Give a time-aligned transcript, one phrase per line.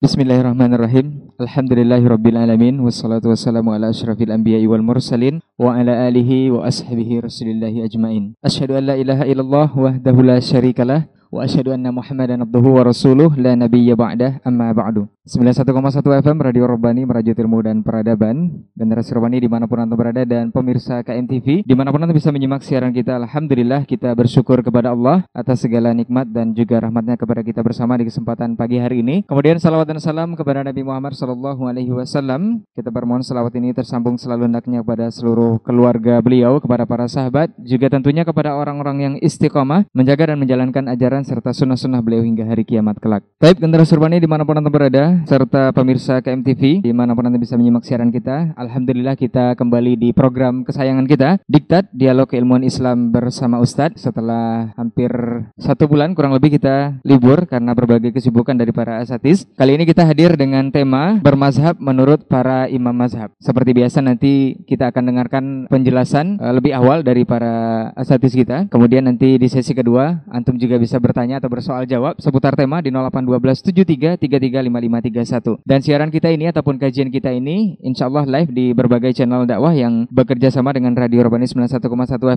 [0.00, 1.28] Bismillahirrahmanirrahim.
[1.36, 2.80] Alhamdulillahirrabbilalamin.
[2.80, 5.44] Wassalatu wassalamu ala ashrafil anbiya'i wal mursalin.
[5.60, 8.32] Wa ala alihi wa ashabihi rasulillahi ajmain.
[8.40, 11.04] Ashadu an la ilaha illallah wahdahu la syarikalah.
[11.30, 15.06] Wa asyhadu anna Muhammadan abduhu wa rasuluh la nabiyya ba'dah amma ba'du.
[15.30, 18.66] 91,1 FM Radio Robani Merajuk Ilmu dan Peradaban.
[18.74, 22.34] Generasi Robani di mana pun Anda berada dan pemirsa KMTV Di mana pun Anda bisa
[22.34, 27.46] menyimak siaran kita Alhamdulillah kita bersyukur kepada Allah Atas segala nikmat dan juga rahmatnya kepada
[27.46, 29.22] kita bersama di kesempatan pagi hari ini.
[29.22, 32.66] Kemudian salawat dan salam kepada Nabi Muhammad Sallallahu Alaihi Wasallam.
[32.74, 37.92] Kita bermohon salawat ini tersambung selalu hendaknya kepada seluruh keluarga beliau Kepada para sahabat Juga
[37.92, 42.98] tentunya kepada orang-orang yang istiqomah Menjaga dan menjalankan ajaran serta sunnah-sunnah beliau hingga hari kiamat
[42.98, 47.24] kelak Taib generasi Robani di mana pun Anda berada serta pemirsa KMTV di mana pun
[47.24, 48.52] Anda bisa menyimak siaran kita.
[48.52, 53.96] Alhamdulillah kita kembali di program kesayangan kita, Diktat Dialog Keilmuan Islam bersama Ustadz.
[53.96, 55.10] Setelah hampir
[55.56, 59.48] satu bulan kurang lebih kita libur karena berbagai kesibukan dari para asatis.
[59.56, 63.32] Kali ini kita hadir dengan tema bermazhab menurut para imam mazhab.
[63.40, 68.68] Seperti biasa nanti kita akan dengarkan penjelasan uh, lebih awal dari para asatis kita.
[68.68, 72.94] Kemudian nanti di sesi kedua, Antum juga bisa bertanya atau bersoal jawab seputar tema di
[72.94, 75.66] 0812 73 33 331.
[75.66, 79.74] Dan siaran kita ini ataupun kajian kita ini insya Allah live di berbagai channel dakwah
[79.74, 81.82] yang bekerja sama dengan Radio Robani 91,1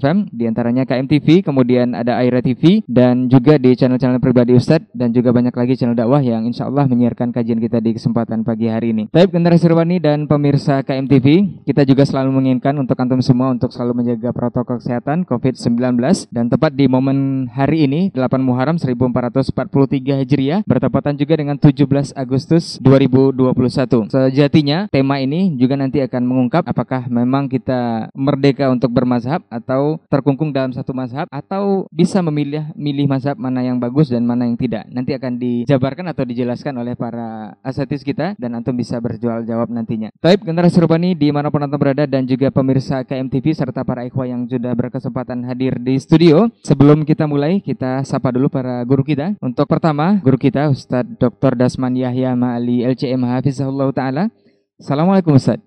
[0.02, 5.12] FM di antaranya KMTV, kemudian ada Aira TV dan juga di channel-channel pribadi Ustadz dan
[5.12, 8.96] juga banyak lagi channel dakwah yang insya Allah menyiarkan kajian kita di kesempatan pagi hari
[8.96, 9.12] ini.
[9.12, 14.02] Baik generasi Robani dan pemirsa KMTV, kita juga selalu menginginkan untuk antum semua untuk selalu
[14.02, 16.00] menjaga protokol kesehatan COVID-19
[16.32, 22.54] dan tepat di momen hari ini 8 Muharram 1443 Hijriah bertepatan juga dengan 17 Agustus
[22.54, 24.14] Agustus 2021.
[24.14, 30.54] Sejatinya tema ini juga nanti akan mengungkap apakah memang kita merdeka untuk bermazhab atau terkungkung
[30.54, 34.86] dalam satu mazhab atau bisa memilih milih mazhab mana yang bagus dan mana yang tidak.
[34.94, 40.14] Nanti akan dijabarkan atau dijelaskan oleh para asatis kita dan antum bisa berjual jawab nantinya.
[40.22, 44.30] Taib generasi Rubani di mana pun antum berada dan juga pemirsa KMTV serta para ikhwah
[44.30, 46.54] yang sudah berkesempatan hadir di studio.
[46.62, 49.34] Sebelum kita mulai, kita sapa dulu para guru kita.
[49.42, 51.58] Untuk pertama, guru kita Ustadz Dr.
[51.58, 54.30] Dasman Yahya Ali LCM Hafizahullah Ta'ala.
[54.78, 55.58] Assalamualaikum Ustaz.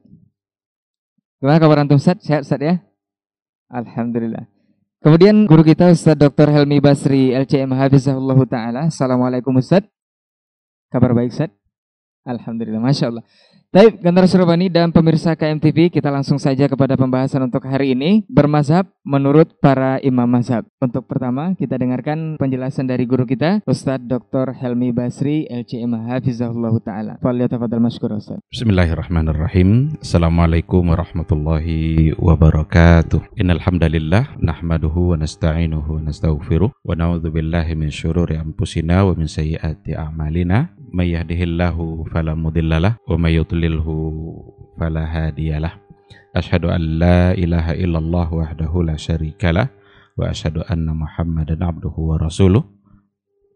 [1.43, 2.23] Gimana kabar Antum Ustaz?
[2.23, 2.79] Sehat Ustaz ya?
[3.67, 4.47] Alhamdulillah.
[5.03, 6.55] Kemudian guru kita Ustaz Dr.
[6.55, 8.81] Helmi Basri LCM Hafizahullah Ta'ala.
[8.87, 9.83] Assalamualaikum Ustaz.
[10.87, 11.51] Kabar baik Ustaz?
[12.23, 12.79] Alhamdulillah.
[12.79, 13.27] Masya Allah.
[13.75, 18.23] Baik, generasi Robani dan pemirsa KMTV, kita langsung saja kepada pembahasan untuk hari ini.
[18.31, 20.63] Bermazhab menurut para imam mazhab.
[20.79, 24.55] Untuk pertama, kita dengarkan penjelasan dari guru kita, Ustadz Dr.
[24.55, 27.13] Helmi Basri, LCM Hafizahullah Ta'ala.
[27.19, 28.39] Fadal masyukur Ustaz.
[28.55, 29.99] Bismillahirrahmanirrahim.
[29.99, 33.35] Assalamualaikum warahmatullahi wabarakatuh.
[33.35, 36.71] Innalhamdalillah, nahmaduhu wa nasta'inuhu wa nasta'ufiruh.
[36.87, 40.71] Wa na'udhu billahi min syururi anfusina wa min sayyiati a'malina.
[40.93, 43.95] May yahdihillahu falamudillalah wa may yudlilhu
[44.79, 45.75] fala hadiyalah.
[46.37, 49.73] Ashhadu an la ilaha illallah wahdahu la syarikalah
[50.15, 52.63] wa ashhadu anna Muhammadan abduhu wa rasuluh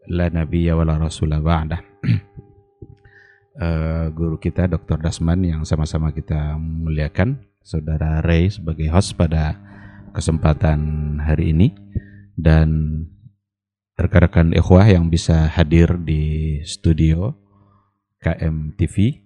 [0.09, 1.79] la nabiyya wa la rasula ba'dah.
[3.61, 4.97] uh, guru kita Dr.
[4.97, 9.53] Dasman yang sama-sama kita muliakan, Saudara Ray sebagai host pada
[10.17, 10.79] kesempatan
[11.21, 11.69] hari ini
[12.33, 13.05] dan
[14.01, 17.37] rekan-rekan ikhwah yang bisa hadir di studio
[18.21, 19.21] KM TV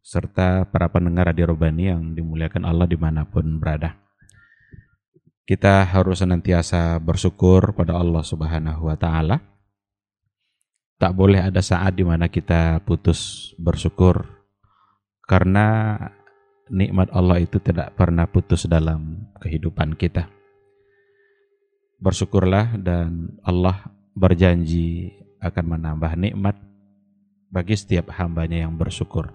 [0.00, 4.00] serta para pendengar Radio Robani yang dimuliakan Allah di mana pun berada.
[5.44, 9.36] Kita harus senantiasa bersyukur pada Allah Subhanahu wa Ta'ala.
[10.96, 14.28] Tak boleh ada saat di mana kita putus bersyukur,
[15.24, 15.96] karena
[16.68, 20.28] nikmat Allah itu tidak pernah putus dalam kehidupan kita.
[22.00, 26.58] Bersyukurlah, dan Allah berjanji akan menambah nikmat
[27.48, 29.30] bagi setiap hambanya yang bersyukur.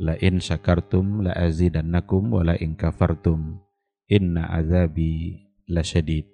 [0.00, 3.60] La in syakartum la azidannakum wa la in kafartum
[4.08, 6.24] inna azabi lasyadid.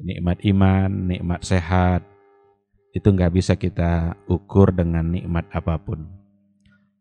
[0.00, 2.04] Nikmat iman, nikmat sehat,
[2.96, 6.08] itu nggak bisa kita ukur dengan nikmat apa pun.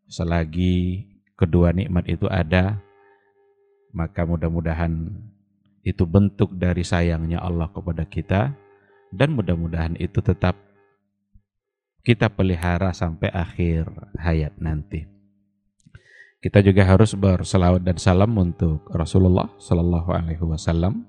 [0.09, 1.07] Selagi
[1.39, 2.81] kedua nikmat itu ada,
[3.95, 5.15] maka mudah-mudahan
[5.81, 8.51] itu bentuk dari sayangnya Allah kepada kita,
[9.09, 10.55] dan mudah-mudahan itu tetap
[12.05, 15.05] kita pelihara sampai akhir hayat nanti.
[16.39, 21.03] Kita juga harus berselawat dan salam untuk Rasulullah Sallallahu Alaihi Wasallam.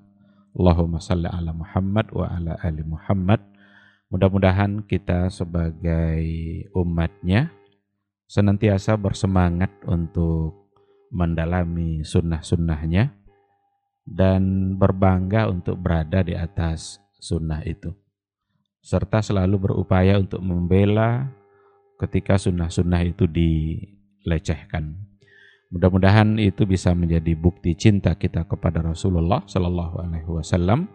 [0.58, 3.38] Allahumma salli ala Muhammad wa ala ali Muhammad.
[4.10, 6.26] Mudah-mudahan kita sebagai
[6.74, 7.54] umatnya
[8.26, 10.74] senantiasa bersemangat untuk
[11.14, 13.14] mendalami sunnah-sunnahnya
[14.02, 17.92] dan berbangga untuk berada di atas sunnah itu
[18.80, 21.28] serta selalu berupaya untuk membela
[22.00, 24.96] ketika sunnah-sunnah itu dilecehkan.
[25.70, 30.90] Mudah-mudahan itu bisa menjadi bukti cinta kita kepada Rasulullah Sallallahu Alaihi Wasallam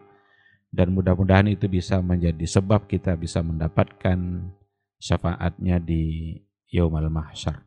[0.74, 4.52] dan mudah-mudahan itu bisa menjadi sebab kita bisa mendapatkan
[5.00, 6.36] syafaatnya di
[6.68, 7.64] Yaumal Mahsyar.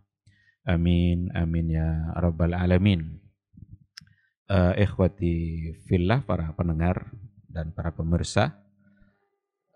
[0.68, 1.88] Amin, amin ya
[2.20, 3.24] Rabbal Alamin.
[4.48, 7.08] Uh, ikhwati fillah, para pendengar
[7.48, 8.54] dan para pemirsa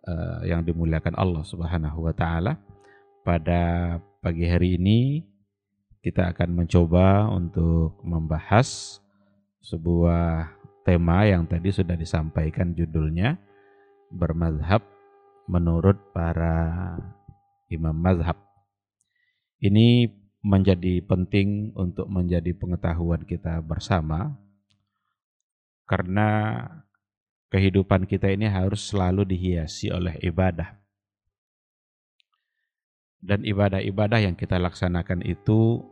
[0.06, 2.60] uh, yang dimuliakan Allah Subhanahu wa taala.
[3.22, 5.22] Pada pagi hari ini
[6.02, 8.98] kita akan mencoba untuk membahas
[9.62, 10.50] sebuah
[10.82, 13.38] tema yang tadi sudah disampaikan judulnya
[14.10, 14.82] bermazhab
[15.46, 16.98] menurut para
[17.70, 18.34] imam mazhab.
[19.62, 20.10] Ini
[20.42, 24.34] menjadi penting untuk menjadi pengetahuan kita bersama
[25.86, 26.66] karena
[27.52, 30.81] kehidupan kita ini harus selalu dihiasi oleh ibadah.
[33.20, 35.84] Dan ibadah-ibadah yang kita laksanakan itu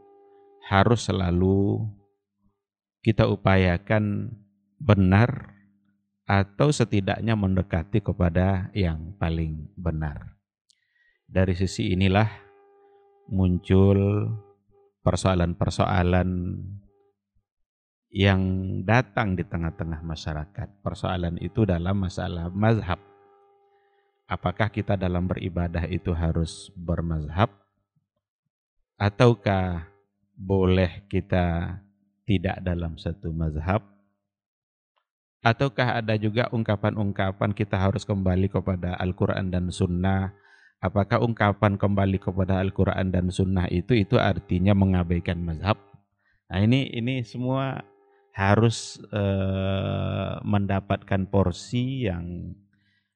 [0.67, 1.85] harus selalu
[3.05, 4.35] kita upayakan
[4.81, 5.53] benar
[6.25, 10.41] atau setidaknya mendekati kepada yang paling benar.
[11.31, 12.27] Dari sisi inilah
[13.31, 14.27] muncul
[15.07, 16.29] persoalan-persoalan
[18.11, 18.43] yang
[18.83, 20.69] datang di tengah-tengah masyarakat.
[20.83, 22.99] Persoalan itu dalam masalah mazhab.
[24.27, 27.51] Apakah kita dalam beribadah itu harus bermazhab?
[28.99, 29.87] Ataukah
[30.35, 31.79] boleh kita
[32.27, 33.83] tidak dalam satu mazhab?
[35.41, 40.37] Ataukah ada juga ungkapan-ungkapan kita harus kembali kepada Al-Quran dan Sunnah?
[40.83, 45.81] Apakah ungkapan kembali kepada Al-Quran dan Sunnah itu itu artinya mengabaikan mazhab?
[46.51, 47.81] Nah ini ini semua
[48.37, 52.55] harus eh, mendapatkan porsi yang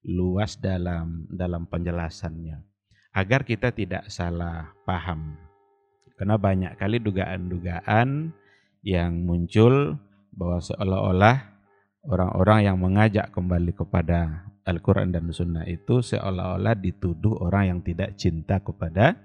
[0.05, 2.61] luas dalam dalam penjelasannya
[3.15, 5.39] agar kita tidak salah paham.
[6.19, 8.35] Karena banyak kali dugaan-dugaan
[8.83, 9.99] yang muncul
[10.35, 11.37] bahwa seolah-olah
[12.07, 18.59] orang-orang yang mengajak kembali kepada Al-Quran dan Sunnah itu seolah-olah dituduh orang yang tidak cinta
[18.61, 19.19] kepada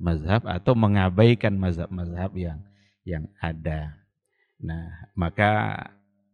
[0.00, 2.58] mazhab atau mengabaikan mazhab-mazhab yang
[3.04, 4.03] yang ada.
[4.64, 5.76] Nah, maka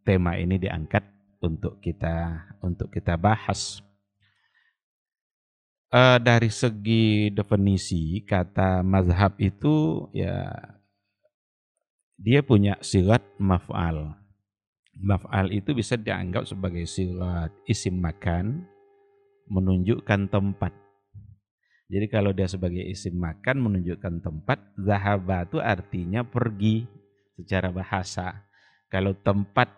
[0.07, 1.03] tema ini diangkat
[1.43, 3.83] untuk kita untuk kita bahas.
[5.91, 10.55] Uh, dari segi definisi kata mazhab itu ya
[12.15, 14.21] dia punya silat maf'al
[15.01, 18.69] Maf'al itu bisa dianggap sebagai silat isim makan,
[19.49, 20.77] menunjukkan tempat.
[21.89, 26.85] Jadi kalau dia sebagai isim makan menunjukkan tempat, zahaba itu artinya pergi
[27.43, 28.47] secara bahasa.
[28.91, 29.71] Kalau tempat,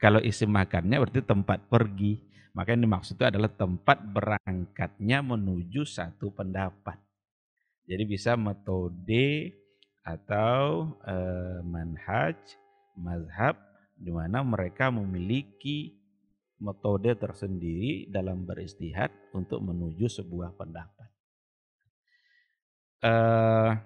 [0.00, 2.24] kalau isim makannya berarti tempat pergi.
[2.56, 6.96] Maka yang dimaksud itu adalah tempat berangkatnya menuju satu pendapat.
[7.84, 9.52] Jadi bisa metode
[10.00, 12.38] atau eh, manhaj,
[12.96, 13.60] mazhab
[13.96, 16.00] di mana mereka memiliki
[16.60, 21.08] metode tersendiri dalam beristihad untuk menuju sebuah pendapat.
[23.04, 23.76] Uh,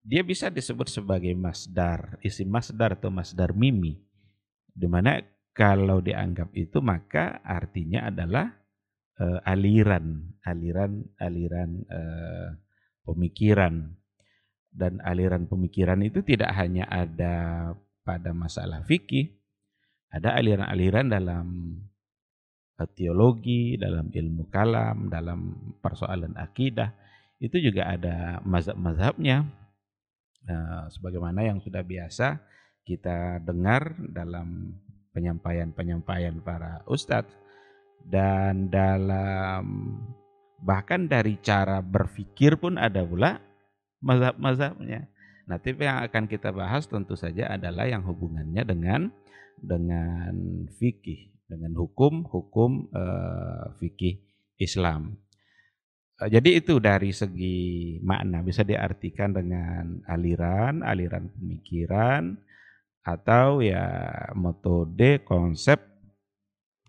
[0.00, 4.00] dia bisa disebut sebagai masdar, isi masdar atau masdar mimi,
[4.72, 5.20] di mana
[5.52, 8.48] kalau dianggap itu maka artinya adalah
[9.20, 12.48] uh, aliran, aliran, aliran uh,
[13.04, 13.92] pemikiran.
[14.70, 17.34] Dan aliran pemikiran itu tidak hanya ada
[18.06, 19.34] pada masalah fikih,
[20.14, 21.46] ada aliran-aliran dalam
[22.78, 26.94] eh, teologi, dalam ilmu kalam, dalam persoalan akidah,
[27.42, 29.42] itu juga ada mazhab-mazhabnya.
[30.48, 32.40] Nah, sebagaimana yang sudah biasa
[32.84, 34.74] kita dengar dalam
[35.12, 37.34] penyampaian-penyampaian para ustadz
[38.06, 39.96] dan dalam
[40.60, 43.40] bahkan dari cara berpikir pun ada pula
[44.00, 45.08] mazhab-mazhabnya.
[45.48, 49.10] Nah, tip yang akan kita bahas tentu saja adalah yang hubungannya dengan
[49.60, 50.32] dengan
[50.78, 54.24] fikih, dengan hukum hukum uh, fikih
[54.56, 55.20] Islam.
[56.20, 62.36] Uh, jadi itu dari segi makna bisa diartikan dengan aliran, aliran pemikiran
[63.00, 65.80] atau ya metode, konsep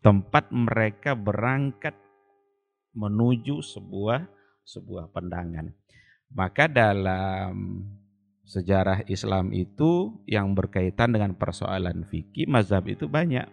[0.04, 1.96] tempat mereka berangkat
[2.92, 4.28] menuju sebuah
[4.68, 5.72] sebuah pandangan.
[6.36, 7.88] Maka dalam
[8.44, 13.48] sejarah Islam itu yang berkaitan dengan persoalan fikih mazhab itu banyak.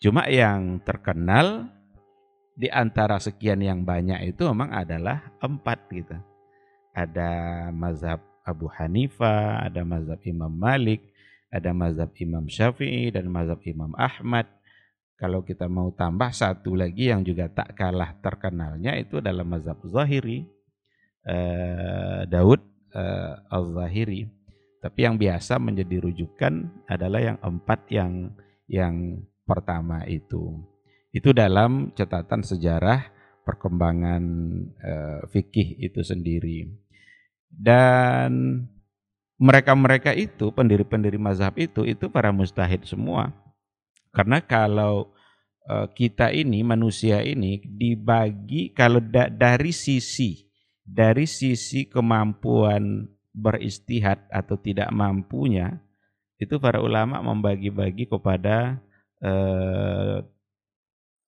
[0.00, 1.68] Cuma yang terkenal
[2.54, 6.14] di antara sekian yang banyak itu memang adalah empat gitu.
[6.94, 7.30] Ada
[7.74, 11.02] mazhab Abu Hanifah, ada mazhab Imam Malik,
[11.50, 14.46] ada mazhab Imam Syafi'i dan mazhab Imam Ahmad.
[15.18, 20.46] Kalau kita mau tambah satu lagi yang juga tak kalah terkenalnya itu adalah mazhab Zahiri
[21.26, 22.62] uh, Daud
[22.94, 24.30] uh, Al-Zahiri.
[24.82, 28.12] Tapi yang biasa menjadi rujukan adalah yang empat yang
[28.68, 30.73] yang pertama itu.
[31.14, 33.06] Itu dalam catatan sejarah
[33.46, 34.22] perkembangan
[34.82, 36.66] uh, fikih itu sendiri.
[37.46, 38.66] Dan
[39.38, 43.30] mereka-mereka itu, pendiri-pendiri mazhab itu, itu para mustahid semua.
[44.10, 45.14] Karena kalau
[45.70, 50.44] uh, kita ini, manusia ini dibagi kalau da dari sisi
[50.84, 55.80] dari sisi kemampuan beristihad atau tidak mampunya,
[56.36, 58.78] itu para ulama membagi-bagi kepada
[59.24, 60.22] uh,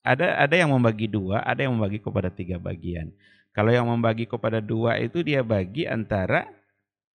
[0.07, 3.11] ada ada yang membagi dua, ada yang membagi kepada tiga bagian.
[3.51, 6.47] Kalau yang membagi kepada dua itu dia bagi antara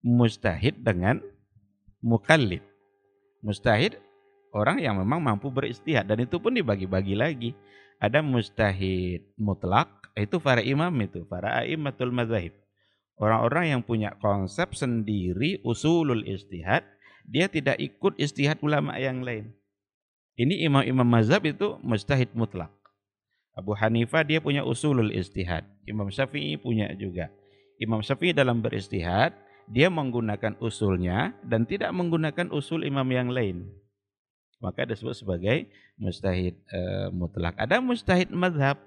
[0.04, 1.24] mustahid dengan
[2.04, 2.60] mukallid.
[3.40, 3.96] Mustahid
[4.52, 7.52] orang yang memang mampu beristihad dan itu pun dibagi-bagi lagi.
[8.02, 12.58] Ada mustahid mutlak, itu para imam itu, para aimatul mazahib.
[13.22, 16.82] Orang-orang yang punya konsep sendiri usulul istihad,
[17.30, 19.54] dia tidak ikut istihad ulama yang lain.
[20.34, 22.74] Ini imam-imam mazhab itu mustahid mutlak.
[23.51, 25.67] Abu Hanifah dia punya usulul istihad.
[25.84, 27.27] Imam Syafi'i punya juga.
[27.81, 29.36] Imam Syafi'i dalam beristihad,
[29.67, 33.67] dia menggunakan usulnya dan tidak menggunakan usul imam yang lain.
[34.62, 35.67] Maka disebut sebagai
[35.98, 36.79] mustahid e,
[37.12, 37.58] mutlak.
[37.58, 38.77] Ada mustahid mazhab.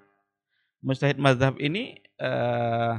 [0.85, 2.93] Mustahid mazhab ini eh,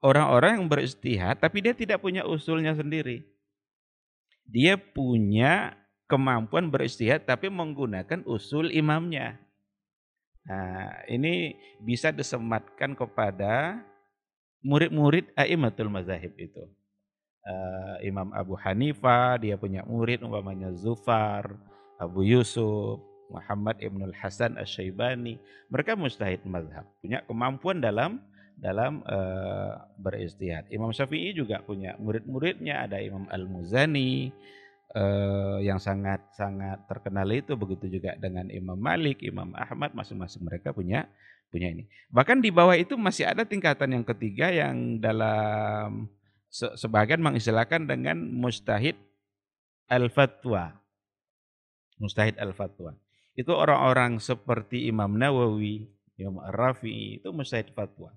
[0.00, 3.28] orang-orang yang beristihad tapi dia tidak punya usulnya sendiri.
[4.48, 5.76] Dia punya
[6.10, 9.38] kemampuan beristihad tapi menggunakan usul imamnya.
[10.48, 11.54] Nah, ini
[11.84, 13.80] bisa disematkan kepada
[14.64, 16.64] murid-murid Aimatul Mazahib itu
[17.44, 21.56] uh, Imam Abu Hanifah, dia punya murid umpamanya Zufar,
[22.00, 25.38] Abu Yusuf, Muhammad Ibnul Hasan Asy-Syaibani.
[25.70, 28.20] Mereka mustahid mazhab, punya kemampuan dalam
[28.60, 30.68] dalam uh, beristihad.
[30.68, 34.28] Imam Syafi'i juga punya murid-muridnya, ada Imam Al-Muzani
[34.94, 40.74] uh, yang sangat sangat terkenal itu begitu juga dengan Imam Malik, Imam Ahmad, masing-masing mereka
[40.74, 41.06] punya
[41.50, 41.90] punya ini.
[42.14, 46.06] Bahkan di bawah itu masih ada tingkatan yang ketiga yang dalam
[46.50, 48.98] sebagian mengistilahkan dengan mustahid
[49.90, 50.78] al-fatwa.
[51.98, 52.96] Mustahid al-fatwa.
[53.34, 55.86] Itu orang-orang seperti Imam Nawawi,
[56.18, 58.14] Imam Rafi'i, itu mustahid fatwa.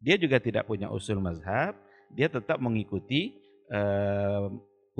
[0.00, 1.76] Dia juga tidak punya usul mazhab,
[2.12, 3.36] dia tetap mengikuti
[3.72, 4.48] uh,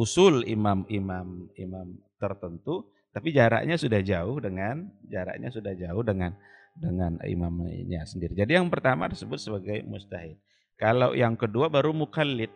[0.00, 6.33] usul imam-imam imam tertentu, tapi jaraknya sudah jauh dengan jaraknya sudah jauh dengan
[6.73, 8.33] dengan imamnya sendiri.
[8.33, 10.40] Jadi yang pertama disebut sebagai mustahid.
[10.80, 12.49] Kalau yang kedua baru mukallid.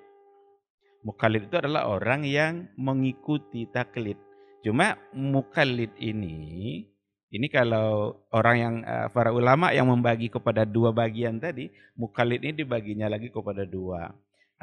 [1.05, 4.17] Mukallid itu adalah orang yang mengikuti taklid.
[4.65, 6.81] Cuma mukallid ini,
[7.29, 12.65] ini kalau orang yang uh, para ulama yang membagi kepada dua bagian tadi, mukallid ini
[12.65, 14.09] dibaginya lagi kepada dua.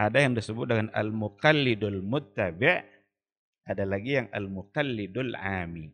[0.02, 2.82] Ada yang disebut dengan al-mukallidul muttabi'
[3.70, 5.94] ada lagi yang al-mukallidul ami.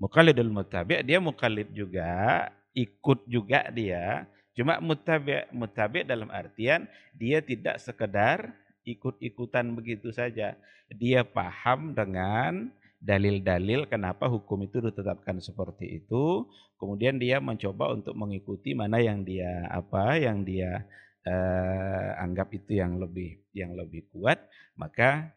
[0.00, 4.24] Mukallidul muttabi' dia mukallid juga, ikut juga dia,
[4.56, 8.56] cuma muttabi' muttabi' dalam artian dia tidak sekedar
[8.88, 10.56] ikut-ikutan begitu saja.
[10.88, 12.72] Dia paham dengan
[13.04, 16.48] dalil-dalil kenapa hukum itu ditetapkan seperti itu.
[16.80, 20.88] Kemudian dia mencoba untuk mengikuti mana yang dia apa yang dia
[21.26, 24.38] eh, anggap itu yang lebih yang lebih kuat,
[24.78, 25.34] maka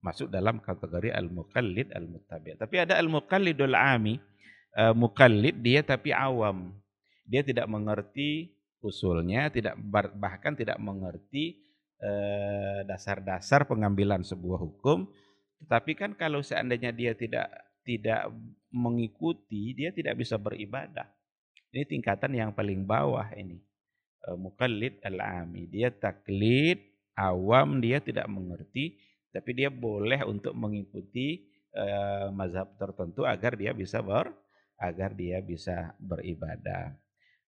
[0.00, 2.56] masuk dalam kategori al-muqallid al-muttabi'.
[2.56, 4.16] Tapi ada al-muqallidul ami.
[4.76, 6.76] Uh, mukallid dia tapi awam.
[7.24, 8.52] Dia tidak mengerti
[8.84, 9.72] usulnya, tidak
[10.20, 11.66] bahkan tidak mengerti
[11.96, 15.08] Eh, dasar-dasar pengambilan sebuah hukum.
[15.64, 17.48] Tetapi kan kalau seandainya dia tidak
[17.88, 18.28] tidak
[18.68, 21.08] mengikuti, dia tidak bisa beribadah.
[21.72, 23.64] Ini tingkatan yang paling bawah ini.
[24.26, 25.70] Eh, mukallid al-ami.
[25.70, 26.82] Dia taklid,
[27.14, 28.98] awam, dia tidak mengerti.
[29.30, 31.44] Tapi dia boleh untuk mengikuti
[31.76, 34.32] uh, mazhab tertentu agar dia bisa ber,
[34.80, 36.96] agar dia bisa beribadah.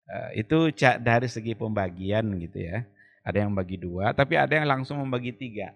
[0.05, 0.69] Uh, itu
[1.01, 2.85] dari segi pembagian gitu ya.
[3.25, 5.73] Ada yang bagi dua, tapi ada yang langsung membagi tiga.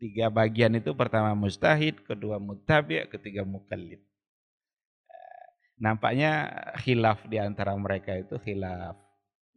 [0.00, 4.00] Tiga bagian itu pertama mustahid, kedua mutabi, ketiga mukallid.
[4.00, 5.44] Eh,
[5.76, 6.48] nampaknya
[6.80, 8.96] khilaf di antara mereka itu khilaf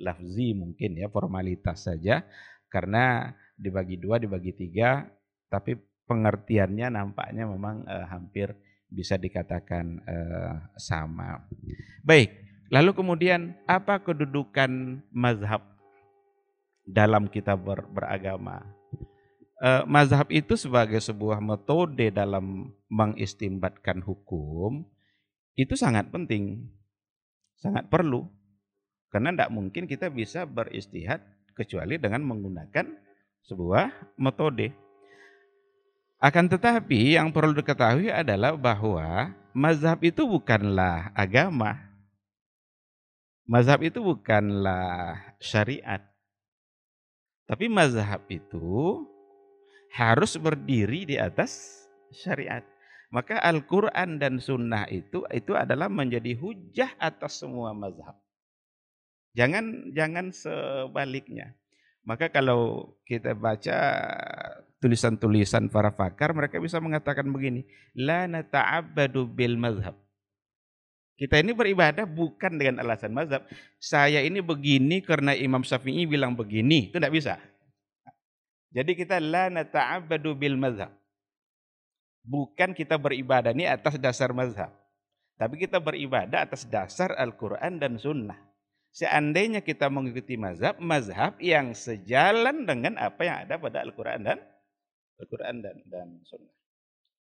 [0.03, 2.27] lafzi mungkin ya, formalitas saja.
[2.67, 5.07] Karena dibagi dua, dibagi tiga,
[5.47, 8.51] tapi pengertiannya nampaknya memang eh, hampir
[8.91, 11.47] bisa dikatakan eh, sama.
[12.03, 12.35] Baik,
[12.67, 15.73] lalu kemudian apa kedudukan mazhab
[16.83, 18.63] dalam kita ber, beragama.
[19.63, 24.83] E, mazhab itu sebagai sebuah metode dalam mengistimbatkan hukum
[25.55, 26.67] itu sangat penting,
[27.57, 28.27] sangat perlu.
[29.13, 31.21] Karena tidak mungkin kita bisa beristihad
[31.53, 32.89] kecuali dengan menggunakan
[33.45, 34.73] sebuah metode.
[36.17, 41.77] Akan tetapi yang perlu diketahui adalah bahwa mazhab itu bukanlah agama.
[43.45, 46.01] Mazhab itu bukanlah syariat.
[47.45, 49.03] Tapi mazhab itu
[49.93, 52.65] harus berdiri di atas syariat.
[53.13, 58.22] Maka Al-Quran dan Sunnah itu itu adalah menjadi hujah atas semua mazhab.
[59.33, 61.57] Jangan jangan sebaliknya.
[62.03, 63.77] Maka kalau kita baca
[64.83, 67.63] tulisan-tulisan para pakar, mereka bisa mengatakan begini,
[67.95, 69.95] la nata'abbadu bil mazhab.
[71.15, 73.47] Kita ini beribadah bukan dengan alasan mazhab.
[73.79, 76.91] Saya ini begini karena Imam Syafi'i bilang begini.
[76.91, 77.33] Itu tidak bisa.
[78.75, 80.91] Jadi kita la nata'abbadu bil mazhab.
[82.27, 84.75] Bukan kita beribadah ini atas dasar mazhab.
[85.39, 88.52] Tapi kita beribadah atas dasar Al-Quran dan Sunnah.
[88.93, 94.37] Seandainya kita mengikuti mazhab, mazhab yang sejalan dengan apa yang ada pada Al-Quran dan
[95.17, 96.53] Al-Quran dan, dan Sunnah.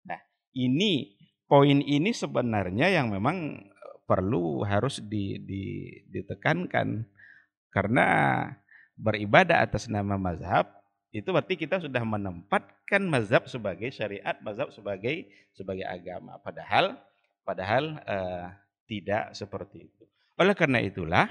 [0.07, 0.19] Nah,
[0.55, 1.19] ini
[1.51, 5.63] poin ini sebenarnya yang memang eh, perlu harus di, di,
[6.07, 7.03] ditekankan
[7.75, 8.07] karena
[8.95, 10.79] beribadah atas nama mazhab
[11.11, 15.25] itu berarti kita sudah menempatkan mazhab sebagai syariat, mazhab sebagai
[15.57, 16.37] sebagai agama.
[16.39, 17.01] Padahal
[17.41, 18.47] padahal uh,
[18.85, 20.05] tidak seperti itu.
[20.37, 21.25] Oleh karena itulah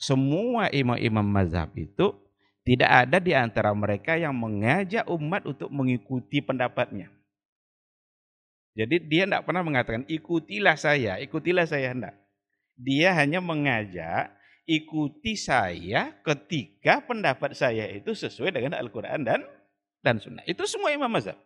[0.00, 2.16] semua imam-imam mazhab itu
[2.64, 7.12] tidak ada di antara mereka yang mengajak umat untuk mengikuti pendapatnya.
[8.72, 12.16] Jadi dia tidak pernah mengatakan ikutilah saya, ikutilah saya hendak.
[12.80, 14.32] Dia hanya mengajak
[14.64, 19.44] ikuti saya ketika pendapat saya itu sesuai dengan Al-Quran dan
[20.00, 20.46] dan Sunnah.
[20.48, 21.36] Itu semua imam mazhab.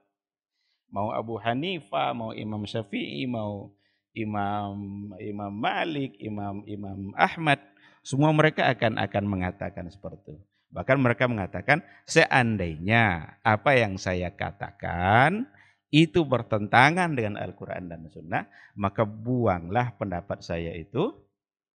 [0.95, 3.75] Mau Abu Hanifah, mau Imam Syafi'i, mau
[4.15, 4.79] Imam
[5.19, 7.59] Imam Malik, Imam Imam Ahmad,
[8.05, 10.45] semua mereka akan akan mengatakan seperti itu.
[10.75, 15.49] Bahkan mereka mengatakan seandainya apa yang saya katakan
[15.95, 21.15] itu bertentangan dengan Al-Quran dan Sunnah, maka buanglah pendapat saya itu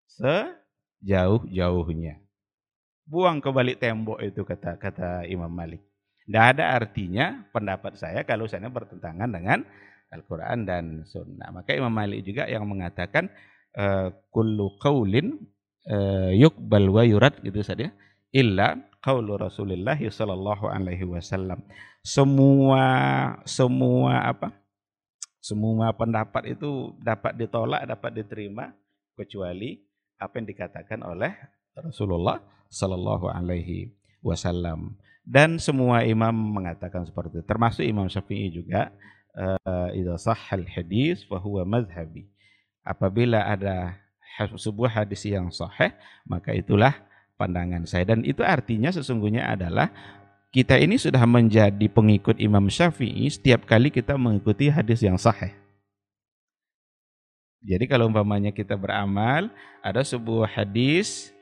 [0.10, 0.50] se
[1.06, 2.18] jauh-jauhnya.
[3.06, 5.80] Buang ke balik tembok itu kata kata Imam Malik.
[6.26, 9.64] Tidak ada artinya pendapat saya kalau saya bertentangan dengan
[10.12, 11.54] Al-Quran dan Sunnah.
[11.54, 13.32] Maka Imam Malik juga yang mengatakan
[13.78, 15.38] eh, kullu qaulin
[15.90, 17.92] uh, yuqbal wa yurad gitu saja
[18.32, 21.64] illa qaulu Rasulullah sallallahu alaihi wasallam.
[22.04, 22.84] Semua
[23.44, 24.52] semua apa?
[25.44, 28.76] Semua pendapat itu dapat ditolak, dapat diterima
[29.16, 29.80] kecuali
[30.18, 31.32] apa yang dikatakan oleh
[31.78, 33.94] Rasulullah Sallallahu Alaihi
[34.26, 34.98] Wasallam
[35.28, 38.90] dan semua imam mengatakan seperti itu termasuk Imam Syafi'i juga
[39.38, 42.28] uh, idza sahhal hadis fa huwa madhhabi
[42.82, 44.00] apabila ada
[44.46, 45.90] sebuah hadis yang sahih
[46.30, 46.94] maka itulah
[47.42, 49.90] pandangan saya dan itu artinya sesungguhnya adalah
[50.54, 55.54] kita ini sudah menjadi pengikut Imam Syafi'i setiap kali kita mengikuti hadis yang sahih
[57.68, 59.52] jadi kalau umpamanya kita beramal,
[59.84, 61.36] ada sebuah hadis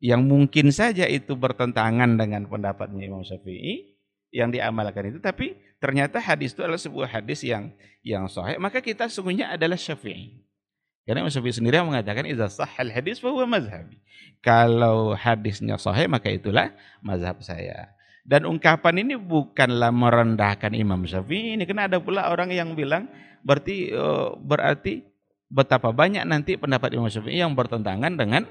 [0.00, 3.98] yang mungkin saja itu bertentangan dengan pendapatnya Imam Syafi'i
[4.32, 7.68] yang diamalkan itu, tapi ternyata hadis itu adalah sebuah hadis yang
[8.00, 10.40] yang sahih, maka kita sungguhnya adalah Syafi'i.
[11.10, 13.98] Karena Imam Syafi'i sendiri yang mengatakan idza sahhal hadis bahwa mazhabi.
[14.46, 16.70] Kalau hadisnya sahih maka itulah
[17.02, 17.90] mazhab saya.
[18.22, 23.10] Dan ungkapan ini bukanlah merendahkan Imam Syafi'i ini karena ada pula orang yang bilang
[23.42, 25.02] berarti oh, berarti
[25.50, 28.46] betapa banyak nanti pendapat Imam Syafi'i yang bertentangan dengan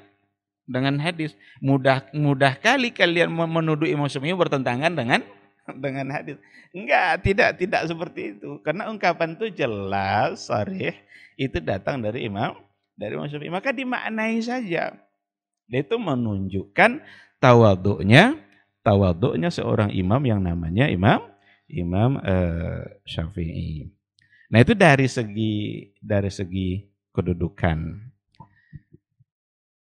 [0.67, 1.39] dengan hadis.
[1.63, 5.23] Mudah mudah kali kalian menuduh Imam Syafi'i bertentangan dengan
[5.87, 6.35] dengan hadis.
[6.75, 8.59] Enggak, tidak tidak seperti itu.
[8.67, 10.93] Karena ungkapan itu jelas, sarih,
[11.39, 12.59] itu datang dari Imam
[12.99, 13.47] dari Imam Syafi'i.
[13.47, 14.91] Maka dimaknai saja.
[15.71, 16.99] Dia itu menunjukkan
[17.39, 18.35] tawaduknya
[18.83, 21.23] tawaduknya seorang imam yang namanya Imam
[21.71, 23.87] Imam uh, Syafi'i.
[24.51, 26.83] Nah itu dari segi dari segi
[27.15, 28.11] kedudukan.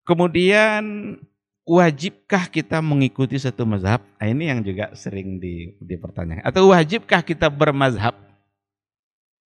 [0.05, 1.17] Kemudian
[1.65, 4.05] wajibkah kita mengikuti satu mazhab?
[4.21, 6.45] Nah, ini yang juga sering di, dipertanyakan.
[6.45, 8.13] Atau wajibkah kita bermazhab?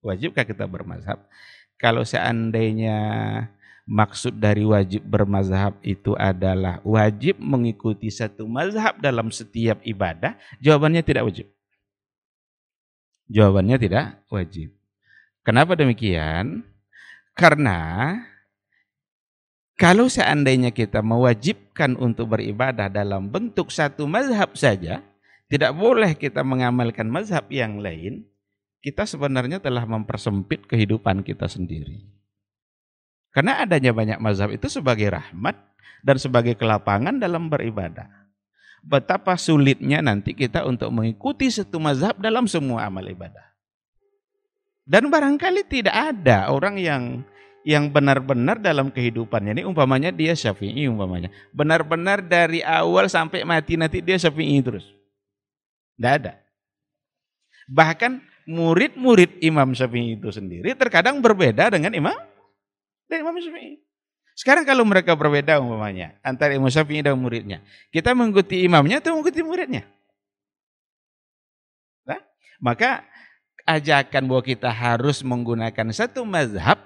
[0.03, 1.23] Wajibkah kita bermazhab?
[1.79, 2.99] Kalau seandainya
[3.89, 11.25] maksud dari wajib bermazhab itu adalah wajib mengikuti satu mazhab dalam setiap ibadah, jawabannya tidak
[11.25, 11.47] wajib.
[13.31, 14.75] Jawabannya tidak wajib.
[15.47, 16.67] Kenapa demikian?
[17.33, 18.13] Karena
[19.79, 25.01] kalau seandainya kita mewajibkan untuk beribadah dalam bentuk satu mazhab saja,
[25.47, 28.27] tidak boleh kita mengamalkan mazhab yang lain,
[28.79, 32.07] kita sebenarnya telah mempersempit kehidupan kita sendiri.
[33.35, 35.55] Karena adanya banyak mazhab itu sebagai rahmat
[36.03, 38.07] dan sebagai kelapangan dalam beribadah.
[38.79, 43.43] betapa sulitnya nanti kita untuk mengikuti satu mazhab dalam semua amal ibadah.
[44.89, 47.27] Dan barangkali tidak ada orang yang
[47.69, 51.29] yang benar-benar dalam kehidupannya ini umpamanya dia syafi'i umpamanya.
[51.53, 54.89] Benar-benar dari awal sampai mati nanti dia syafi'i terus.
[55.99, 56.41] Tidak ada.
[57.69, 62.17] Bahkan murid-murid Imam Syafi'i itu sendiri terkadang berbeda dengan Imam
[63.05, 63.85] dan Imam Syafi'i.
[64.33, 67.61] Sekarang kalau mereka berbeda umpamanya antara Imam Syafi'i dan muridnya,
[67.93, 69.85] kita mengikuti imamnya atau mengikuti muridnya?
[72.09, 72.25] Nah,
[72.57, 73.05] maka
[73.69, 76.81] ajakan bahwa kita harus menggunakan satu mazhab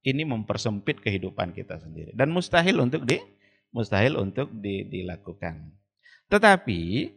[0.00, 3.20] ini mempersempit kehidupan kita sendiri dan mustahil untuk di
[3.74, 5.76] mustahil untuk di, dilakukan.
[6.32, 7.12] Tetapi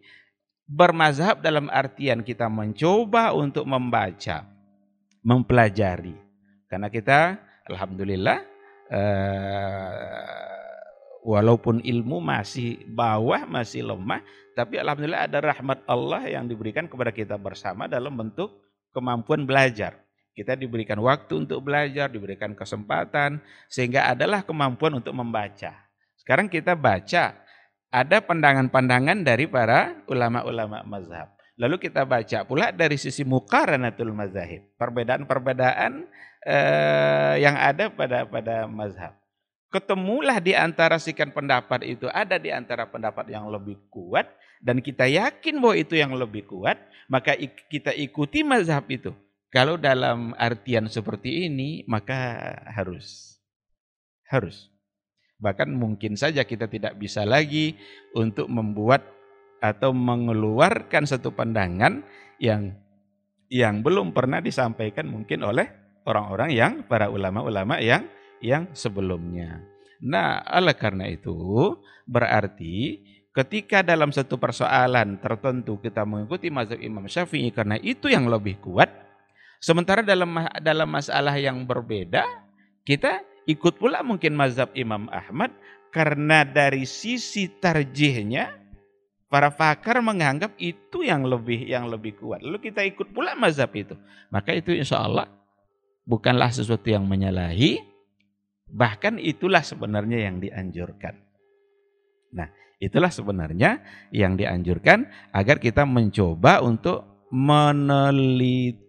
[0.69, 4.45] bermazhab dalam artian kita mencoba untuk membaca,
[5.25, 6.13] mempelajari.
[6.69, 8.37] Karena kita alhamdulillah
[8.93, 10.49] uh,
[11.25, 14.21] walaupun ilmu masih bawah, masih lemah,
[14.53, 18.53] tapi alhamdulillah ada rahmat Allah yang diberikan kepada kita bersama dalam bentuk
[18.93, 19.97] kemampuan belajar.
[20.37, 25.73] Kita diberikan waktu untuk belajar, diberikan kesempatan, sehingga adalah kemampuan untuk membaca.
[26.15, 27.33] Sekarang kita baca,
[27.89, 31.33] ada pandangan-pandangan dari para ulama-ulama mazhab.
[31.59, 34.63] Lalu kita baca pula dari sisi mukaranatul mazahib.
[34.79, 36.07] Perbedaan-perbedaan
[36.47, 39.11] eh, yang ada pada pada mazhab.
[39.69, 44.25] Ketemulah di antara sekian pendapat itu ada di antara pendapat yang lebih kuat
[44.59, 46.75] dan kita yakin bahwa itu yang lebih kuat,
[47.07, 47.35] maka
[47.71, 49.15] kita ikuti mazhab itu.
[49.49, 53.39] Kalau dalam artian seperti ini, maka harus
[54.29, 54.68] harus.
[55.39, 57.79] Bahkan mungkin saja kita tidak bisa lagi
[58.11, 59.07] untuk membuat
[59.59, 62.03] atau mengeluarkan satu pandangan
[62.39, 62.75] yang
[63.51, 65.67] yang belum pernah disampaikan mungkin oleh
[66.07, 68.07] orang-orang yang para ulama-ulama yang
[68.39, 69.63] yang sebelumnya.
[69.99, 71.35] Nah, oleh karena itu
[72.07, 73.03] berarti
[73.35, 78.87] ketika dalam satu persoalan tertentu kita mengikuti mazhab Imam Syafi'i karena itu yang lebih kuat,
[79.59, 82.23] sementara dalam dalam masalah yang berbeda
[82.87, 85.49] kita ikut pula mungkin mazhab Imam Ahmad
[85.89, 88.53] karena dari sisi tarjihnya
[89.25, 92.45] para pakar menganggap itu yang lebih yang lebih kuat.
[92.45, 93.97] Lalu kita ikut pula mazhab itu.
[94.29, 95.25] Maka itu insya Allah
[96.05, 97.81] bukanlah sesuatu yang menyalahi,
[98.69, 101.17] bahkan itulah sebenarnya yang dianjurkan.
[102.29, 103.81] Nah, itulah sebenarnya
[104.13, 108.88] yang dianjurkan agar kita mencoba untuk meneliti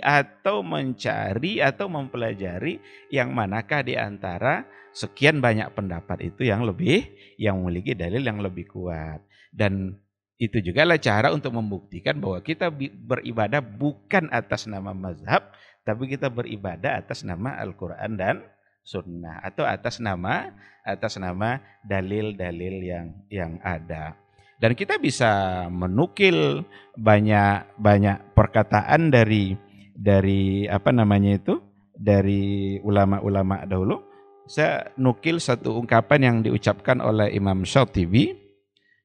[0.00, 2.80] atau mencari atau mempelajari
[3.12, 4.64] yang manakah di antara
[4.96, 7.04] sekian banyak pendapat itu yang lebih
[7.36, 9.20] yang memiliki dalil yang lebih kuat.
[9.52, 10.00] Dan
[10.38, 15.50] itu juga lah cara untuk membuktikan bahwa kita beribadah bukan atas nama mazhab,
[15.82, 18.36] tapi kita beribadah atas nama Al-Quran dan
[18.86, 20.48] Sunnah atau atas nama
[20.80, 24.16] atas nama dalil-dalil yang yang ada.
[24.58, 26.66] Dan kita bisa menukil
[26.98, 29.54] banyak banyak perkataan dari
[29.94, 31.62] dari apa namanya itu
[31.94, 34.02] dari ulama-ulama dahulu.
[34.50, 38.34] Saya nukil satu ungkapan yang diucapkan oleh Imam Syatibi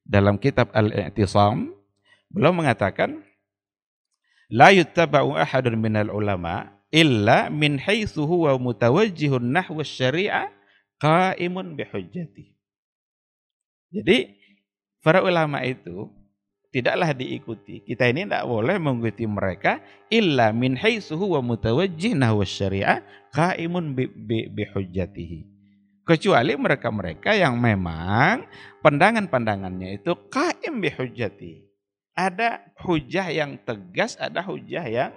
[0.02, 1.70] dalam kitab Al-I'tisam.
[2.32, 3.22] Beliau mengatakan,
[4.50, 10.50] La yuttaba'u ahadun minal ulama illa min haitsu huwa mutawajjihun nahwa syariah
[10.98, 12.54] qaimun bihujjati.
[13.94, 14.18] Jadi
[15.04, 16.08] para ulama itu
[16.74, 17.84] tidaklah diikuti.
[17.86, 19.78] Kita ini tidak boleh mengikuti mereka
[20.10, 23.94] illa min haitsu huwa mutawajjih nahwa syariah qaimun
[24.50, 25.54] bihujjatihi.
[26.04, 28.44] Kecuali mereka-mereka yang memang
[28.82, 31.62] pandangan-pandangannya itu qaim bihujjati.
[32.14, 35.12] Ada hujah yang tegas, ada hujah yang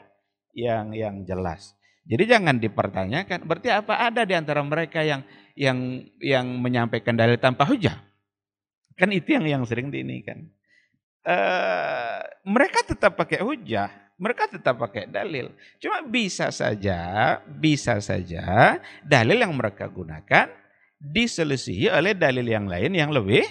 [0.56, 1.76] yang yang jelas.
[2.08, 3.44] Jadi jangan dipertanyakan.
[3.44, 5.28] Berarti apa ada di antara mereka yang
[5.60, 8.07] yang yang menyampaikan dalil tanpa hujah?
[8.98, 10.42] Kan itu yang yang sering diini kan.
[11.28, 15.54] Uh, mereka tetap pakai hujah, mereka tetap pakai dalil.
[15.78, 20.50] Cuma bisa saja, bisa saja dalil yang mereka gunakan
[20.98, 23.46] diselisihi oleh dalil yang lain yang lebih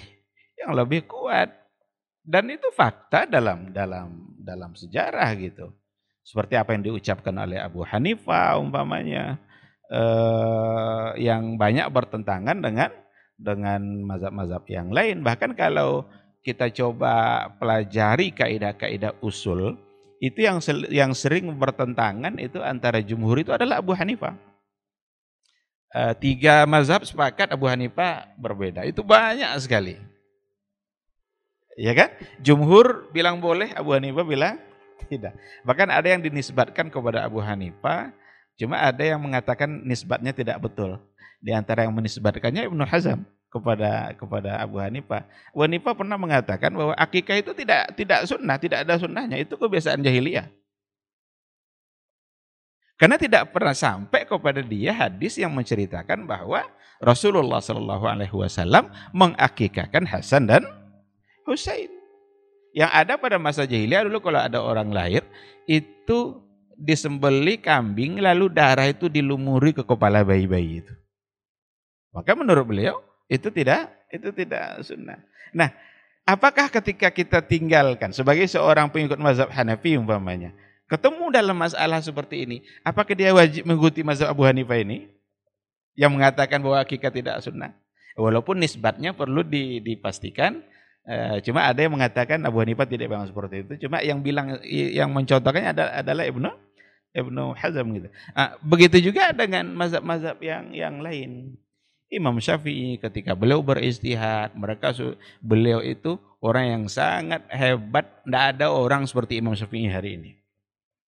[0.58, 1.54] yang lebih kuat.
[2.26, 5.70] Dan itu fakta dalam dalam dalam sejarah gitu.
[6.26, 9.38] Seperti apa yang diucapkan oleh Abu Hanifah umpamanya
[9.86, 12.90] eh, yang banyak bertentangan dengan
[13.36, 15.20] dengan mazhab-mazhab yang lain.
[15.20, 16.08] Bahkan kalau
[16.40, 19.76] kita coba pelajari kaidah-kaidah usul,
[20.18, 24.32] itu yang yang sering bertentangan itu antara jumhur itu adalah Abu Hanifah.
[25.92, 28.88] E, tiga mazhab sepakat Abu Hanifah berbeda.
[28.88, 30.00] Itu banyak sekali.
[31.76, 32.08] Ya kan?
[32.40, 34.56] Jumhur bilang boleh, Abu Hanifah bilang
[35.12, 35.36] tidak.
[35.62, 38.16] Bahkan ada yang dinisbatkan kepada Abu Hanifah,
[38.56, 40.96] cuma ada yang mengatakan nisbatnya tidak betul.
[41.46, 45.22] Di antara yang menisbatkannya Ibnu Hazm kepada kepada Abu Hanifah.
[45.54, 50.02] Abu Hanifah pernah mengatakan bahwa akikah itu tidak tidak sunnah, tidak ada sunnahnya, itu kebiasaan
[50.02, 50.50] jahiliyah.
[52.96, 56.64] Karena tidak pernah sampai kepada dia hadis yang menceritakan bahwa
[56.96, 60.64] Rasulullah Shallallahu Alaihi Wasallam mengakikahkan Hasan dan
[61.44, 61.92] Husain.
[62.72, 65.22] Yang ada pada masa jahiliyah dulu kalau ada orang lahir
[65.68, 66.40] itu
[66.76, 70.92] disembeli kambing lalu darah itu dilumuri ke kepala bayi-bayi itu.
[72.16, 75.20] Maka menurut beliau itu tidak itu tidak sunnah.
[75.52, 75.68] Nah,
[76.24, 80.56] apakah ketika kita tinggalkan sebagai seorang pengikut mazhab Hanafi umpamanya,
[80.88, 85.12] ketemu dalam masalah seperti ini, apakah dia wajib mengikuti mazhab Abu Hanifah ini
[85.92, 87.76] yang mengatakan bahwa hakikat tidak sunnah?
[88.16, 89.44] Walaupun nisbatnya perlu
[89.84, 90.64] dipastikan,
[91.04, 93.72] eh, cuma ada yang mengatakan Abu Hanifah tidak memang seperti itu.
[93.84, 96.50] Cuma yang bilang yang mencontohkannya adalah, adalah Ibnu
[97.16, 98.08] Ibnu Hazm gitu.
[98.36, 101.60] Nah, begitu juga dengan mazhab-mazhab yang yang lain.
[102.06, 104.94] Imam Syafi'i ketika beliau beristihad, mereka
[105.42, 110.46] beliau itu orang yang sangat hebat, tidak ada orang seperti Imam Syafi'i hari ini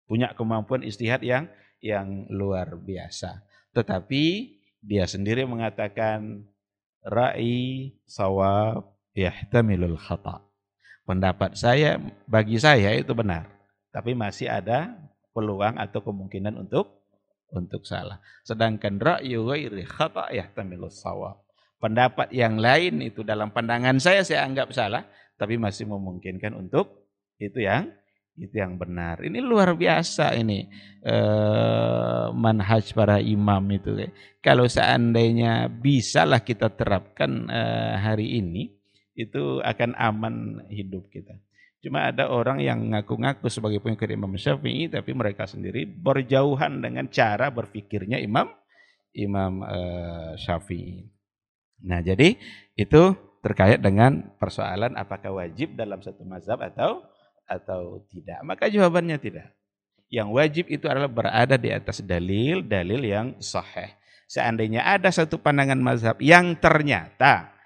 [0.09, 1.47] punya kemampuan istihad yang
[1.85, 3.45] yang luar biasa.
[3.77, 4.25] Tetapi
[4.81, 6.49] dia sendiri mengatakan
[7.05, 10.43] ra'i sawab yahtamilul khata.
[11.05, 13.47] Pendapat saya bagi saya itu benar,
[13.93, 14.97] tapi masih ada
[15.37, 16.98] peluang atau kemungkinan untuk
[17.53, 18.21] untuk salah.
[18.45, 21.41] Sedangkan ra'yu ghairi khata yahtamilus sawab.
[21.79, 25.07] Pendapat yang lain itu dalam pandangan saya saya anggap salah,
[25.39, 27.07] tapi masih memungkinkan untuk
[27.39, 27.87] itu yang
[28.39, 29.19] itu yang benar.
[29.23, 30.67] Ini luar biasa ini
[31.03, 33.95] eh, manhaj para imam itu.
[34.39, 38.79] Kalau seandainya bisalah kita terapkan eh, hari ini,
[39.19, 40.35] itu akan aman
[40.71, 41.35] hidup kita.
[41.79, 47.55] Cuma ada orang yang ngaku-ngaku sebagai pengikut Imam Syafi'i, tapi mereka sendiri berjauhan dengan cara
[47.55, 48.51] berpikirnya Imam
[49.15, 51.07] Imam eh, Syafi'i.
[51.87, 52.35] Nah, jadi
[52.75, 53.03] itu
[53.39, 57.07] terkait dengan persoalan apakah wajib dalam satu mazhab atau
[57.47, 58.43] atau tidak?
[58.43, 59.55] Maka jawabannya tidak.
[60.11, 63.95] Yang wajib itu adalah berada di atas dalil-dalil yang sahih.
[64.27, 67.58] Seandainya ada satu pandangan mazhab yang ternyata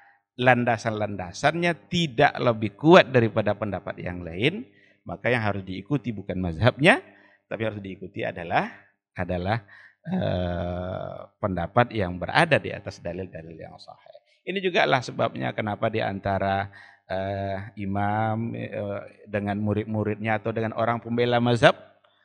[0.43, 4.67] landasan-landasannya tidak lebih kuat daripada pendapat yang lain,
[5.07, 6.99] maka yang harus diikuti bukan mazhabnya,
[7.47, 8.67] tapi harus diikuti adalah
[9.15, 9.63] adalah
[10.05, 14.19] eh, pendapat yang berada di atas dalil-dalil yang sahih.
[14.43, 16.67] Ini juga lah sebabnya kenapa di antara
[17.07, 21.75] uh, imam uh, dengan murid-muridnya atau dengan orang pembela mazhab.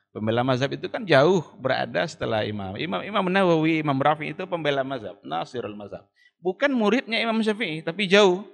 [0.10, 2.73] Pembela mazhab itu kan jauh berada setelah imam.
[2.80, 6.10] Imam Imam Nawawi, Imam Rafi itu pembela mazhab, nasirul mazhab.
[6.41, 8.45] Bukan muridnya Imam Syafi'i, tapi jauh.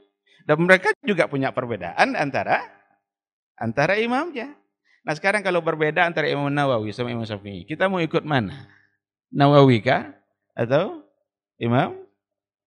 [0.44, 2.64] Dan mereka juga punya perbedaan antara
[3.56, 4.52] antara imamnya.
[5.04, 8.68] Nah sekarang kalau berbeda antara Imam Nawawi sama Imam Syafi'i, kita mau ikut mana?
[9.32, 10.16] Nawawi kah?
[10.56, 11.04] Atau
[11.60, 11.96] Imam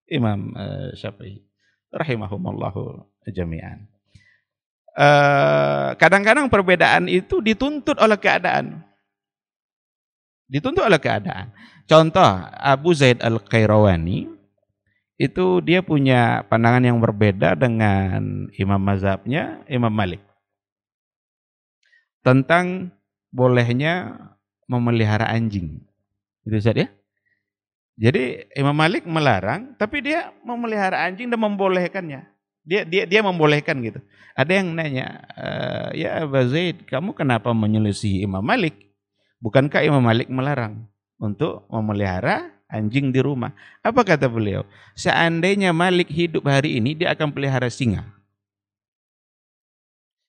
[0.08, 1.44] Imam uh, Syafi'i?
[1.92, 3.88] Rahimahumallahu jami'an.
[4.96, 8.80] Eh, kadang-kadang perbedaan itu dituntut oleh keadaan.
[10.48, 11.52] Dituntut oleh keadaan.
[11.84, 12.24] Contoh
[12.56, 14.24] Abu Zaid Al-Qayrawani
[15.16, 20.20] itu dia punya pandangan yang berbeda dengan imam mazhabnya Imam Malik.
[22.20, 22.92] Tentang
[23.32, 24.20] bolehnya
[24.68, 25.80] memelihara anjing.
[26.44, 26.84] Itu saja.
[26.84, 26.88] Ya?
[27.96, 32.28] Jadi Imam Malik melarang, tapi dia memelihara anjing dan membolehkannya.
[32.66, 34.04] Dia dia dia membolehkan gitu.
[34.36, 35.48] Ada yang nanya, e,
[36.04, 38.92] ya Abu Zaid, kamu kenapa menyelisihi Imam Malik?
[39.40, 40.84] Bukankah Imam Malik melarang
[41.16, 43.54] untuk memelihara anjing di rumah?
[43.82, 44.66] Apa kata beliau?
[44.98, 48.06] Seandainya Malik hidup hari ini, dia akan pelihara singa.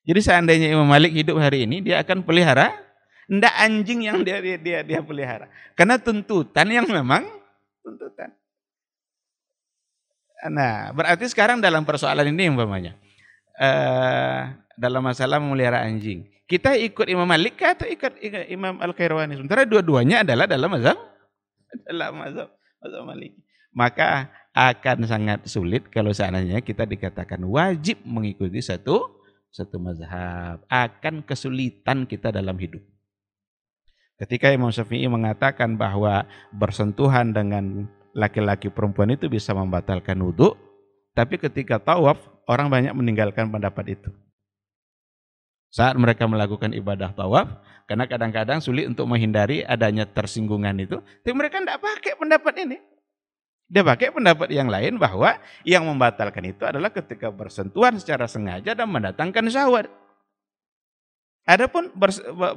[0.08, 2.72] Jadi seandainya Imam Malik hidup hari ini, dia akan pelihara
[3.28, 5.52] ndak anjing yang dia dia dia, dia pelihara.
[5.76, 7.28] Karena tuntutan yang memang
[7.84, 8.32] tuntutan.
[10.48, 12.96] Nah, berarti sekarang dalam persoalan ini umpamanya,
[13.60, 19.36] uh, dalam masalah memelihara anjing, kita ikut Imam Malik atau ikut, Imam Al Khairwani?
[19.36, 20.96] Sementara dua-duanya adalah dalam mazhab,
[21.88, 22.50] dalam mazhab,
[22.84, 23.34] mazhab Malik.
[23.76, 29.22] Maka akan sangat sulit kalau seandainya kita dikatakan wajib mengikuti satu
[29.54, 30.62] satu mazhab.
[30.68, 32.82] Akan kesulitan kita dalam hidup.
[34.18, 37.86] Ketika Imam Syafi'i mengatakan bahwa bersentuhan dengan
[38.18, 40.58] laki-laki perempuan itu bisa membatalkan wudhu,
[41.14, 42.18] tapi ketika tawaf
[42.50, 44.10] orang banyak meninggalkan pendapat itu.
[45.70, 51.64] Saat mereka melakukan ibadah tawaf, karena kadang-kadang sulit untuk menghindari adanya tersinggungan itu, tapi mereka
[51.64, 52.78] tidak pakai pendapat ini.
[53.68, 58.88] Dia pakai pendapat yang lain bahwa yang membatalkan itu adalah ketika bersentuhan secara sengaja dan
[58.88, 59.88] mendatangkan syahwat.
[61.48, 61.92] Adapun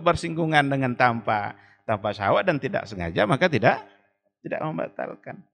[0.02, 1.54] bersinggungan dengan tanpa
[1.86, 3.86] tanpa syahwat dan tidak sengaja maka tidak
[4.42, 5.46] tidak membatalkan.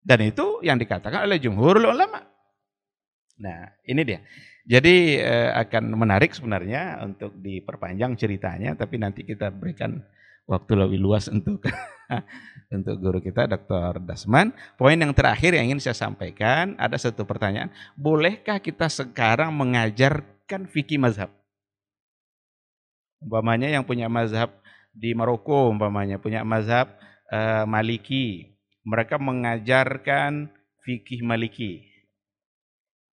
[0.00, 2.20] Dan itu yang dikatakan oleh jumhur ulama.
[3.36, 4.20] Nah, ini dia.
[4.66, 10.02] Jadi eh, akan menarik sebenarnya untuk diperpanjang ceritanya, tapi nanti kita berikan
[10.42, 11.62] waktu lebih luas untuk
[12.76, 14.02] untuk guru kita Dr.
[14.02, 14.50] Dasman.
[14.74, 20.98] Poin yang terakhir yang ingin saya sampaikan ada satu pertanyaan, bolehkah kita sekarang mengajarkan fikih
[20.98, 21.30] mazhab?
[23.22, 24.50] Umpamanya yang punya mazhab
[24.90, 26.90] di Maroko, umpamanya punya mazhab
[27.30, 28.50] uh, Maliki,
[28.82, 30.50] mereka mengajarkan
[30.82, 31.95] fikih Maliki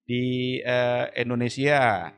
[0.03, 2.11] di uh, Indonesia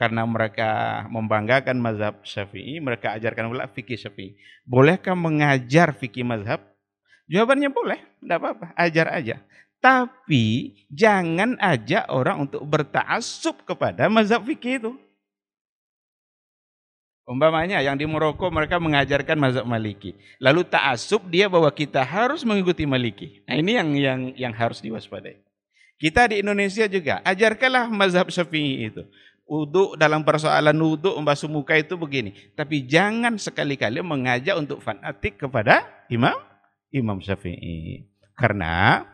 [0.00, 4.36] karena mereka membanggakan mazhab Syafi'i, mereka ajarkan pula fikih Syafi'i.
[4.64, 6.64] Bolehkah mengajar fikih mazhab?
[7.28, 9.36] Jawabannya boleh, tidak apa-apa, ajar aja.
[9.80, 14.92] Tapi jangan ajak orang untuk bertaasub kepada mazhab fikih itu.
[17.30, 20.18] Umpamanya yang di Maroko mereka mengajarkan mazhab Maliki.
[20.42, 23.46] Lalu ta'asub dia bahwa kita harus mengikuti Maliki.
[23.46, 25.38] Nah, ini yang yang yang harus diwaspadai.
[26.00, 29.04] Kita di Indonesia juga, ajarkanlah mazhab syafi'i itu.
[29.44, 32.32] Uduk dalam persoalan uduk membasuh muka itu begini.
[32.56, 36.40] Tapi jangan sekali-kali mengajak untuk fanatik kepada imam
[36.88, 38.08] imam syafi'i.
[38.32, 39.04] Karena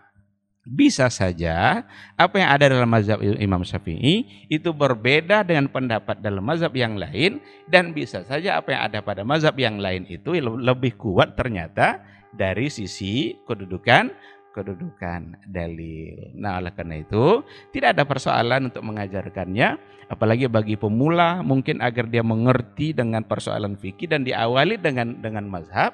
[0.66, 1.86] bisa saja
[2.18, 7.38] apa yang ada dalam mazhab Imam Syafi'i itu berbeda dengan pendapat dalam mazhab yang lain
[7.70, 12.02] dan bisa saja apa yang ada pada mazhab yang lain itu lebih kuat ternyata
[12.34, 14.10] dari sisi kedudukan
[14.56, 16.32] kedudukan dalil.
[16.32, 17.44] Nah, oleh karena itu,
[17.76, 19.76] tidak ada persoalan untuk mengajarkannya,
[20.08, 25.92] apalagi bagi pemula mungkin agar dia mengerti dengan persoalan fikih dan diawali dengan dengan mazhab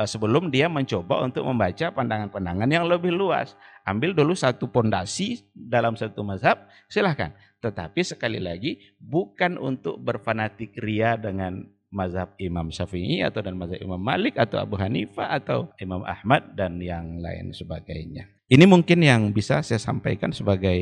[0.00, 3.52] eh, sebelum dia mencoba untuk membaca pandangan-pandangan yang lebih luas.
[3.84, 7.36] Ambil dulu satu pondasi dalam satu mazhab, silahkan.
[7.60, 14.00] Tetapi sekali lagi bukan untuk berfanatik ria dengan mazhab Imam Syafi'i atau dan mazhab Imam
[14.00, 18.28] Malik atau Abu Hanifah atau Imam Ahmad dan yang lain sebagainya.
[18.48, 20.78] Ini mungkin yang bisa saya sampaikan sebagai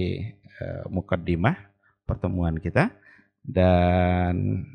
[0.63, 1.55] uh, mukaddimah
[2.07, 2.95] pertemuan kita
[3.43, 4.67] dan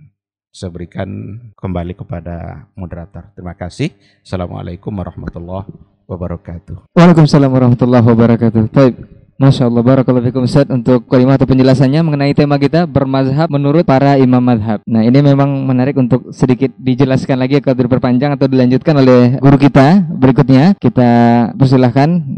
[0.51, 3.31] saya berikan kembali kepada moderator.
[3.31, 3.95] Terima kasih.
[4.19, 5.71] Assalamualaikum warahmatullahi
[6.11, 6.91] wabarakatuh.
[6.91, 8.61] Waalaikumsalam warahmatullahi wabarakatuh.
[8.67, 9.20] Baik.
[9.41, 14.13] Masya Allah, Barakallahu Fikum Ustaz untuk kalimat atau penjelasannya mengenai tema kita bermazhab menurut para
[14.21, 14.85] imam madhab.
[14.85, 20.05] Nah ini memang menarik untuk sedikit dijelaskan lagi kalau diperpanjang atau dilanjutkan oleh guru kita
[20.13, 20.77] berikutnya.
[20.77, 21.09] Kita
[21.57, 22.37] persilahkan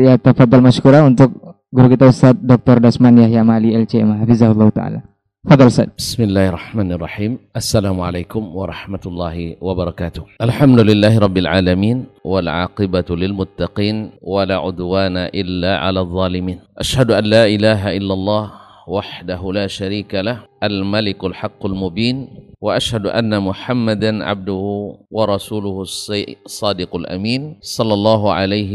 [0.00, 2.80] lihat tafadhal masyukura untuk guru kita Ustaz Dr.
[2.80, 5.13] Dasman Yahya Mali LCM Hafizahullah Ta'ala.
[5.44, 5.90] تفضل سيد.
[5.98, 7.52] بسم الله الرحمن الرحيم.
[7.56, 10.24] السلام عليكم ورحمة الله وبركاته.
[10.40, 16.58] الحمد لله رب العالمين والعاقبة للمتقين ولا عدوان إلا على الظالمين.
[16.80, 18.44] أشهد أن لا إله إلا الله
[18.88, 22.16] وحده لا شريك له الملك الحق المبين
[22.64, 24.64] وأشهد أن محمدا عبده
[25.10, 25.76] ورسوله
[26.48, 28.74] الصادق الأمين صلى الله عليه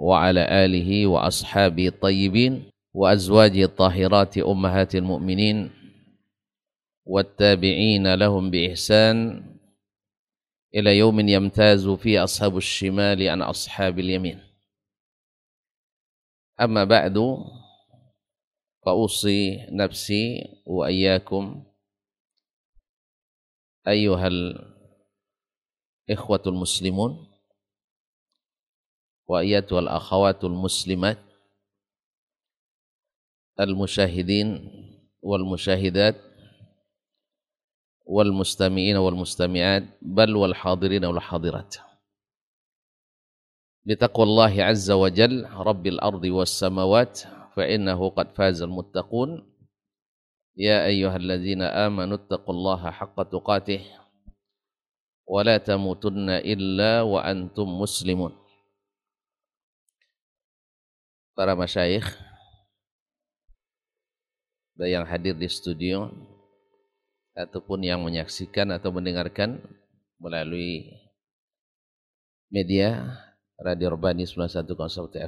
[0.00, 2.52] وعلى آله وأصحابه الطيبين
[2.96, 5.81] وأزواجه الطاهرات أمهات المؤمنين
[7.04, 9.46] والتابعين لهم بإحسان
[10.74, 14.40] إلى يوم يمتاز فيه أصحاب الشمال عن أصحاب اليمين.
[16.60, 17.18] أما بعد
[18.86, 21.64] فأوصي نفسي وإياكم
[23.88, 24.28] أيها
[26.08, 27.32] الإخوة المسلمون
[29.28, 31.18] وأيتها الأخوات المسلمات
[33.60, 34.70] المشاهدين
[35.22, 36.31] والمشاهدات
[38.06, 41.76] والمستمعين والمستمعات بل والحاضرين والحاضرات.
[43.86, 47.20] بتقوى الله عز وجل رب الأرض والسماوات
[47.56, 49.30] فإنه قد فاز المتقون.
[50.56, 53.82] يا أيها الذين آمنوا اتقوا الله حق تقاته
[55.26, 58.32] ولا تموتن إلا وأنتم مسلمون.
[61.32, 62.04] Para masyayikh
[64.76, 66.12] dan yang hadir di studio.
[67.32, 69.60] Ataupun yang menyaksikan atau mendengarkan
[70.20, 70.92] melalui
[72.52, 73.16] media
[73.56, 74.68] Radio Urbani 91.1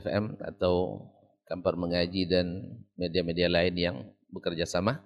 [0.04, 1.06] FM atau
[1.44, 2.46] Kampar Mengaji dan
[2.96, 3.96] media-media lain yang
[4.32, 5.04] bekerja sama.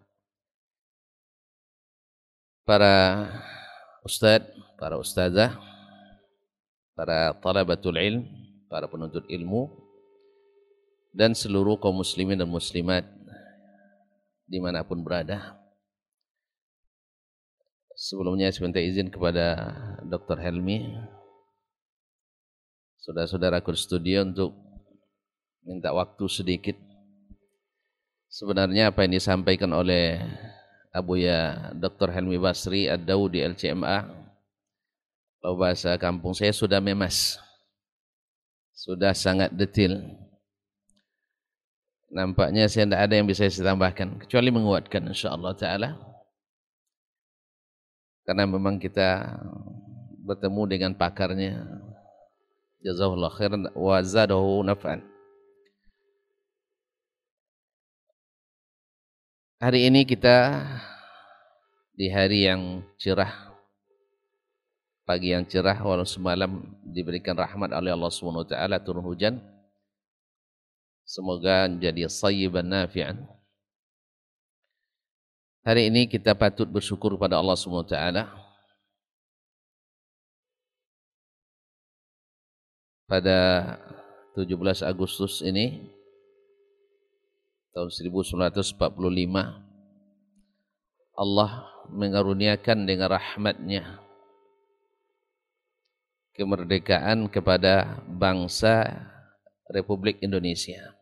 [2.62, 3.26] Para
[4.06, 4.48] ustadz,
[4.78, 5.58] para ustazah,
[6.94, 8.22] para talabatul ilm,
[8.70, 9.66] para penuntut ilmu,
[11.12, 13.02] dan seluruh kaum muslimin dan muslimat
[14.46, 15.57] di mana pun berada.
[17.98, 19.74] Sebelumnya minta izin kepada
[20.06, 20.38] Dr.
[20.38, 20.86] Helmi,
[23.02, 24.54] saudara-saudara ke studio untuk
[25.66, 26.78] minta waktu sedikit.
[28.30, 30.22] Sebenarnya apa yang disampaikan oleh
[30.94, 32.14] Abu ya Dr.
[32.14, 34.06] Helmi Basri Ad-Daudi LCMA,
[35.42, 37.42] kalau bahasa kampung saya sudah memas.
[38.78, 39.98] sudah sangat detil.
[42.14, 46.07] Nampaknya saya tidak ada yang bisa saya tambahkan kecuali menguatkan insyaallah taala.
[48.28, 49.40] Karena memang kita
[50.20, 51.64] bertemu dengan pakarnya.
[52.84, 55.00] Jazakallahu khairan wa zadahu naf'an.
[59.64, 60.60] Hari ini kita
[61.96, 63.48] di hari yang cerah
[65.08, 69.40] pagi yang cerah walau semalam diberikan rahmat oleh Allah Subhanahu wa taala turun hujan
[71.02, 73.24] semoga menjadi sayyiban nafi'an
[75.62, 77.54] hari ini kita patut bersyukur pada Allah
[77.86, 78.28] taala
[83.08, 83.38] pada
[84.36, 85.88] 17 Agustus ini
[87.72, 88.76] tahun 1945
[91.18, 91.50] Allah
[91.88, 93.98] mengaruniakan dengan rahmatnya
[96.38, 98.94] kemerdekaan kepada bangsa
[99.66, 100.97] Republik Indonesia.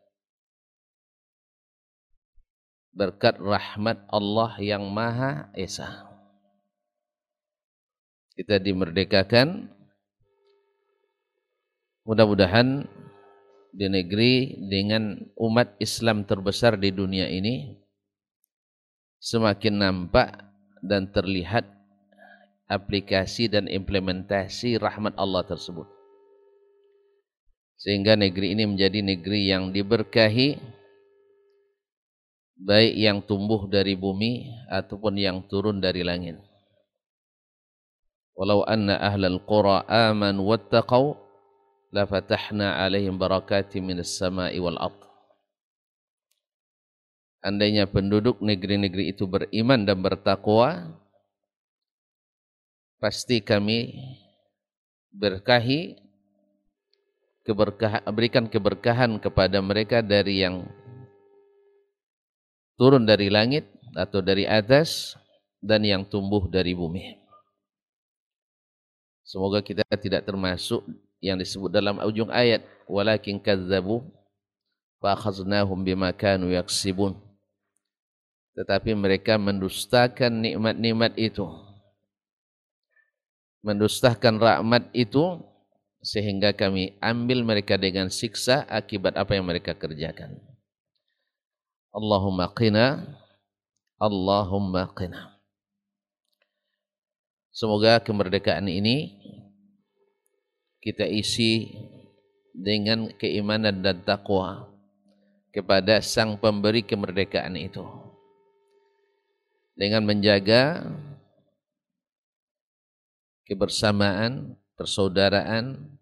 [2.97, 6.09] Berkat rahmat Allah yang Maha Esa.
[8.33, 9.69] Kita dimerdekakan.
[12.09, 12.89] Mudah-mudahan
[13.69, 17.77] di negeri dengan umat Islam terbesar di dunia ini
[19.21, 20.33] semakin nampak
[20.81, 21.69] dan terlihat
[22.65, 25.85] aplikasi dan implementasi rahmat Allah tersebut.
[27.77, 30.76] Sehingga negeri ini menjadi negeri yang diberkahi
[32.57, 36.41] baik yang tumbuh dari bumi ataupun yang turun dari langit.
[38.37, 41.17] Walau anna ahlal qura aman wattaqau
[41.89, 45.05] la fatahna alaihim barakatim minas sama'i wal ardh.
[47.41, 50.89] Andainya penduduk negeri-negeri itu beriman dan bertakwa,
[52.97, 53.93] pasti kami
[55.13, 55.95] berkahi
[57.45, 60.67] keberkahan, berikan keberkahan kepada mereka dari yang
[62.77, 63.67] turun dari langit
[63.97, 65.17] atau dari atas
[65.59, 67.17] dan yang tumbuh dari bumi.
[69.27, 70.85] Semoga kita tidak termasuk
[71.19, 74.05] yang disebut dalam ujung ayat walakin kadzabu
[75.03, 77.27] fa akhaznahum bima kanu yaksibun
[78.57, 81.45] tetapi mereka mendustakan nikmat-nikmat itu.
[83.61, 85.37] Mendustakan rahmat itu
[86.01, 90.41] sehingga kami ambil mereka dengan siksa akibat apa yang mereka kerjakan.
[91.97, 93.17] Allahumma qina
[93.97, 95.33] Allahumma qina.
[97.49, 99.17] Semoga kemerdekaan ini
[100.77, 101.73] kita isi
[102.53, 104.69] dengan keimanan dan takwa
[105.49, 107.81] kepada sang pemberi kemerdekaan itu
[109.73, 110.85] dengan menjaga
[113.49, 115.97] kebersamaan, persaudaraan,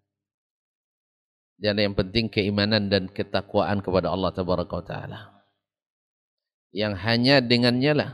[1.56, 5.35] dan yang penting keimanan dan ketakwaan kepada Allah Taala.
[6.74, 8.10] Yang hanya dengannya lah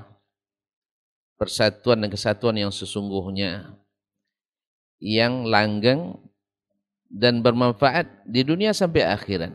[1.37, 3.75] persatuan dan kesatuan yang sesungguhnya
[5.03, 6.15] yang langgeng
[7.11, 9.51] dan bermanfaat di dunia sampai akhirat.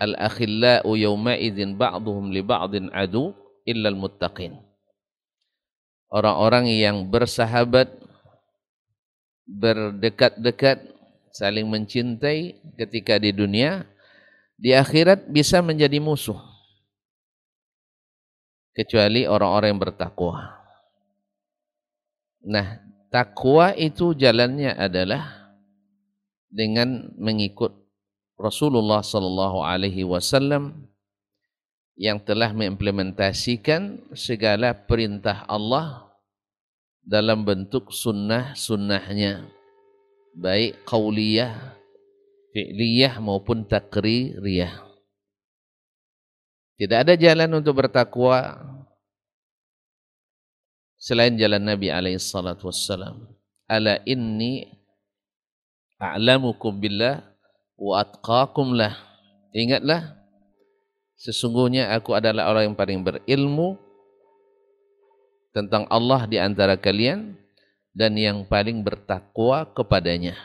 [0.00, 3.36] Al-akhillau yawma idzin ba'dhum li ba'din adu
[3.68, 4.56] illal muttaqin
[6.14, 7.90] orang-orang yang bersahabat,
[9.50, 10.86] berdekat-dekat,
[11.34, 13.82] saling mencintai ketika di dunia,
[14.54, 16.38] di akhirat bisa menjadi musuh.
[18.74, 20.50] Kecuali orang-orang yang bertakwa.
[22.44, 25.54] Nah, takwa itu jalannya adalah
[26.50, 27.70] dengan mengikut
[28.34, 30.90] Rasulullah sallallahu alaihi wasallam
[31.94, 36.10] yang telah mengimplementasikan segala perintah Allah
[36.98, 39.46] dalam bentuk sunnah-sunnahnya
[40.34, 41.78] baik qauliyah,
[42.50, 44.93] fi'liyah maupun takririyah.
[46.74, 48.58] Tidak ada jalan untuk bertakwa
[50.98, 53.30] selain jalan Nabi alaihi salatu wassalam.
[53.70, 54.66] Ala inni
[56.02, 57.22] a'lamukum billah
[57.78, 58.98] wa atqakum lah.
[59.54, 60.24] Ingatlah
[61.24, 63.80] Sesungguhnya aku adalah orang yang paling berilmu
[65.56, 67.38] tentang Allah di antara kalian
[67.96, 70.36] dan yang paling bertakwa kepadanya.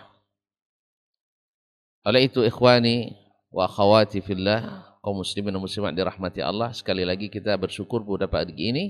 [2.07, 3.11] Oleh itu ikhwani
[3.51, 6.71] wa akhwati fillah kaum muslimin dan muslimat dirahmati Allah.
[6.75, 8.85] Sekali lagi kita bersyukur pada pagi ini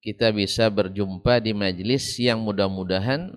[0.00, 3.36] kita bisa berjumpa di majlis yang mudah-mudahan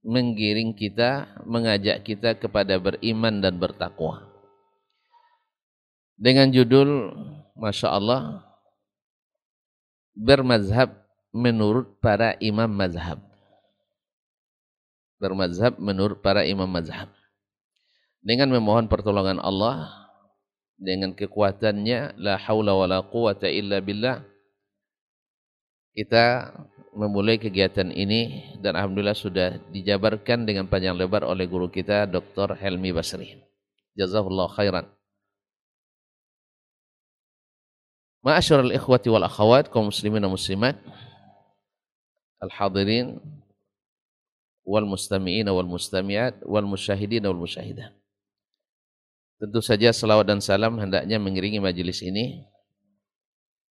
[0.00, 4.24] menggiring kita mengajak kita kepada beriman dan bertakwa.
[6.16, 7.12] Dengan judul
[7.56, 8.44] Masya Allah
[10.16, 10.92] bermazhab
[11.32, 13.20] menurut para imam mazhab.
[15.20, 17.12] Bermazhab menurut para imam mazhab.
[18.24, 19.99] Dengan memohon pertolongan Allah
[20.80, 24.24] dengan kekuatannya la haula wala quwata illa billah
[25.92, 26.56] kita
[26.96, 32.56] memulai kegiatan ini dan alhamdulillah sudah dijabarkan dengan panjang lebar oleh guru kita Dr.
[32.56, 33.38] Helmi Basri.
[33.94, 34.86] Jazakallah khairan.
[38.24, 40.76] Ma'asyiral ikhwati wal akhawat kaum muslimin dan muslimat
[42.40, 43.20] al-hadirin
[44.64, 47.99] wal mustami'in wal mustami'at wal musyahidin wal musyahidat.
[49.40, 52.44] Tentu saja selawat dan salam hendaknya mengiringi majelis ini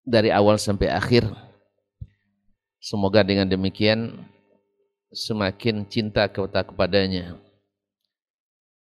[0.02, 1.30] dari awal sampai akhir.
[2.82, 4.26] Semoga dengan demikian
[5.14, 7.38] semakin cinta kepada kepadanya.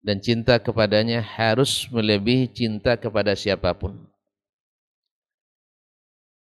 [0.00, 4.08] Dan cinta kepadanya harus melebihi cinta kepada siapa pun.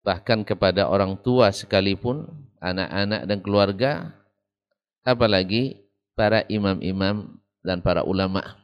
[0.01, 2.25] Bahkan kepada orang tua sekalipun,
[2.57, 3.91] anak-anak dan keluarga,
[5.05, 5.77] apalagi
[6.17, 8.62] para imam-imam dan para ulama'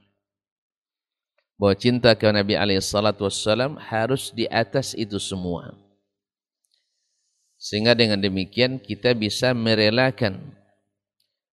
[1.60, 5.76] bahwa cinta ke Nabi Alaihissalam harus di atas itu semua.
[7.60, 10.55] Sehingga dengan demikian kita bisa merelakan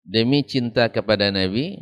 [0.06, 1.82] demi cinta kepada Nabi,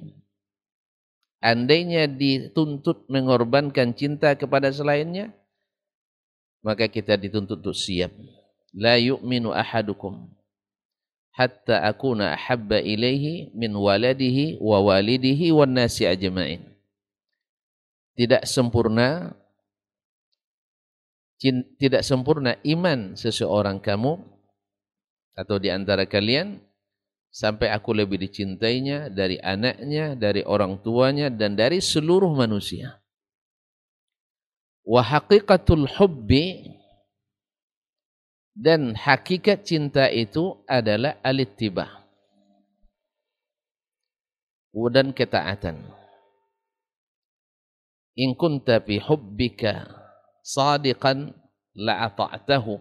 [1.44, 5.36] andainya dituntut mengorbankan cinta kepada selainnya,
[6.64, 8.16] maka kita dituntut untuk siap.
[8.72, 10.32] La yu'minu ahadukum
[11.36, 16.73] hatta akuna ahabba ilaihi min waladihi wa walidihi wan nasi ajma'in
[18.14, 19.34] tidak sempurna
[21.76, 24.16] tidak sempurna iman seseorang kamu
[25.36, 26.62] atau di antara kalian
[27.34, 33.02] sampai aku lebih dicintainya dari anaknya, dari orang tuanya dan dari seluruh manusia.
[34.86, 36.80] Wa haqiqatul hubbi
[38.54, 42.06] dan hakikat cinta itu adalah alittiba
[44.94, 46.03] dan ketaatan
[48.14, 49.90] in kunta fi hubbika
[50.46, 51.34] sadiqan
[51.74, 52.78] la'ata'tahu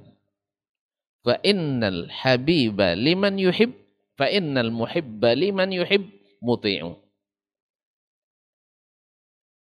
[1.24, 3.72] fa innal habiba liman yuhib
[4.18, 6.04] fa innal muhibba liman yuhib
[6.44, 7.02] muti'u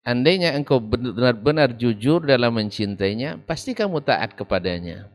[0.05, 5.09] Andainya engkau benar-benar jujur dalam mencintainya, pasti kamu taat kepadanya.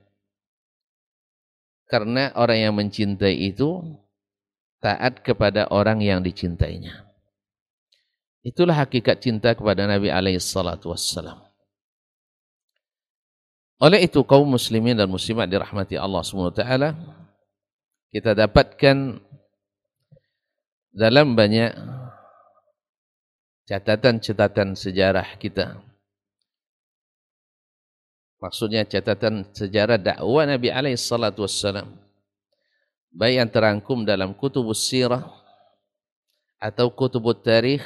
[1.87, 3.87] Karena orang yang mencintai itu
[4.83, 7.10] taat kepada orang yang dicintainya.
[8.41, 11.37] Itulah hakikat cinta kepada Nabi alaihi salatu wassalam.
[13.81, 16.61] Oleh itu kaum muslimin dan muslimat dirahmati Allah SWT
[18.11, 19.23] kita dapatkan
[20.91, 21.71] dalam banyak
[23.71, 25.79] catatan-catatan sejarah kita.
[28.43, 31.93] Maksudnya catatan sejarah dakwah Nabi alaihi salatu wassalam.
[33.15, 35.29] Baik yang terangkum dalam kutubus sirah
[36.59, 37.85] atau kutubut tarikh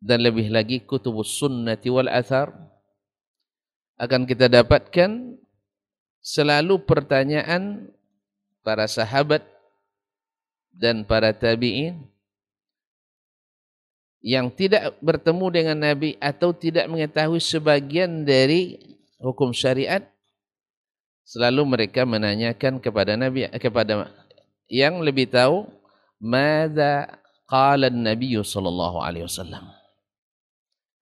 [0.00, 2.52] dan lebih lagi kutubus sunnati wal athar.
[3.96, 5.40] Akan kita dapatkan
[6.20, 7.88] selalu pertanyaan
[8.60, 9.40] para sahabat
[10.74, 12.04] dan para tabi'in
[14.26, 18.74] yang tidak bertemu dengan Nabi atau tidak mengetahui sebagian dari
[19.22, 20.02] hukum syariat
[21.22, 24.10] selalu mereka menanyakan kepada Nabi kepada
[24.66, 25.70] yang lebih tahu
[26.18, 29.70] mada qala an-nabiy sallallahu alaihi wasallam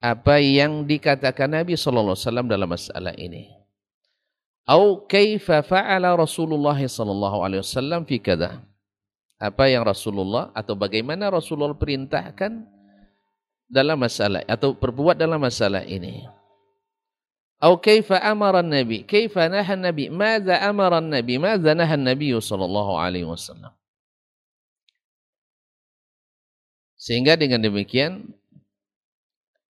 [0.05, 3.49] apa yang dikatakan Nabi sallallahu alaihi wasallam dalam masalah ini.
[4.69, 8.61] Au kaifa fa'ala Rasulullah sallallahu alaihi wasallam fi kada.
[9.41, 12.69] Apa yang Rasulullah atau bagaimana Rasulullah perintahkan
[13.65, 16.29] dalam masalah atau perbuat dalam masalah ini.
[17.57, 19.09] Au kaifa amara Nabi?
[19.09, 20.13] Kaifa naha Nabi?
[20.13, 21.41] Madza amara Nabi?
[21.41, 23.73] Madza naha Nabi sallallahu alaihi wasallam?
[27.01, 28.33] Sehingga dengan demikian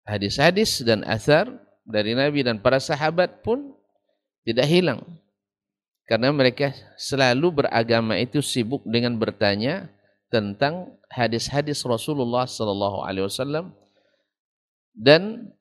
[0.07, 1.49] hadis-hadis dan asar
[1.87, 3.75] dari Nabi dan para sahabat pun
[4.47, 5.01] tidak hilang.
[6.07, 9.89] Karena mereka selalu beragama itu sibuk dengan bertanya
[10.29, 13.71] tentang hadis-hadis Rasulullah sallallahu alaihi wasallam
[14.93, 15.53] dan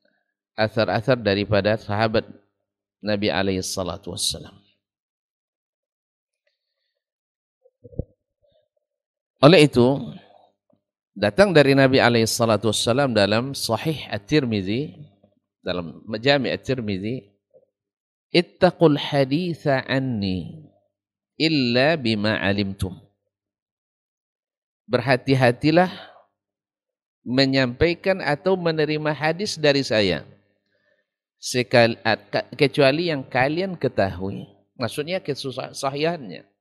[0.58, 2.28] asar-asar daripada sahabat
[3.00, 4.62] Nabi alaihi salatu wasallam.
[9.42, 9.86] Oleh itu,
[11.16, 14.96] datang dari Nabi alaihi salatu wassalam dalam sahih at-Tirmizi
[15.62, 17.32] dalam Jami' at-Tirmizi
[18.34, 20.68] ittaqul haditha anni
[21.38, 22.98] illa bima alimtum.
[24.88, 25.92] Berhati-hatilah
[27.24, 30.28] menyampaikan atau menerima hadis dari saya.
[31.42, 31.98] Sekali,
[32.54, 34.46] kecuali yang kalian ketahui.
[34.78, 36.52] Maksudnya kesahihannya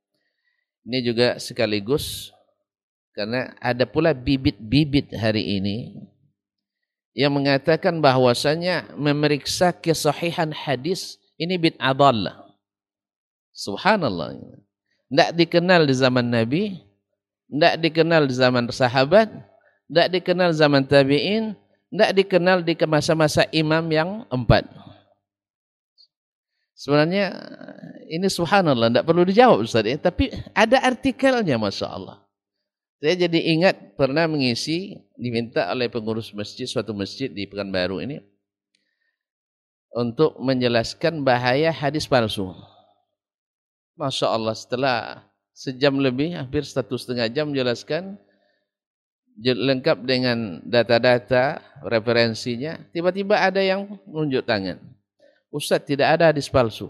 [0.81, 2.33] ini juga sekaligus
[3.11, 5.77] karena ada pula bibit-bibit hari ini
[7.11, 12.55] yang mengatakan bahwasanya memeriksa kesahihan hadis ini bid'ah dhalah.
[13.51, 14.39] Subhanallah.
[15.11, 16.79] Tidak dikenal di zaman Nabi,
[17.51, 19.27] tidak dikenal di zaman sahabat,
[19.91, 21.51] tidak dikenal zaman tabi'in,
[21.91, 24.71] tidak dikenal di masa-masa imam yang empat.
[26.79, 27.35] Sebenarnya
[28.07, 32.23] ini subhanallah, tidak perlu dijawab Ustaz ya, tapi ada artikelnya Masya Allah.
[33.01, 38.21] Saya jadi ingat pernah mengisi, diminta oleh pengurus masjid, suatu masjid di Pekanbaru ini,
[39.89, 42.53] untuk menjelaskan bahaya hadis palsu.
[43.97, 44.97] Masya Allah setelah
[45.49, 48.21] sejam lebih, hampir satu setengah jam menjelaskan,
[49.41, 54.77] lengkap dengan data-data referensinya, tiba-tiba ada yang menunjuk tangan.
[55.49, 56.85] Ustaz tidak ada hadis palsu.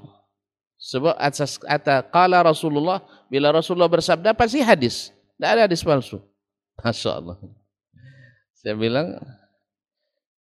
[0.75, 2.99] Sebab atas kata kala Rasulullah,
[3.31, 5.13] bila Rasulullah bersabda pasti hadis.
[5.41, 6.21] Tidak ada hadis palsu.
[6.77, 7.41] Masya Allah.
[8.61, 9.17] Saya bilang,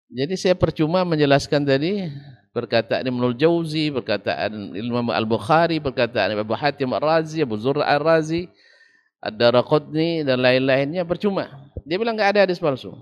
[0.06, 2.14] jadi saya percuma menjelaskan tadi
[2.54, 8.46] perkataan Ibnu Jauzi, perkataan Imam Al-Bukhari, perkataan Abu Hatim Ar-Razi, Abu Zur'a Ar-Razi,
[9.18, 11.50] Ad-Daraqutni dan lain-lainnya percuma.
[11.90, 12.94] Dia bilang enggak ada hadis palsu.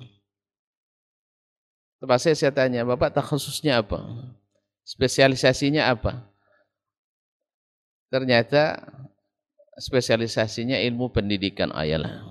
[2.00, 4.00] Lepas saya, saya tanya, Bapak tak khususnya apa?
[4.88, 6.24] Spesialisasinya apa?
[8.08, 8.80] Ternyata
[9.82, 12.22] spesialisasinya ilmu pendidikan ayalah.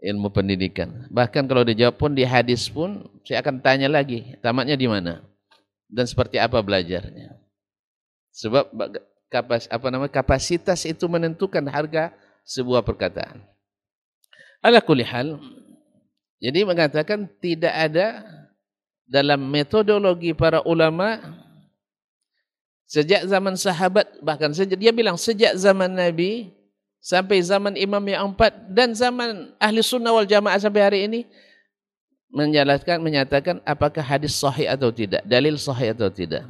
[0.00, 1.04] Ilmu pendidikan.
[1.12, 5.20] Bahkan kalau dijawab pun di hadis pun saya akan tanya lagi, tamatnya di mana?
[5.90, 7.34] dan seperti apa belajarnya.
[8.36, 8.68] Sebab
[9.32, 12.12] kapas, apa namanya kapasitas itu menentukan harga
[12.44, 13.42] sebuah perkataan.
[14.60, 15.40] Ala kulihal,
[16.42, 18.26] jadi mengatakan tidak ada
[19.06, 21.22] dalam metodologi para ulama
[22.86, 26.54] sejak zaman sahabat bahkan sejak dia bilang sejak zaman Nabi
[27.02, 31.20] sampai zaman Imam yang empat dan zaman ahli sunnah wal jamaah sampai hari ini
[32.30, 36.44] menjelaskan menyatakan apakah hadis sahih atau tidak, dalil sahih atau tidak.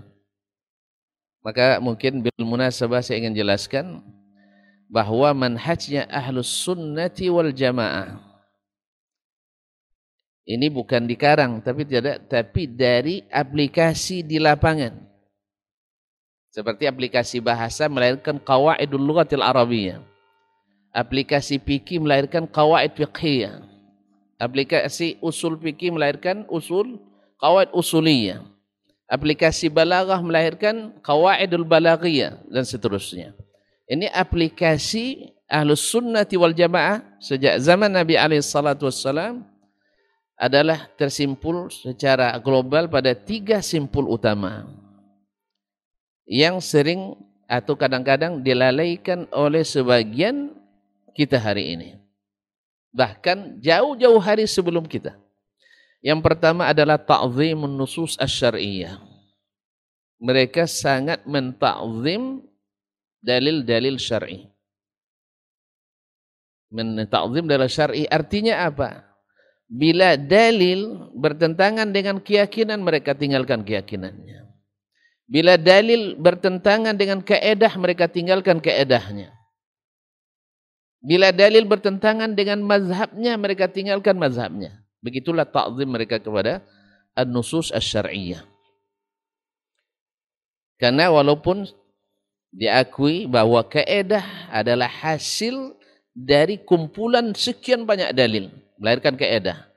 [1.47, 4.03] Maka mungkin bil munasabah saya ingin jelaskan
[4.91, 8.19] bahwa manhajnya ahlus sunnati wal jamaah
[10.47, 15.06] ini bukan dikarang tapi tidak tapi dari aplikasi di lapangan.
[16.57, 20.01] Seperti aplikasi bahasa melahirkan qawaidul lughatil arabiyyah.
[20.89, 23.61] Aplikasi fikih melahirkan qawaid fiqhiyah
[24.41, 26.97] Aplikasi usul fikih melahirkan usul
[27.37, 28.41] qawaid usuliyah.
[29.05, 33.37] Aplikasi balaghah melahirkan qawaidul balaghiyah dan seterusnya.
[33.85, 39.45] Ini aplikasi Ahlus Sunnati wal Jamaah sejak zaman Nabi alaihi salatu wassalam
[40.41, 44.86] adalah tersimpul secara global pada tiga simpul utama
[46.27, 47.15] yang sering
[47.47, 50.51] atau kadang-kadang dilalaikan oleh sebagian
[51.15, 52.07] kita hari ini
[52.97, 55.13] bahkan jauh-jauh hari sebelum kita.
[56.01, 58.97] Yang pertama adalah ta'zimun nusus asy-syar'iyyah.
[60.17, 62.41] Mereka sangat mentakzim
[63.21, 64.49] dalil-dalil syar'i.
[66.73, 69.05] Mentakzim dalil syar'i artinya apa?
[69.69, 74.46] Bila dalil bertentangan dengan keyakinan mereka tinggalkan keyakinannya.
[75.27, 79.35] Bila dalil bertentangan dengan keedah mereka tinggalkan keedahnya.
[81.03, 84.83] Bila dalil bertentangan dengan mazhabnya, mereka tinggalkan mazhabnya.
[85.03, 86.63] Begitulah ta'zim mereka kepada
[87.15, 88.43] an-nusus asy-syar'iyyah.
[90.79, 91.67] Karena walaupun
[92.55, 95.75] diakui bahwa keedah adalah hasil
[96.15, 99.69] dari kumpulan sekian banyak dalil, melahirkan keedah.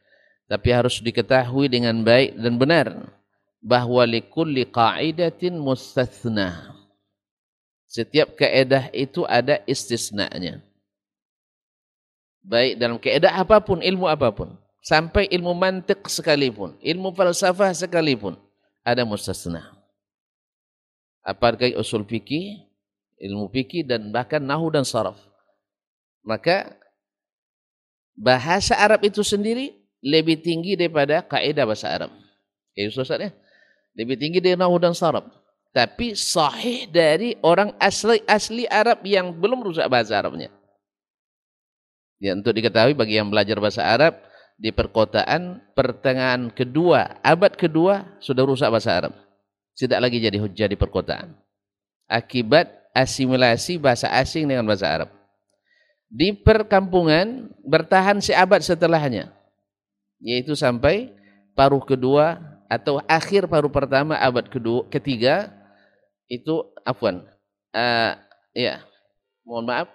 [0.50, 2.88] Tapi harus diketahui dengan baik dan benar
[3.60, 6.76] bahwa likulli qa'idatin mustathna.
[7.90, 10.62] Setiap keedah itu ada istisnanya
[12.50, 18.34] baik dalam keadaan apa pun, ilmu apa pun, sampai ilmu mantik sekalipun, ilmu falsafah sekalipun,
[18.82, 19.76] ada mustasna.
[21.22, 22.66] Apakah usul fikih,
[23.22, 25.20] ilmu fikih dan bahkan nahu dan saraf.
[26.24, 26.74] Maka
[28.16, 32.12] bahasa Arab itu sendiri lebih tinggi daripada kaidah bahasa Arab.
[32.74, 33.30] Ya, Ustaz ya?
[34.00, 35.28] Lebih tinggi dari nahu dan saraf.
[35.76, 40.48] Tapi sahih dari orang asli asli Arab yang belum rusak bahasa Arabnya.
[42.24, 44.16] Ya, untuk diketahui bagi yang belajar bahasa Arab
[44.56, 49.14] di perkotaan pertengahan kedua, abad kedua sudah rusak bahasa Arab.
[49.76, 51.36] Tidak lagi jadi hujah di perkotaan.
[52.08, 55.10] Akibat asimilasi bahasa asing dengan bahasa Arab.
[56.10, 59.32] Di perkampungan bertahan seabad setelahnya.
[60.20, 61.14] Yaitu sampai
[61.56, 65.50] paruh kedua atau akhir paruh pertama abad kedua ketiga
[66.30, 67.26] itu afwan.
[67.74, 68.14] Uh,
[68.54, 68.86] ya.
[69.42, 69.90] Mohon maaf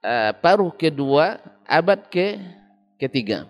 [0.00, 1.36] uh, paruh kedua
[1.68, 2.40] abad ke
[2.96, 3.44] ketiga.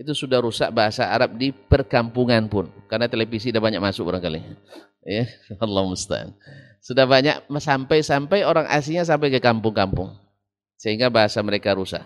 [0.00, 4.40] itu sudah rusak bahasa Arab di perkampungan pun karena televisi sudah banyak masuk barangkali
[5.04, 5.28] ya
[5.64, 6.32] Allah musta'an
[6.80, 10.16] sudah banyak sampai-sampai orang aslinya sampai ke kampung-kampung
[10.80, 12.00] sehingga bahasa mereka rusak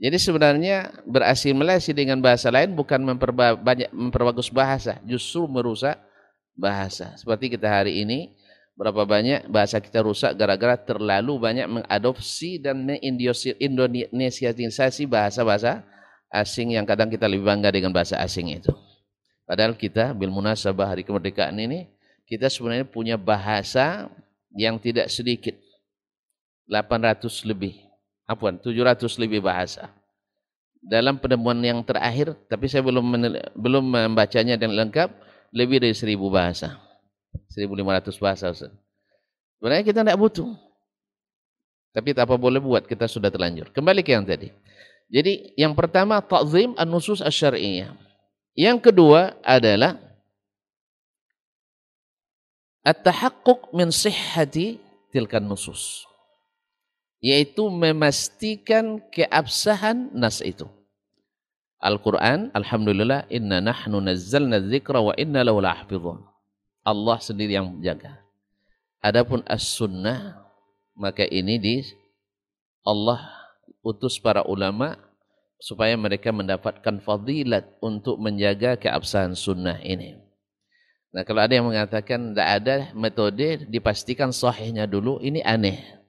[0.00, 6.00] jadi sebenarnya berasimilasi dengan bahasa lain bukan memperba banyak memperbagus bahasa justru merusak
[6.56, 8.32] bahasa seperti kita hari ini
[8.80, 15.84] berapa banyak bahasa kita rusak gara-gara terlalu banyak mengadopsi dan mengindonesianisasi bahasa-bahasa
[16.32, 18.70] asing yang kadang kita lebih bangga dengan bahasa asing itu.
[19.44, 21.90] Padahal kita bil munasabah hari kemerdekaan ini
[22.24, 24.06] kita sebenarnya punya bahasa
[24.54, 25.58] yang tidak sedikit.
[26.70, 27.89] 800 lebih.
[28.30, 28.54] Apa?
[28.62, 29.90] 700 lebih bahasa.
[30.78, 33.04] Dalam penemuan yang terakhir, tapi saya belum
[33.58, 35.10] belum membacanya dengan lengkap,
[35.50, 36.78] lebih dari 1000 bahasa.
[37.50, 38.54] 1500 bahasa.
[39.58, 40.50] Sebenarnya kita tidak butuh.
[41.90, 43.74] Tapi tak apa boleh buat, kita sudah terlanjur.
[43.74, 44.54] Kembali ke yang tadi.
[45.10, 47.98] Jadi yang pertama ta'zim an-nusus asy-syar'iyyah.
[48.54, 49.98] Yang kedua adalah
[52.86, 54.78] at-tahaqquq min sihhati
[55.10, 56.06] tilkan nusus.
[57.20, 60.64] Yaitu memastikan keabsahan nas itu.
[61.80, 66.20] Al-Quran, Alhamdulillah, inna nahnu nazzalna dzikra wa inna lahu lahfidhun.
[66.84, 68.20] Allah sendiri yang menjaga.
[69.00, 70.44] Adapun as-sunnah,
[70.92, 71.76] maka ini di
[72.84, 73.20] Allah
[73.80, 74.96] utus para ulama
[75.60, 80.16] supaya mereka mendapatkan fadilat untuk menjaga keabsahan sunnah ini.
[81.12, 85.99] Nah kalau ada yang mengatakan tidak ada metode dipastikan sahihnya dulu, ini aneh.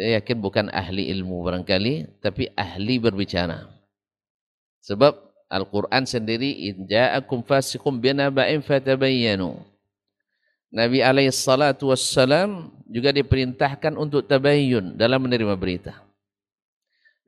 [0.00, 3.68] Saya yakin bukan ahli ilmu barangkali, tapi ahli berbicara.
[4.80, 5.12] Sebab
[5.52, 9.60] Al-Quran sendiri, In ja'akum fasikum binaba'in fatabayyanu.
[10.72, 11.28] Nabi alaihi
[12.88, 15.92] juga diperintahkan untuk tabayyun dalam menerima berita.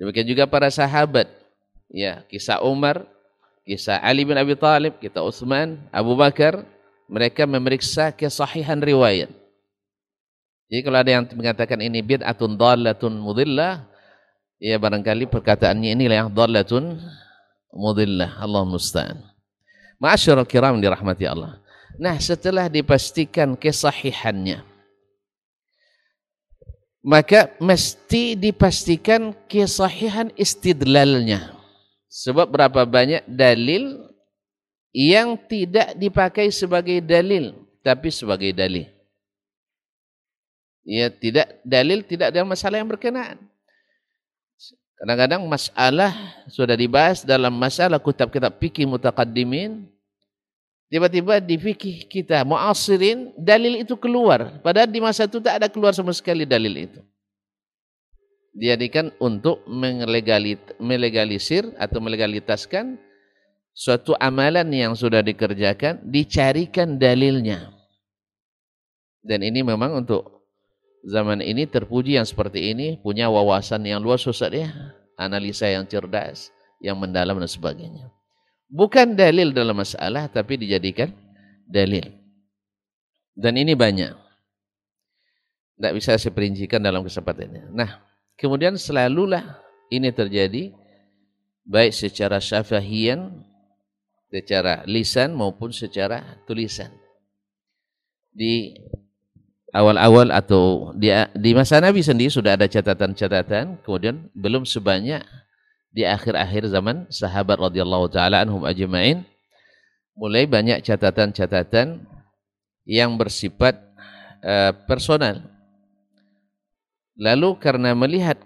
[0.01, 1.29] Demikian juga para sahabat.
[1.93, 3.05] Ya, kisah Umar,
[3.68, 6.64] kisah Ali bin Abi Thalib, kisah Utsman, Abu Bakar,
[7.05, 9.41] mereka memeriksa kesahihan riwayat.
[10.73, 13.85] Jadi kalau ada yang mengatakan ini bid'atun dhalatun mudillah,
[14.57, 16.97] ya barangkali perkataannya inilah yang dhalatun
[17.77, 18.41] mudillah.
[18.41, 19.20] Allah musta'an.
[20.01, 21.61] Ma'asyiral kiram dirahmati Allah.
[22.01, 24.64] Nah, setelah dipastikan kesahihannya,
[27.05, 31.53] maka mesti dipastikan kesahihan istidlalnya.
[32.09, 34.09] Sebab berapa banyak dalil
[34.97, 38.91] yang tidak dipakai sebagai dalil, tapi sebagai dalil.
[40.83, 43.39] Ya, tidak dalil tidak ada masalah yang berkenaan.
[44.99, 46.14] Kadang-kadang masalah
[46.47, 49.91] sudah dibahas dalam masalah kitab-kitab fikih mutaqaddimin,
[50.93, 54.61] Tiba-tiba di fikih kita muasirin dalil itu keluar.
[54.61, 57.01] Padahal di masa itu tak ada keluar sama sekali dalil itu.
[58.53, 59.64] Dijadikan untuk
[60.76, 63.01] melegalisir atau melegalitaskan
[63.72, 67.72] suatu amalan yang sudah dikerjakan, dicarikan dalilnya.
[69.24, 70.41] Dan ini memang untuk
[71.03, 74.70] zaman ini terpuji yang seperti ini, punya wawasan yang luas susah ya,
[75.18, 78.11] analisa yang cerdas, yang mendalam dan sebagainya.
[78.72, 81.12] Bukan dalil dalam masalah, tapi dijadikan
[81.68, 82.09] dalil.
[83.36, 84.16] Dan ini banyak.
[85.76, 87.61] Tidak bisa saya perincikan dalam kesempatan ini.
[87.74, 88.00] Nah,
[88.38, 89.61] kemudian selalulah
[89.92, 90.72] ini terjadi,
[91.68, 93.44] baik secara syafahian,
[94.32, 96.88] secara lisan maupun secara tulisan.
[98.32, 98.72] Di
[99.73, 105.25] awal-awal atau di, di masa Nabi sendiri sudah ada catatan-catatan, kemudian belum sebanyak
[105.93, 109.25] di akhir-akhir zaman sahabat radhiyallahu taala anhum ajmain
[110.12, 112.05] mulai banyak catatan-catatan
[112.85, 113.81] yang bersifat
[114.45, 115.41] uh, personal.
[117.16, 118.41] Lalu karena melihat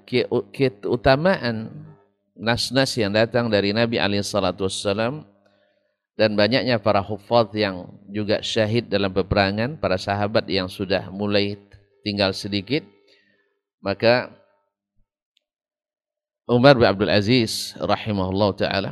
[0.50, 1.70] keutamaan
[2.34, 5.22] nas-nas yang datang dari Nabi alaihi salatu wassalam
[6.16, 11.60] dan banyaknya para hufaz yang juga syahid dalam peperangan, para sahabat yang sudah mulai
[12.00, 12.80] tinggal sedikit,
[13.84, 14.32] maka
[16.48, 18.90] Umar bin Abdul Aziz rahimahullah taala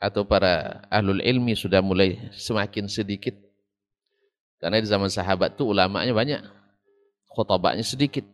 [0.00, 3.36] atau para ahlul ilmi sudah mulai semakin sedikit.
[4.56, 6.40] Karena di zaman sahabat itu ulamanya banyak
[7.28, 8.24] khutbahnya sedikit.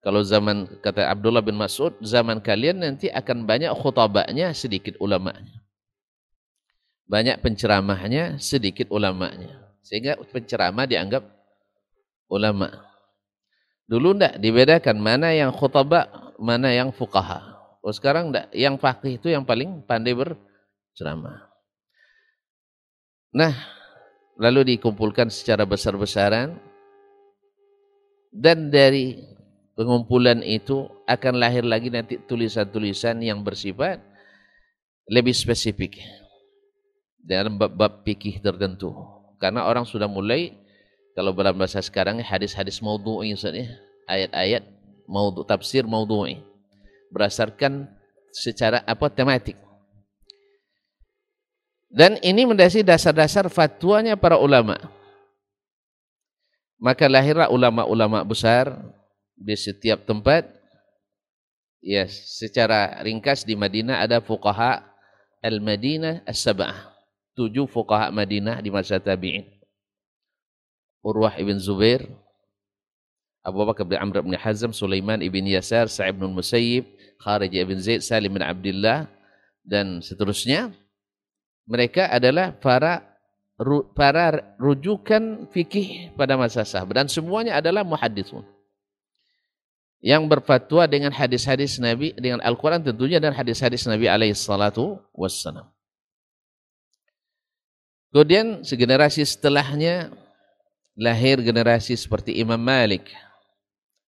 [0.00, 5.63] Kalau zaman kata Abdullah bin Mas'ud zaman kalian nanti akan banyak khutbahnya sedikit ulamanya
[7.04, 9.60] banyak penceramahnya sedikit ulamanya.
[9.84, 11.22] Sehingga penceramah dianggap
[12.32, 12.72] ulama.
[13.84, 17.52] Dulu ndak dibedakan mana yang khutbah mana yang fukaha.
[17.84, 21.52] Oh sekarang enggak, yang fakih itu yang paling pandai berceramah.
[23.36, 23.52] Nah,
[24.40, 26.56] lalu dikumpulkan secara besar-besaran.
[28.34, 29.20] Dan dari
[29.76, 34.02] pengumpulan itu akan lahir lagi nanti tulisan-tulisan yang bersifat
[35.06, 36.02] lebih spesifik
[37.24, 38.92] dalam bab-bab fikih tertentu.
[39.40, 40.52] Karena orang sudah mulai
[41.16, 43.66] kalau dalam bahasa sekarang hadis-hadis maudhu'i ya,
[44.04, 44.62] ayat-ayat
[45.08, 46.44] maudhu tafsir maudhu'i
[47.08, 47.88] berdasarkan
[48.34, 49.56] secara apa tematik.
[51.94, 54.74] Dan ini mendasari dasar-dasar fatwanya para ulama.
[56.82, 58.74] Maka lahirlah ulama-ulama besar
[59.38, 60.50] di setiap tempat.
[61.78, 64.82] Ya, secara ringkas di Madinah ada fuqaha
[65.38, 66.93] al-Madinah as-sab'ah.
[67.34, 69.46] Tujuh fuqaha Madinah di masa tabi'in.
[71.04, 72.06] Urwah ibn Zubair,
[73.44, 76.88] Abu Bakar bin Amr bin Hazm, Sulaiman ibn Yasar, Sa'ib bin Musayyib,
[77.20, 79.04] Kharij ibn Zaid, Salim bin Abdullah,
[79.60, 80.72] dan seterusnya.
[81.68, 83.14] Mereka adalah para
[83.94, 88.42] para rujukan fikih pada masa sahabat dan semuanya adalah muhaddisun
[90.04, 95.73] yang berfatwa dengan hadis-hadis Nabi dengan Al-Quran tentunya dan hadis-hadis Nabi alaihi salatu wassalam.
[98.14, 100.14] Kemudian segenerasi setelahnya
[100.94, 103.10] lahir generasi seperti Imam Malik,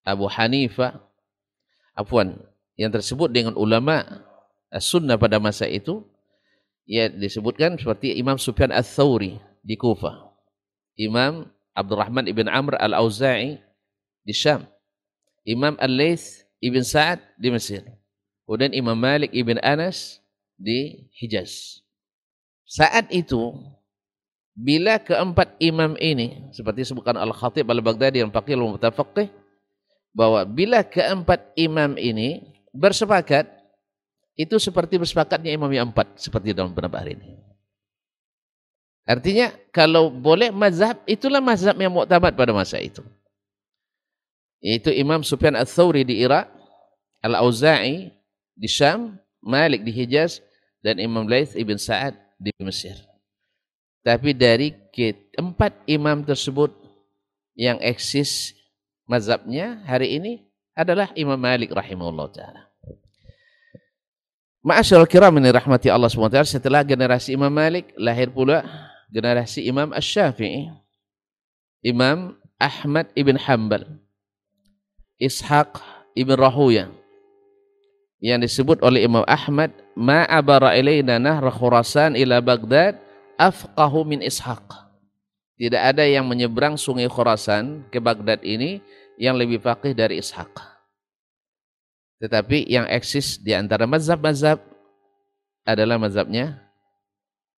[0.07, 1.03] Abu Hanifah,
[1.91, 2.39] afwan,
[2.79, 4.23] yang tersebut dengan ulama
[4.79, 6.07] sunnah pada masa itu,
[6.87, 10.31] ya disebutkan seperti Imam Sufyan Al-Thawri di Kufah,
[10.95, 13.59] Imam Abdurrahman ibn Amr Al-Auza'i
[14.23, 14.71] di Syam,
[15.43, 17.83] Imam Al-Layth ibn Sa'ad di Mesir,
[18.47, 20.23] kemudian Imam Malik ibn Anas
[20.55, 21.83] di Hijaz.
[22.71, 23.51] Saat itu
[24.57, 29.29] bila keempat imam ini seperti sebutkan Al-Khatib Al-Baghdadi yang fakir mutafaqih
[30.17, 33.45] bahwa bila keempat imam ini bersepakat
[34.33, 37.37] itu seperti bersepakatnya imam yang empat seperti dalam pendapat hari ini.
[39.07, 43.05] Artinya kalau boleh mazhab itulah mazhab yang muktamad pada masa itu.
[44.65, 46.49] Yaitu Imam Sufyan Ats-Tsauri di Irak,
[47.23, 48.11] Al-Auza'i
[48.57, 50.43] di Syam, Malik di Hijaz
[50.81, 52.99] dan Imam Laith ibn Sa'ad di Mesir.
[54.07, 54.71] Tapi dari
[55.35, 56.71] empat imam tersebut
[57.59, 58.55] yang eksis
[59.03, 60.47] mazhabnya hari ini
[60.79, 62.63] adalah Imam Malik rahimahullah ta'ala.
[64.63, 68.63] Ma'asyarul kiram ini rahmati Allah SWT setelah generasi Imam Malik lahir pula
[69.11, 70.71] generasi Imam Ash-Syafi'i
[71.83, 73.87] Imam Ahmad ibn Hanbal.
[75.19, 75.83] Ishaq
[76.15, 76.95] ibn Rahuya.
[78.23, 83.06] Yang disebut oleh Imam Ahmad ma'abara ilayna nahra Khurasan ila Baghdad
[83.37, 84.64] afqahu min Ishaq
[85.57, 88.84] tidak ada yang menyeberang sungai Khurasan ke Baghdad ini
[89.16, 90.53] yang lebih faqih dari Ishaq
[92.20, 94.61] tetapi yang eksis di antara mazhab-mazhab
[95.66, 96.66] adalah mazhabnya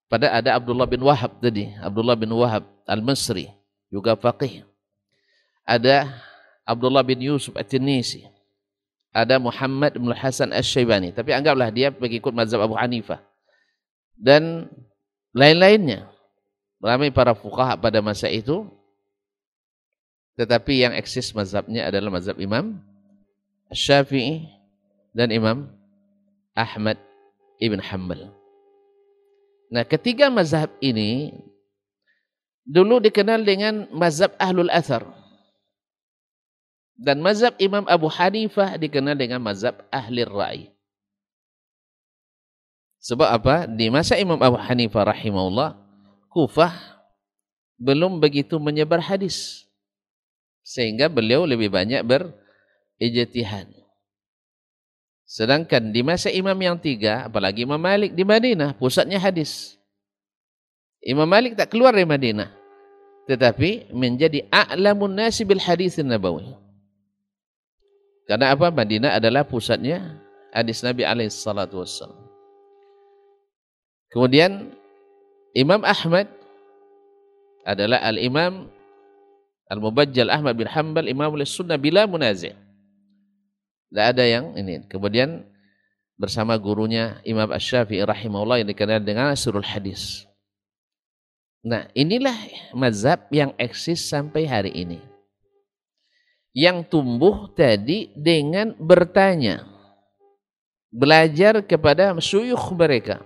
[0.08, 3.52] pada ada Abdullah bin Wahab tadi, Abdullah bin Wahab Al-Masri
[3.92, 4.64] juga faqih.
[5.68, 6.08] Ada
[6.64, 8.24] Abdullah bin Yusuf At-Tinisi.
[9.12, 13.20] Ada Muhammad bin Hasan Asy-Syaibani, tapi anggaplah dia mengikut mazhab Abu Hanifah.
[14.16, 14.72] Dan
[15.38, 16.10] lain-lainnya.
[16.82, 18.66] Ramai para fuqaha pada masa itu
[20.38, 22.78] tetapi yang eksis mazhabnya adalah mazhab Imam
[23.74, 24.46] Syafi'i
[25.12, 25.66] dan Imam
[26.54, 27.02] Ahmad
[27.58, 28.30] Ibn Hanbal.
[29.74, 31.34] Nah, ketiga mazhab ini
[32.64, 35.10] dulu dikenal dengan mazhab Ahlul Athar.
[36.98, 40.77] Dan mazhab Imam Abu Hanifah dikenal dengan mazhab Ahli Ra'i.
[43.08, 43.56] Sebab apa?
[43.72, 45.80] Di masa Imam Abu Hanifah rahimahullah,
[46.28, 46.76] Kufah
[47.80, 49.64] belum begitu menyebar hadis.
[50.60, 52.36] Sehingga beliau lebih banyak ber
[53.00, 53.72] ijtihad.
[55.24, 59.80] Sedangkan di masa imam yang tiga, apalagi Imam Malik di Madinah, pusatnya hadis.
[61.00, 62.52] Imam Malik tak keluar dari Madinah.
[63.28, 66.56] Tetapi menjadi a'lamun nasi bil hadis nabawi.
[68.28, 68.68] Karena apa?
[68.68, 70.20] Madinah adalah pusatnya
[70.52, 72.27] hadis Nabi alaihi salatu wassalam.
[74.12, 74.72] Kemudian
[75.52, 76.32] Imam Ahmad
[77.68, 78.72] adalah al-imam
[79.68, 82.56] al-mubajjal Ahmad bin Hanbal imam sunnah bila munazir.
[83.92, 84.84] Tidak ada yang ini.
[84.88, 85.44] Kemudian
[86.20, 90.28] bersama gurunya Imam Ash-Syafi'i rahimahullah yang dikenal dengan Asrul Hadis.
[91.64, 92.36] Nah, inilah
[92.72, 95.00] mazhab yang eksis sampai hari ini.
[96.56, 99.68] Yang tumbuh tadi dengan bertanya.
[100.90, 103.22] Belajar kepada syuyukh mereka.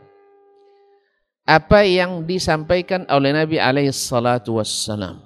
[1.51, 5.19] Apa yang disampaikan oleh Nabi alaihi salatu wassalam.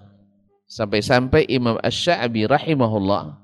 [0.66, 3.38] Sampai-sampai Imam Ash-Sha'bi rahimahullah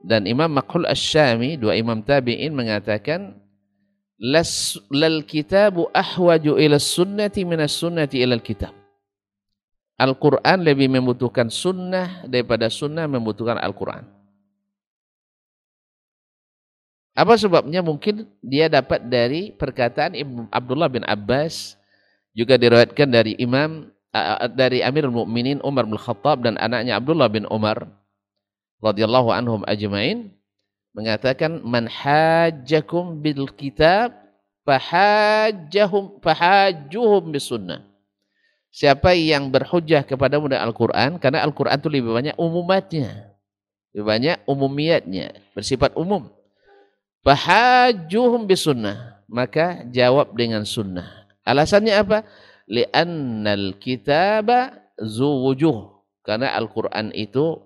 [0.00, 3.36] dan Imam Makhul Ash-Shami, dua imam tabi'in mengatakan,
[4.16, 8.72] lal kitabu ahwaju ila sunnati minas sunnati ila kitab.
[10.00, 14.08] Al-Quran lebih membutuhkan sunnah daripada sunnah membutuhkan Al-Quran.
[17.12, 17.84] Apa sebabnya?
[17.84, 21.76] Mungkin dia dapat dari perkataan Ibnu Abdullah bin Abbas,
[22.40, 23.92] juga diriwayatkan dari Imam
[24.56, 27.84] dari Amirul Mukminin Umar bin Khattab dan anaknya Abdullah bin Umar
[28.80, 30.32] radhiyallahu anhum ajmain
[30.96, 34.16] mengatakan man hajjakum bil kitab
[34.64, 37.86] fahajjahum fahajjuhum bis sunnah.
[38.70, 43.34] Siapa yang berhujjah kepadamu dengan Al-Qur'an karena Al-Qur'an itu lebih banyak umumatnya.
[43.90, 46.30] Lebih banyak umumiatnya, bersifat umum.
[47.26, 49.18] Fahajjuhum bis sunnah.
[49.26, 51.19] Maka jawab dengan sunnah.
[51.46, 52.18] Alasannya apa?
[52.70, 55.98] Li'annal kitaba zuwujuh.
[56.20, 57.58] Karena Al-Quran itu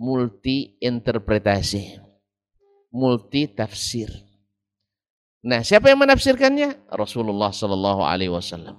[0.00, 2.10] multi interpretasi
[2.90, 4.10] multi tafsir.
[5.40, 6.92] Nah, siapa yang menafsirkannya?
[6.92, 8.76] Rasulullah Sallallahu Alaihi Wasallam.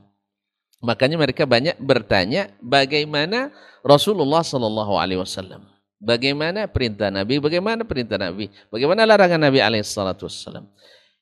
[0.86, 3.50] Makanya mereka banyak bertanya bagaimana
[3.82, 5.66] Rasulullah Sallallahu Alaihi Wasallam.
[6.02, 10.66] Bagaimana perintah Nabi, bagaimana perintah Nabi, bagaimana larangan Nabi Alaihissalam.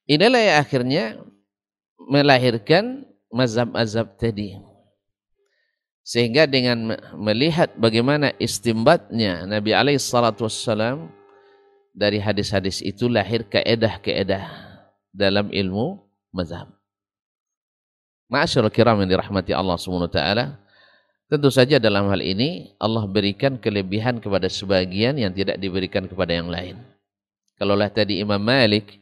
[0.08, 1.04] Inilah yang akhirnya
[2.00, 4.58] melahirkan mazhab-mazhab tadi.
[6.02, 11.06] Sehingga dengan melihat bagaimana istimbatnya Nabi Alaihissalam
[11.94, 14.46] dari hadis-hadis itu lahir keedah-keedah
[15.14, 16.02] dalam ilmu
[16.34, 16.70] mazhab.
[18.30, 20.22] Ma'asyarul kiram yang dirahmati Allah SWT,
[21.30, 26.50] tentu saja dalam hal ini Allah berikan kelebihan kepada sebagian yang tidak diberikan kepada yang
[26.50, 26.78] lain.
[27.58, 29.02] Kalaulah tadi Imam Malik,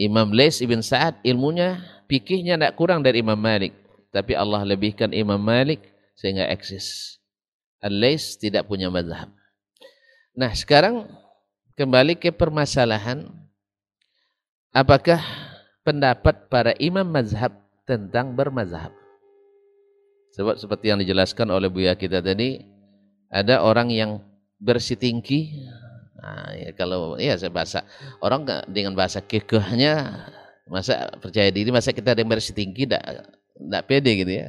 [0.00, 1.78] Imam Lais ibn Sa'ad ilmunya,
[2.12, 3.72] pikihnya tidak kurang dari Imam Malik.
[4.12, 5.80] Tapi Allah lebihkan Imam Malik
[6.12, 7.16] sehingga eksis.
[7.80, 9.32] Al-Lais tidak punya mazhab.
[10.36, 11.08] Nah sekarang
[11.72, 13.32] kembali ke permasalahan
[14.76, 15.24] apakah
[15.80, 17.56] pendapat para imam mazhab
[17.88, 18.92] tentang bermazhab.
[20.36, 22.64] Sebab seperti yang dijelaskan oleh Buya kita tadi,
[23.28, 24.10] ada orang yang
[24.56, 25.68] bersitingki,
[26.16, 27.84] nah, ya kalau ya saya bahasa
[28.24, 30.24] orang dengan bahasa kekehnya,
[30.72, 33.04] masa percaya diri, masa kita ada yang bersitingki, tidak
[33.52, 34.46] tidak pede gitu ya.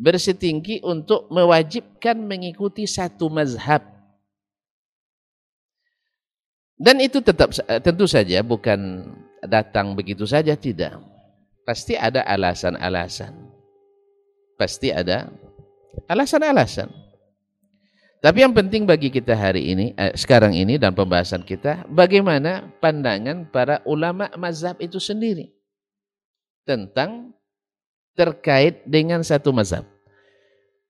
[0.00, 3.96] Bersitingki untuk mewajibkan mengikuti satu mazhab
[6.76, 9.08] dan itu tetap tentu saja bukan
[9.48, 11.00] datang begitu saja tidak.
[11.64, 13.32] Pasti ada alasan-alasan.
[14.60, 15.32] Pasti ada
[16.06, 16.92] alasan-alasan.
[18.20, 23.48] Tapi yang penting bagi kita hari ini, eh, sekarang ini dan pembahasan kita, bagaimana pandangan
[23.48, 25.55] para ulama mazhab itu sendiri
[26.66, 27.30] tentang
[28.18, 29.86] terkait dengan satu mazhab.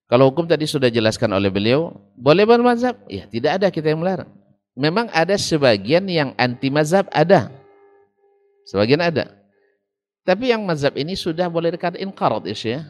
[0.06, 2.96] Kalau hukum tadi sudah jelaskan oleh beliau, boleh bermazhab?
[3.10, 4.30] Ya, tidak ada kita yang melarang.
[4.72, 7.50] Memang ada sebagian yang anti mazhab ada.
[8.66, 9.34] Sebagian ada.
[10.26, 12.82] Tapi yang mazhab ini sudah boleh dikatakan inqarat ya.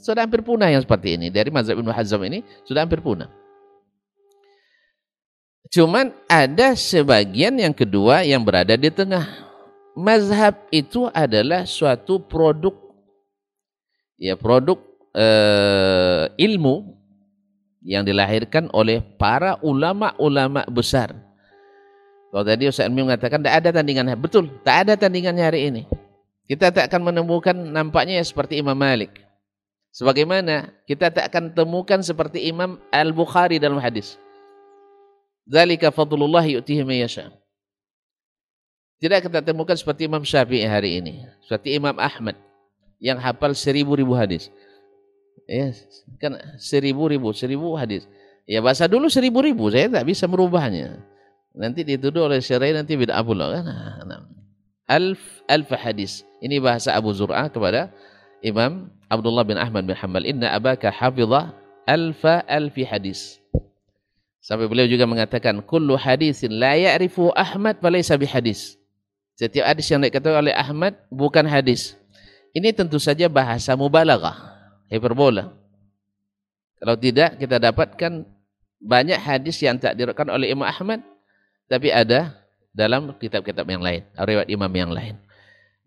[0.00, 1.28] Sudah hampir punah yang seperti ini.
[1.28, 3.28] Dari mazhab Ibnu Hazm ini sudah hampir punah.
[5.72, 9.24] Cuman ada sebagian yang kedua yang berada di tengah.
[9.92, 12.72] Mazhab itu adalah suatu produk
[14.16, 14.80] ya produk
[15.12, 16.96] eh, ilmu
[17.84, 21.12] yang dilahirkan oleh para ulama-ulama besar
[22.32, 24.16] kalau tadi Ustaz Ilmi mengatakan tidak ada tandingan.
[24.16, 25.82] Betul, tak ada tandingannya hari ini.
[26.48, 29.20] Kita tak akan menemukan nampaknya ya seperti Imam Malik.
[29.92, 34.16] Sebagaimana kita tak akan temukan seperti Imam Al-Bukhari dalam hadis.
[35.44, 37.28] Zalika fadlullah yu'tihi mayasha.
[39.02, 41.26] Tidak kita temukan seperti Imam Syafi'i hari ini.
[41.42, 42.38] Seperti Imam Ahmad
[43.02, 44.46] yang hafal seribu-ribu hadis.
[45.50, 45.74] Ya,
[46.22, 48.06] kan seribu-ribu, seribu hadis.
[48.46, 51.02] Ya bahasa dulu seribu-ribu, saya tak bisa merubahnya.
[51.50, 53.64] Nanti dituduh oleh syariah nanti bid'ah pula kan.
[54.06, 54.22] Nah,
[54.86, 56.22] alf alf hadis.
[56.38, 57.90] Ini bahasa Abu Zur'ah kepada
[58.38, 60.22] Imam Abdullah bin Ahmad bin Hanbal.
[60.30, 61.50] Inna abaka hafizah
[61.90, 63.42] alfa alfi hadis.
[64.42, 68.81] Sampai beliau juga mengatakan kullu hadisin la ya'rifu Ahmad falaysa hadis.
[69.36, 71.96] Setiap hadis yang dikatakan oleh Ahmad bukan hadis.
[72.52, 74.36] Ini tentu saja bahasa mubalaghah,
[74.92, 75.56] hiperbola.
[76.76, 78.28] Kalau tidak kita dapatkan
[78.82, 81.00] banyak hadis yang tak diriwayatkan oleh Imam Ahmad
[81.70, 82.36] tapi ada
[82.72, 85.16] dalam kitab-kitab yang lain, riwayat imam yang lain.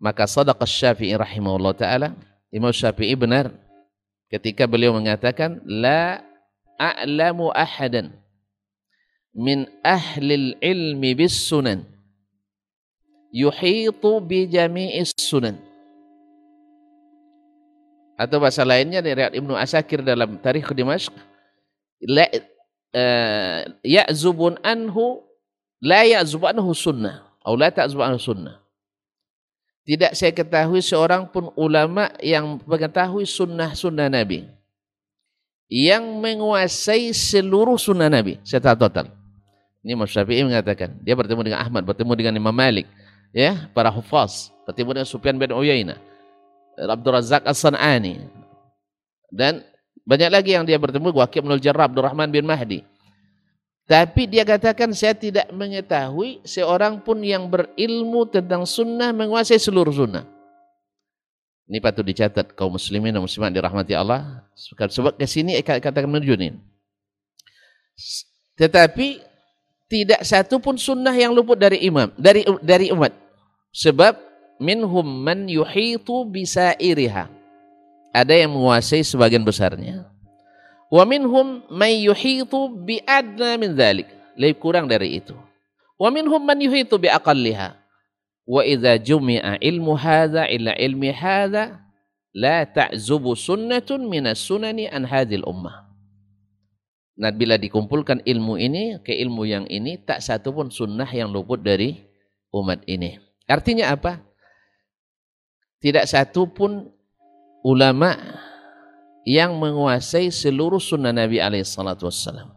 [0.02, 2.08] Maka sadaqah Syafi'i rahimahullah taala,
[2.50, 3.54] Imam Syafi'i benar
[4.30, 6.22] ketika beliau mengatakan la
[6.78, 8.10] a'lamu ahadan
[9.30, 11.86] min ahli ilmi bis sunan
[13.32, 15.58] yuhitu bi jami'is sunan
[18.16, 21.12] atau bahasa lainnya dari Ibnu Asakir dalam Tarikh Dimashq
[22.06, 22.26] la
[22.96, 25.26] uh, ya'zubun anhu
[25.84, 27.24] La ya'zubanhu sunnah.
[27.44, 28.58] Atau la ta'zubanhu sunnah.
[29.86, 34.50] Tidak saya ketahui seorang pun ulama yang mengetahui sunnah-sunnah Nabi.
[35.70, 39.14] Yang menguasai seluruh sunnah Nabi secara total.
[39.86, 40.98] Ini Imam Syafi'i mengatakan.
[41.06, 42.90] Dia bertemu dengan Ahmad, bertemu dengan Imam Malik.
[43.36, 46.00] Ya para hufaz bertemu dengan Sufyan bin Uyainah
[46.80, 48.24] Abdul Razak As-San'ani
[49.28, 49.60] dan
[50.08, 52.80] banyak lagi yang dia bertemu Waqib bin Jarrah Abdurrahman bin Mahdi
[53.86, 60.26] tapi dia katakan saya tidak mengetahui seorang pun yang berilmu tentang sunnah menguasai seluruh sunnah.
[61.70, 64.42] Ini patut dicatat kaum muslimin dan muslimat dirahmati Allah.
[64.58, 66.58] Sebab ke sini katakan menujunin.
[68.58, 69.22] Tetapi
[69.86, 73.14] tidak satu pun sunnah yang luput dari imam, dari dari umat.
[73.76, 74.16] Sebab
[74.56, 77.28] minhum man yuhitu bisairiha.
[78.16, 80.08] Ada yang menguasai sebagian besarnya.
[80.88, 84.08] Wa minhum man yuhitu bi adna min dzalik.
[84.40, 85.36] Lebih kurang dari itu.
[86.00, 87.76] Wa minhum man yuhitu bi aqalliha.
[88.48, 91.82] Wa idza jumi'a ilmu hadza ila ilmi hadza
[92.32, 95.84] la ta'zubu sunnatun minas sunani an hadhil ummah.
[97.16, 101.64] Nah, bila dikumpulkan ilmu ini ke ilmu yang ini, tak satu pun sunnah yang luput
[101.64, 101.96] dari
[102.52, 103.25] umat ini.
[103.46, 104.18] Artinya apa?
[105.78, 106.90] Tidak satu pun
[107.62, 108.14] ulama
[109.26, 112.54] yang menguasai seluruh sunnah Nabi wassalam.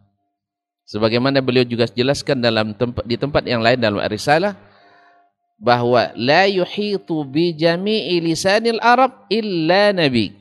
[0.89, 4.57] Sebagaimana beliau juga jelaskan dalam tempat di tempat yang lain dalam risalah
[5.61, 10.33] bahwa la yuhitu bi jami'i lisanil Arab illa nabi.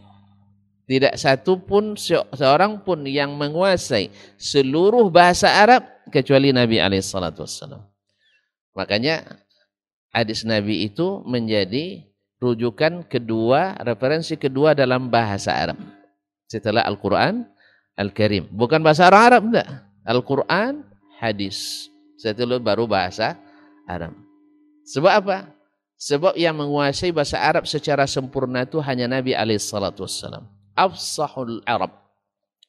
[0.89, 2.01] Tidak satu pun
[2.33, 4.09] seorang pun yang menguasai
[4.41, 7.45] seluruh bahasa Arab kecuali Nabi alaihissalatu.
[8.73, 9.45] Makanya
[10.19, 12.03] hadis Nabi itu menjadi
[12.43, 15.79] rujukan kedua, referensi kedua dalam bahasa Arab
[16.51, 17.47] setelah Al-Quran
[17.99, 18.47] Al-Karim.
[18.55, 19.67] Bukan bahasa Arab, enggak.
[20.07, 20.87] Al-Quran,
[21.19, 21.91] hadis.
[22.15, 23.35] Setelah baru bahasa
[23.91, 24.15] Arab.
[24.87, 25.39] Sebab apa?
[25.99, 30.47] Sebab yang menguasai bahasa Arab secara sempurna itu hanya Nabi wassalam.
[30.79, 31.91] Afsahul Arab.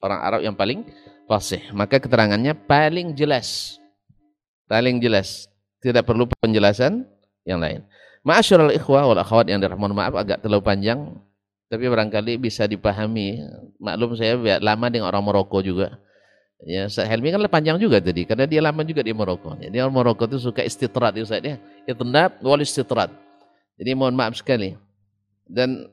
[0.02, 0.82] Orang Arab yang paling
[1.30, 1.62] fasih.
[1.70, 3.78] Maka keterangannya paling jelas.
[4.66, 5.46] Paling jelas.
[5.78, 7.06] Tidak perlu penjelasan
[7.44, 7.84] yang lain.
[8.20, 11.16] Ma'asyiral ikhwah wal akhwat yang dirahmati maaf agak terlalu panjang
[11.70, 13.46] tapi barangkali bisa dipahami.
[13.78, 16.02] Maklum saya lama dengan orang Maroko juga.
[16.60, 19.56] Ya, Helmi kan panjang juga tadi karena dia lama juga di Maroko.
[19.56, 21.56] Jadi orang Maroko itu suka istitrat ya Ustaz ya.
[21.86, 23.14] Itnab wal istitrat.
[23.78, 24.76] Jadi mohon maaf sekali.
[25.46, 25.88] Dan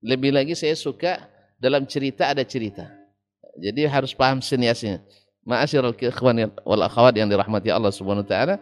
[0.00, 1.26] lebih lagi saya suka
[1.58, 2.86] dalam cerita ada cerita.
[3.58, 5.02] Jadi harus paham siniasnya.
[5.42, 8.56] Ma'asyiral ikhwan wal akhwat yang dirahmati Allah Subhanahu wa taala.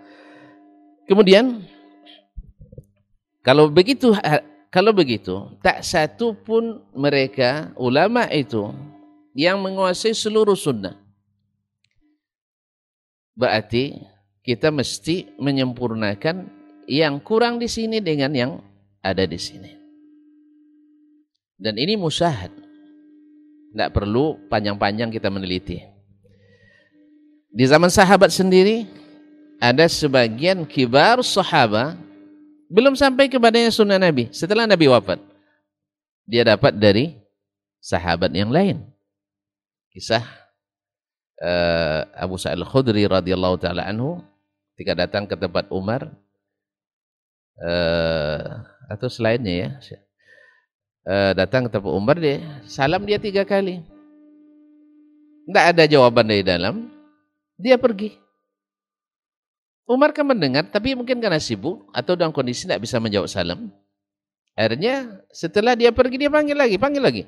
[1.05, 1.61] Kemudian
[3.45, 4.17] kalau begitu
[4.75, 8.75] kalau begitu, tak satu pun mereka, ulama itu,
[9.31, 10.99] yang menguasai seluruh sunnah.
[13.39, 13.95] Berarti
[14.43, 16.51] kita mesti menyempurnakan
[16.91, 18.53] yang kurang di sini dengan yang
[18.99, 19.71] ada di sini.
[21.55, 22.51] Dan ini musahad.
[23.71, 25.79] Tidak perlu panjang-panjang kita meneliti.
[27.55, 28.91] Di zaman sahabat sendiri,
[29.63, 31.95] ada sebagian kibar sahabat
[32.75, 34.35] belum sampai kepadanya sunnah Nabi.
[34.35, 35.23] Setelah Nabi wafat.
[36.27, 37.15] Dia dapat dari
[37.79, 38.83] sahabat yang lain.
[39.95, 40.27] Kisah
[41.39, 44.19] uh, Abu Sa'id al-Khudri radhiyallahu taala anhu
[44.75, 46.11] ketika datang ke tempat Umar
[47.63, 48.43] uh,
[48.91, 49.71] atau selainnya ya.
[51.05, 53.87] Uh, datang ke tempat Umar dia salam dia tiga kali.
[55.47, 56.91] Tidak ada jawaban dari dalam.
[57.55, 58.24] Dia pergi.
[59.85, 63.69] Umar kan mendengar, tapi mungkin karena sibuk atau dalam kondisi tidak bisa menjawab salam.
[64.57, 67.23] Akhirnya setelah dia pergi, dia panggil lagi, panggil lagi.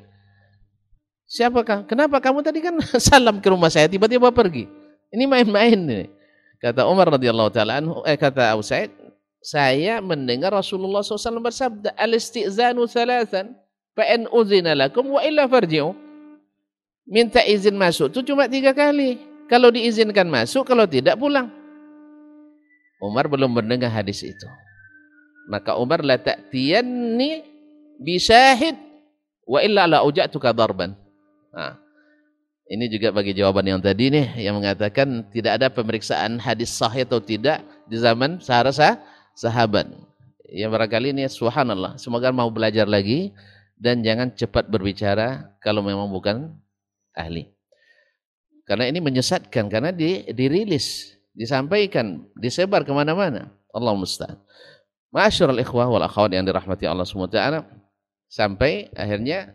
[1.28, 1.84] Siapakah?
[1.84, 2.80] Kenapa kamu tadi kan
[3.12, 4.64] salam ke rumah saya, tiba-tiba pergi?
[5.12, 6.06] Ini main-main nih.
[6.56, 8.88] Kata Umar radhiyallahu taala eh kata Abu Sa'id,
[9.44, 13.52] saya mendengar Rasulullah SAW bersabda, al-istizanu thalathan,
[13.92, 15.92] fa in uzina lakum wa illa farji'u.
[17.06, 19.20] Minta izin masuk itu cuma tiga kali.
[19.46, 21.52] Kalau diizinkan masuk, kalau tidak pulang.
[23.06, 24.48] Umar belum mendengar hadis itu.
[25.46, 27.46] Maka Umar la ta'tiyanni
[28.02, 28.74] bisyahid
[29.46, 30.92] wa illa la uja'tuka darban.
[31.54, 31.78] Nah,
[32.66, 37.22] ini juga bagi jawaban yang tadi nih yang mengatakan tidak ada pemeriksaan hadis sahih atau
[37.22, 38.98] tidak di zaman sahabat
[39.38, 39.86] sahabat.
[40.50, 41.94] Ya barangkali ini subhanallah.
[41.98, 43.30] Semoga mau belajar lagi
[43.78, 46.50] dan jangan cepat berbicara kalau memang bukan
[47.14, 47.50] ahli.
[48.66, 53.52] Karena ini menyesatkan karena di, dirilis disampaikan, disebar ke mana-mana.
[53.70, 54.40] Allah musta'an.
[55.12, 57.36] Masyarul ikhwah wal akhwat yang dirahmati Allah SWT.
[58.26, 59.52] Sampai akhirnya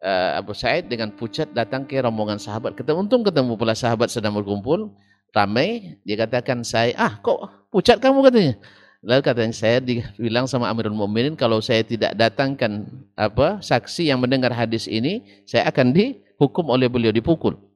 [0.00, 2.74] uh, Abu Sa'id dengan pucat datang ke rombongan sahabat.
[2.74, 4.96] Ketemu untung ketemu pula sahabat sedang berkumpul.
[5.36, 6.00] Ramai.
[6.08, 8.56] Dia katakan saya, ah kok pucat kamu katanya.
[9.04, 14.50] Lalu katanya saya dibilang sama Amirul Mukminin kalau saya tidak datangkan apa saksi yang mendengar
[14.50, 17.67] hadis ini, saya akan dihukum oleh beliau dipukul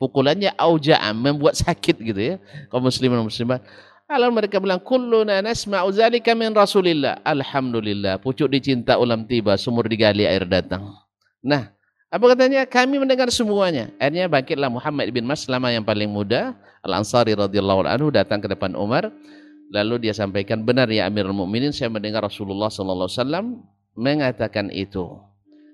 [0.00, 2.36] pukulannya auja'am membuat sakit gitu ya
[2.72, 3.60] kaum muslimin muslimat
[4.10, 7.22] Kalau mereka bilang kulluna nasma'u zalika min Rasulillah.
[7.22, 10.98] Alhamdulillah, pucuk dicinta ulam tiba, sumur digali air datang.
[11.38, 11.70] Nah,
[12.10, 12.66] apa katanya?
[12.66, 13.94] Kami mendengar semuanya.
[14.02, 19.14] Akhirnya bangkitlah Muhammad bin Maslama yang paling muda, Al-Ansari radhiyallahu anhu datang ke depan Umar.
[19.70, 23.46] Lalu dia sampaikan, benar ya Amirul Mukminin, saya mendengar Rasulullah sallallahu alaihi wasallam
[23.94, 25.06] mengatakan itu.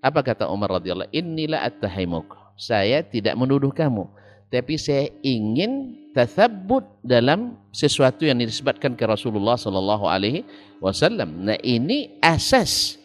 [0.05, 1.09] Apa kata Umar radhiyallahu?
[1.09, 2.46] Inilah at-tahimuk.
[2.57, 4.09] Saya tidak menuduh kamu,
[4.49, 10.49] tapi saya ingin tathabbut dalam sesuatu yang disebutkan ke Rasulullah sallallahu alaihi
[10.81, 11.45] wasallam.
[11.45, 12.97] Nah, ini asas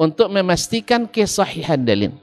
[0.00, 2.16] untuk memastikan kesahihan dalil.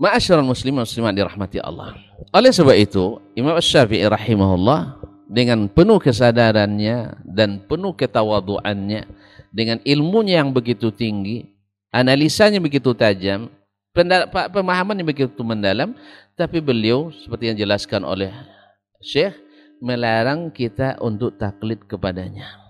[0.00, 1.94] Ma'asyiral muslimin muslimat dirahmati Allah.
[2.32, 4.96] Oleh sebab itu, Imam Syafi'i rahimahullah
[5.28, 9.06] dengan penuh kesadarannya dan penuh ketawaduannya
[9.52, 11.52] dengan ilmunya yang begitu tinggi,
[11.92, 13.52] analisanya begitu tajam,
[13.92, 15.94] pemahaman yang begitu mendalam,
[16.38, 18.30] tapi beliau seperti yang dijelaskan oleh
[19.02, 19.34] Syekh
[19.80, 22.60] melarang kita untuk taklid kepadanya.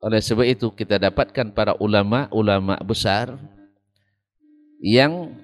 [0.00, 3.34] Oleh sebab itu kita dapatkan para ulama-ulama besar
[4.80, 5.34] yang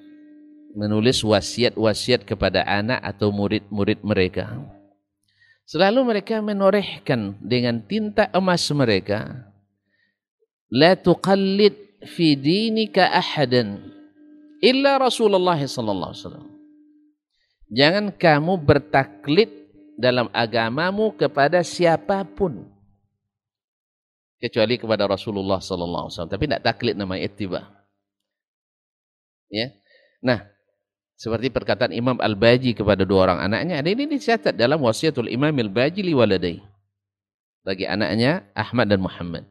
[0.72, 4.56] menulis wasiat-wasiat kepada anak atau murid-murid mereka.
[5.68, 9.48] Selalu mereka menorehkan dengan tinta emas mereka,
[10.72, 13.82] La tuqallid fi dinika ahadan
[14.62, 16.48] illa Rasulullah sallallahu alaihi wasallam.
[17.72, 19.50] Jangan kamu bertaklid
[19.96, 22.68] dalam agamamu kepada siapa pun
[24.42, 27.70] kecuali kepada Rasulullah sallallahu alaihi wasallam tapi tidak taklid nama ittiba.
[29.52, 29.68] Ya.
[30.24, 30.48] Nah,
[31.22, 36.02] seperti perkataan Imam Al-Baji kepada dua orang anaknya, ada ini dicatat dalam wasiatul Imam Al-Baji
[36.02, 36.58] li waladai.
[37.62, 39.46] Bagi anaknya Ahmad dan Muhammad.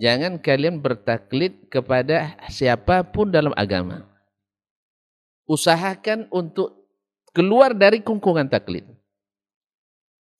[0.00, 4.08] Jangan kalian bertaklid kepada siapa pun dalam agama.
[5.44, 6.88] Usahakan untuk
[7.36, 8.88] keluar dari kungkungan taklid.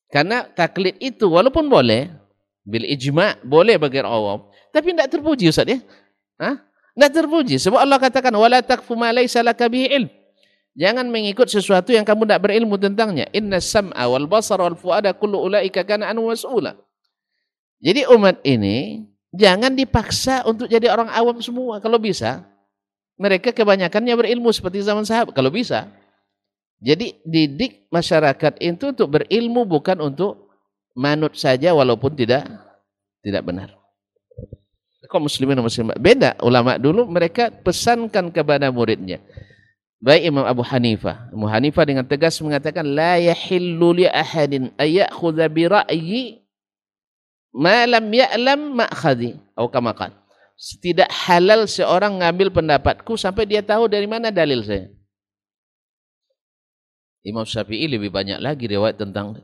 [0.09, 2.09] Karena taklid itu walaupun boleh,
[2.65, 5.78] bil ijma boleh bagi awam, tapi tidak terpuji Ustaz ya.
[6.41, 6.57] Hah?
[6.97, 7.61] Tidak terpuji.
[7.61, 10.11] Sebab Allah katakan, ma laysa laka bihi ilm.
[10.73, 13.28] Jangan mengikut sesuatu yang kamu tidak berilmu tentangnya.
[13.37, 16.78] Inna sam'a wal basara wal fuada kullu ulaika kana anu mas'ula.
[17.82, 19.05] Jadi umat ini
[19.35, 21.78] jangan dipaksa untuk jadi orang awam semua.
[21.78, 22.43] Kalau bisa,
[23.20, 25.35] mereka kebanyakannya berilmu seperti zaman sahabat.
[25.35, 25.90] Kalau bisa,
[26.81, 30.48] jadi didik masyarakat itu untuk berilmu bukan untuk
[30.97, 32.48] manut saja walaupun tidak
[33.20, 33.69] tidak benar.
[35.11, 35.98] Kok muslimin dan muslimat?
[35.98, 39.19] Beda ulama dulu mereka pesankan kepada muridnya.
[40.01, 41.28] Baik Imam Abu Hanifah.
[41.28, 45.69] Abu Hanifah dengan tegas mengatakan la yahillu li ahadin ayakhudha bi
[47.55, 49.93] ma lam ya'lam ma'khadhi atau kama
[50.81, 54.93] Tidak halal seorang ngambil pendapatku sampai dia tahu dari mana dalil saya.
[57.20, 59.36] Imam Syafi'i lebih banyak lagi riwayat tentang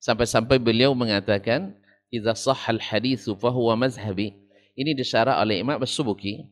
[0.00, 1.76] sampai-sampai beliau mengatakan
[2.08, 4.32] idza sahhal haditsu fa huwa mazhabi.
[4.72, 6.48] Ini disyarah oleh Imam As-Subuki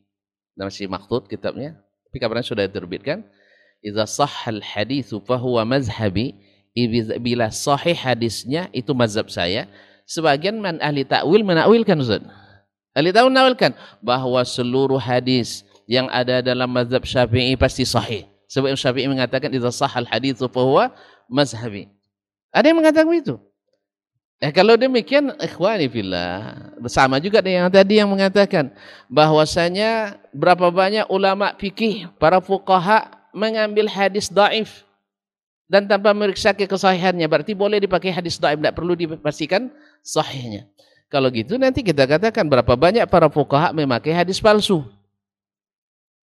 [0.52, 1.80] dalam si maktub kitabnya.
[2.08, 3.24] Tapi kabarnya sudah diterbitkan.
[3.80, 6.36] Idza sahhal haditsu fa huwa mazhabi.
[7.18, 9.66] Bila sahih hadisnya itu mazhab saya.
[10.08, 12.24] Sebagian man ahli ta'wil menakwilkan Ustaz.
[12.96, 18.24] Ahli ta'wil menakwilkan bahwa seluruh hadis yang ada dalam mazhab Syafi'i pasti sahih.
[18.48, 20.84] Sebab Imam Syafi'i mengatakan idza sahal haditsu fa huwa
[21.28, 21.92] mazhabi.
[22.48, 23.36] Ada yang mengatakan begitu.
[24.40, 28.70] Eh kalau demikian ikhwani fillah bersama juga dengan yang tadi yang mengatakan
[29.10, 34.87] bahwasanya berapa banyak ulama fikih para fuqaha mengambil hadis dhaif
[35.68, 39.68] dan tanpa meriksa kesahihannya berarti boleh dipakai hadis dhaif tidak perlu dipastikan
[40.00, 40.64] sahihnya.
[41.12, 44.84] Kalau gitu nanti kita katakan berapa banyak para fuqaha memakai hadis palsu.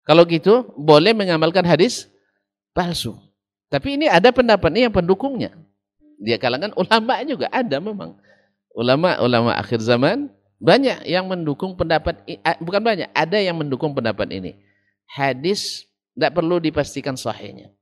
[0.05, 2.09] Kalau gitu boleh mengamalkan hadis
[2.73, 3.17] palsu.
[3.69, 5.53] Tapi ini ada pendapat ini yang pendukungnya.
[6.21, 8.17] Dia kalangan ulama juga ada memang.
[8.75, 10.29] Ulama-ulama akhir zaman
[10.61, 12.21] banyak yang mendukung pendapat
[12.63, 14.55] bukan banyak, ada yang mendukung pendapat ini.
[15.09, 15.85] Hadis
[16.15, 17.74] tidak perlu dipastikan sahihnya.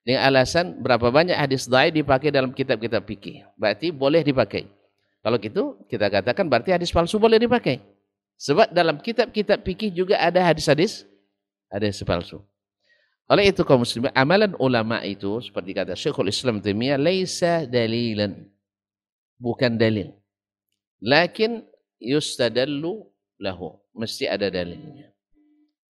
[0.00, 3.44] Dengan alasan berapa banyak hadis dhaif dipakai dalam kitab-kitab fikih.
[3.54, 4.64] Berarti boleh dipakai.
[5.20, 7.84] Kalau gitu kita katakan berarti hadis palsu boleh dipakai.
[8.40, 11.04] Sebab dalam kitab-kitab fikih juga ada hadis-hadis
[11.68, 12.40] hadis palsu.
[13.30, 18.42] Oleh itu kaum muslimin, amalan ulama itu seperti kata Syekhul Islam Taimiyah, laisa dalilan.
[19.38, 20.10] Bukan dalil.
[20.98, 21.62] Lakin
[22.02, 23.06] yustadallu
[23.38, 23.78] lahu.
[23.94, 25.14] Mesti ada dalilnya.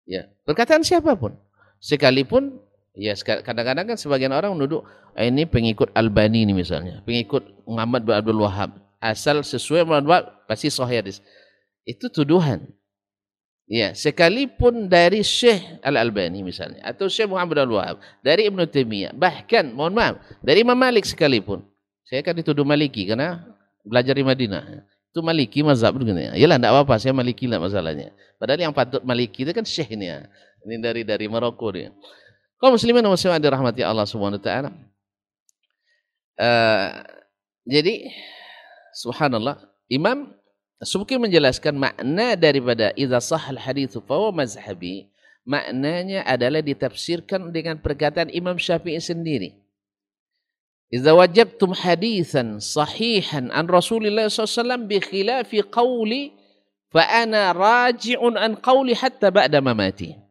[0.05, 1.33] Ya, perkataan siapa pun.
[1.81, 2.61] Sekalipun
[2.93, 4.85] ya kadang-kadang kan sebagian orang menuduh
[5.17, 8.77] ah, ini pengikut Albani ini misalnya, pengikut Muhammad bin Abdul Wahab.
[9.03, 11.19] Asal sesuai Muhammad pasti sahih hadis.
[11.83, 12.63] Itu tuduhan.
[13.67, 19.95] Ya, sekalipun dari Syekh Al-Albani misalnya atau Syekh Muhammad Al-Wahab, dari Ibn Taimiyah, bahkan mohon
[19.95, 21.63] maaf, dari Imam Malik sekalipun.
[22.03, 23.39] Saya kan dituduh Maliki karena
[23.87, 24.83] belajar di Madinah.
[25.09, 26.35] Itu Maliki mazhab begini.
[26.35, 28.11] Yalah enggak apa-apa, saya Maliki lah masalahnya.
[28.35, 30.27] Padahal yang patut Maliki itu kan Syekh ini ya.
[30.67, 31.91] Ini dari dari Maroko dia.
[32.63, 34.71] Kau muslimin muslimat dirahmati Allah Subhanahu wa taala.
[36.39, 37.03] Uh,
[37.67, 38.07] jadi
[38.95, 39.59] subhanallah,
[39.91, 40.31] Imam
[40.79, 45.11] Subki menjelaskan makna daripada idza sahal haditsu fa mazhabi.
[45.43, 49.59] Maknanya adalah ditafsirkan dengan perkataan Imam Syafi'i sendiri.
[50.87, 56.31] Idza wajabtum hadithan sahihan an Rasulillah SAW bi khilafi qawli
[56.95, 60.22] fa ana raji'un an qawli hatta ba'da mamati.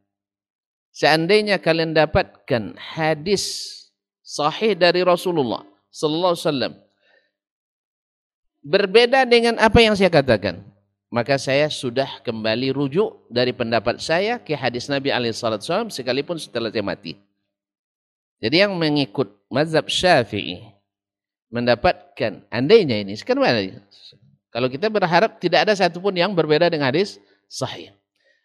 [0.92, 3.72] Seandainya kalian dapatkan hadis
[4.20, 6.72] sahih dari Rasulullah sallallahu alaihi wasallam
[8.60, 10.60] berbeda dengan apa yang saya katakan,
[11.08, 16.84] maka saya sudah kembali rujuk dari pendapat saya ke hadis Nabi alaihi sekalipun setelah saya
[16.84, 17.16] mati.
[18.42, 20.60] Jadi yang mengikut mazhab Syafi'i
[21.52, 23.44] mendapatkan andainya ini sekarang?
[24.52, 27.16] Kalau kita berharap tidak ada satupun yang berbeda dengan hadis
[27.48, 27.94] sahih.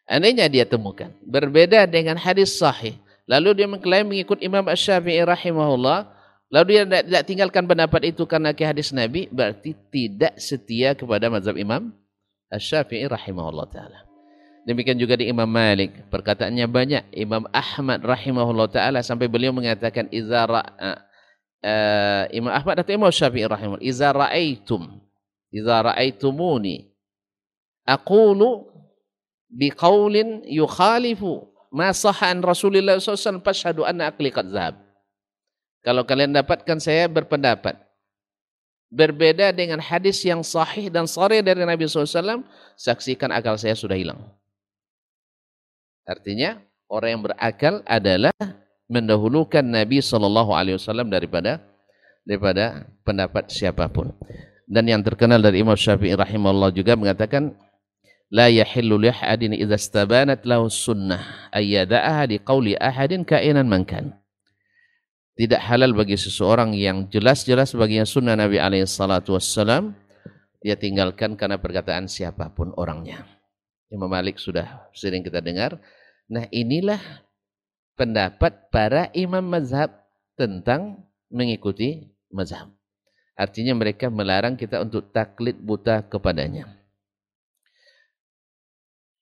[0.07, 2.95] Andainya dia temukan berbeda dengan hadis sahih,
[3.27, 6.07] lalu dia mengklaim mengikut Imam Asy-Syafi'i rahimahullah,
[6.47, 11.59] lalu dia tidak tinggalkan pendapat itu karena ke hadis Nabi, berarti tidak setia kepada mazhab
[11.59, 11.91] Imam
[12.47, 14.07] Asy-Syafi'i rahimahullah taala.
[14.63, 17.03] Demikian juga di Imam Malik, perkataannya banyak.
[17.11, 23.83] Imam Ahmad rahimahullah taala sampai beliau mengatakan idza uh, Imam Ahmad atau Imam Syafi'i rahimahullah,
[23.83, 25.03] idza ra'aitum
[25.51, 26.91] idza ra'aitumuni
[27.87, 28.67] aqulu
[29.51, 33.43] biqaulin yukhalifu ma an Rasulillah alaihi wasallam
[33.87, 34.75] anna aqli qad zahab.
[35.83, 37.79] Kalau kalian dapatkan saya berpendapat
[38.91, 42.43] berbeda dengan hadis yang sahih dan sahih dari Nabi SAW,
[42.79, 44.19] saksikan akal saya sudah hilang.
[46.07, 48.31] Artinya orang yang berakal adalah
[48.87, 51.59] mendahulukan Nabi Shallallahu Alaihi Wasallam daripada
[52.23, 54.15] daripada pendapat siapa pun.
[54.67, 57.55] Dan yang terkenal dari Imam Syafi'i rahimahullah juga mengatakan
[58.31, 64.15] la yahillu li ahadin idza istabanat lahu sunnah ayyada'aha di qauli ahadin kainan mankan.
[65.37, 69.93] Tidak halal bagi seseorang yang jelas-jelas baginya sunnah Nabi alaihi salatu wassalam
[70.65, 73.21] dia tinggalkan karena perkataan siapa pun orangnya.
[73.93, 75.77] Imam Malik sudah sering kita dengar
[76.27, 76.99] Nah inilah
[77.95, 79.89] pendapat para imam mazhab
[80.35, 82.67] tentang mengikuti mazhab.
[83.33, 86.76] Artinya mereka melarang kita untuk taklid buta kepadanya.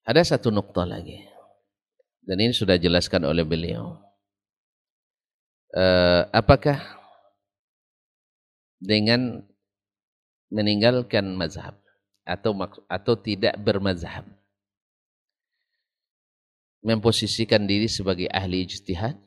[0.05, 1.25] Ada satu nukta lagi.
[2.21, 3.97] Dan ini sudah jelaskan oleh beliau.
[5.73, 6.77] Uh, apakah
[8.77, 9.43] dengan
[10.53, 11.75] meninggalkan mazhab
[12.23, 12.55] atau
[12.87, 14.23] atau tidak bermazhab
[16.85, 19.17] memposisikan diri sebagai ahli ijtihad?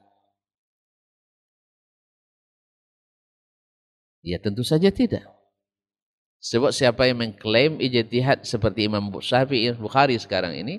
[4.22, 5.37] Ya tentu saja tidak.
[6.38, 10.78] Sebab siapa yang mengklaim ijtihad seperti Imam Syafi'i Bukhari sekarang ini,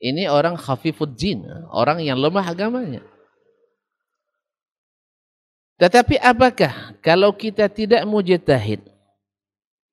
[0.00, 3.04] ini orang khafifud jin, orang yang lemah agamanya.
[5.76, 8.80] Tetapi apakah kalau kita tidak mujtahid,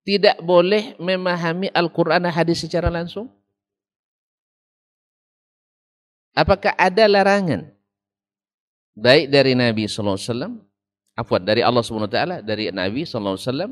[0.07, 3.27] tidak boleh memahami Al-Quran dan hadis secara langsung?
[6.33, 7.69] Apakah ada larangan
[8.95, 10.53] baik dari Nabi sallallahu alaihi wasallam,
[11.13, 13.71] afwan dari Allah Subhanahu wa taala, dari Nabi sallallahu alaihi wasallam,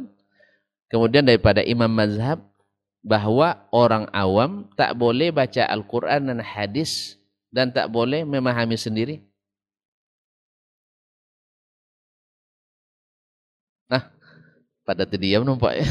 [0.91, 2.43] kemudian daripada imam mazhab
[3.01, 7.17] bahwa orang awam tak boleh baca Al-Qur'an dan hadis
[7.49, 9.25] dan tak boleh memahami sendiri?
[13.89, 14.07] Nah,
[14.85, 15.85] pada terdiam nampak ya.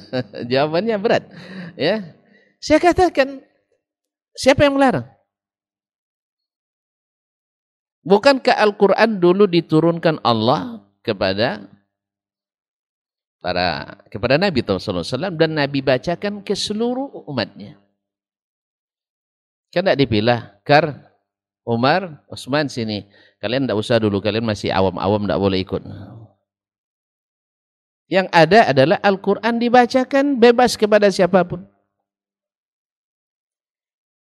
[0.50, 1.24] Jawabannya berat.
[1.76, 2.16] Ya.
[2.58, 3.44] Saya katakan,
[4.32, 5.04] siapa yang melarang?
[8.04, 11.64] Bukankah Al-Quran dulu diturunkan Allah kepada
[13.44, 15.04] para kepada Nabi SAW
[15.36, 17.76] dan Nabi bacakan ke seluruh umatnya.
[19.68, 21.12] Kan tidak dipilah, Kar,
[21.68, 23.04] Umar, Utsman sini.
[23.44, 25.82] Kalian tidak usah dulu, kalian masih awam-awam tidak boleh ikut.
[28.08, 31.68] Yang ada adalah Al-Quran dibacakan bebas kepada siapa pun.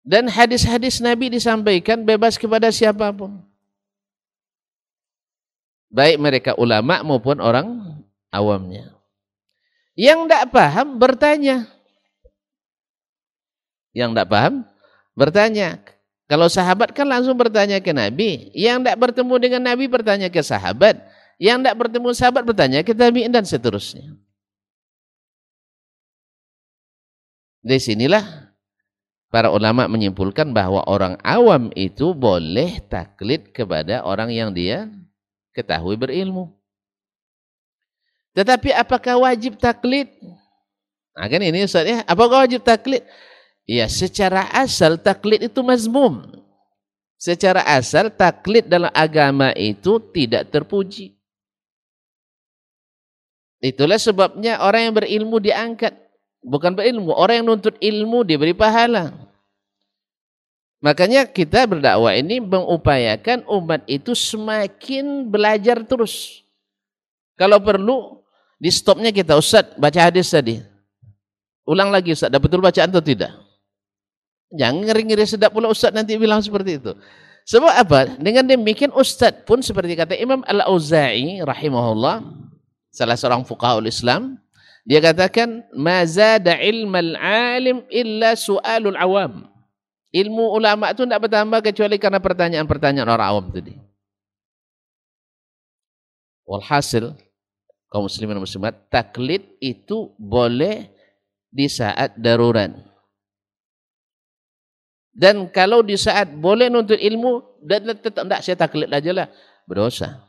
[0.02, 3.45] Dan hadis-hadis Nabi disampaikan bebas kepada siapa pun.
[5.94, 7.68] Baik mereka ulama maupun orang
[8.34, 8.92] awamnya.
[9.93, 11.69] Yang tidak paham bertanya.
[13.93, 14.53] Yang tidak paham
[15.13, 15.69] bertanya.
[16.25, 18.49] Kalau sahabat kan langsung bertanya ke Nabi.
[18.57, 20.97] Yang tidak bertemu dengan Nabi bertanya ke sahabat.
[21.37, 24.17] Yang tidak bertemu sahabat bertanya ke Nabi dan seterusnya.
[27.63, 28.51] Di sinilah
[29.29, 34.89] para ulama menyimpulkan bahwa orang awam itu boleh taklid kepada orang yang dia
[35.53, 36.62] ketahui berilmu.
[38.34, 40.10] Tetapi apakah wajib taklid?
[41.14, 43.05] Nah kan ini Ustaz ya, apakah wajib taklid?
[43.69, 46.26] Ya secara asal taklid itu mazmum.
[47.22, 51.15] Secara asal taklid dalam agama itu tidak terpuji.
[53.64, 55.95] Itulah sebabnya orang yang berilmu diangkat.
[56.43, 59.15] Bukan berilmu, orang yang nuntut ilmu diberi pahala.
[60.84, 66.43] Makanya kita berdakwah ini mengupayakan umat itu semakin belajar terus.
[67.39, 68.19] Kalau perlu,
[68.64, 70.64] di stopnya kita, Ustaz, baca hadis tadi.
[71.68, 73.35] Ulang lagi Ustaz, dah betul bacaan atau tidak?
[74.56, 76.95] Jangan ngeri-ngeri sedap pula Ustaz nanti bilang seperti itu.
[77.44, 77.99] Sebab apa?
[78.23, 82.23] Dengan demikian Ustaz pun seperti kata Imam Al-Auza'i rahimahullah,
[82.88, 84.40] salah seorang fuqahul Islam,
[84.88, 89.52] dia katakan, "Ma zada ilmal alim illa su'alul awam."
[90.14, 93.76] Ilmu ulama itu tidak bertambah kecuali karena pertanyaan-pertanyaan orang awam tadi.
[96.48, 97.18] Walhasil,
[97.93, 100.89] kaum muslimin dan muslimat, taklid itu boleh
[101.53, 102.73] di saat darurat.
[105.13, 109.27] Dan kalau di saat boleh nuntut ilmu, dan tetap tidak saya taklid aja lah,
[109.69, 110.25] berdosa.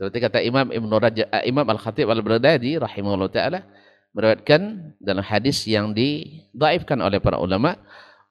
[0.00, 3.60] Seperti kata Imam Ibn Raja, eh, Imam Al-Khatib Al-Baghdadi rahimahullah taala
[4.16, 7.76] meriwayatkan dalam hadis yang didaifkan oleh para ulama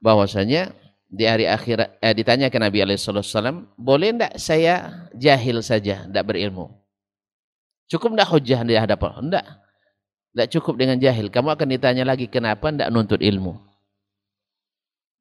[0.01, 0.73] bahwasanya
[1.13, 6.82] di hari akhirat eh, ditanya ke Nabi Alaihissalam, boleh tidak saya jahil saja, tidak berilmu?
[7.93, 9.29] Cukup tidak hujah di hadapan?
[9.29, 9.45] Tidak.
[10.33, 11.29] Tidak cukup dengan jahil.
[11.29, 13.53] Kamu akan ditanya lagi kenapa tidak nuntut ilmu.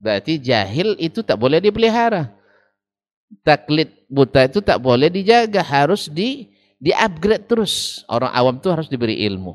[0.00, 2.32] Berarti jahil itu tak boleh dipelihara.
[3.44, 6.48] Taklid buta itu tak boleh dijaga, harus di
[6.80, 8.08] di upgrade terus.
[8.08, 9.52] Orang awam itu harus diberi ilmu.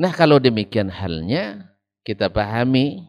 [0.00, 1.68] Nah kalau demikian halnya
[2.00, 3.04] kita pahami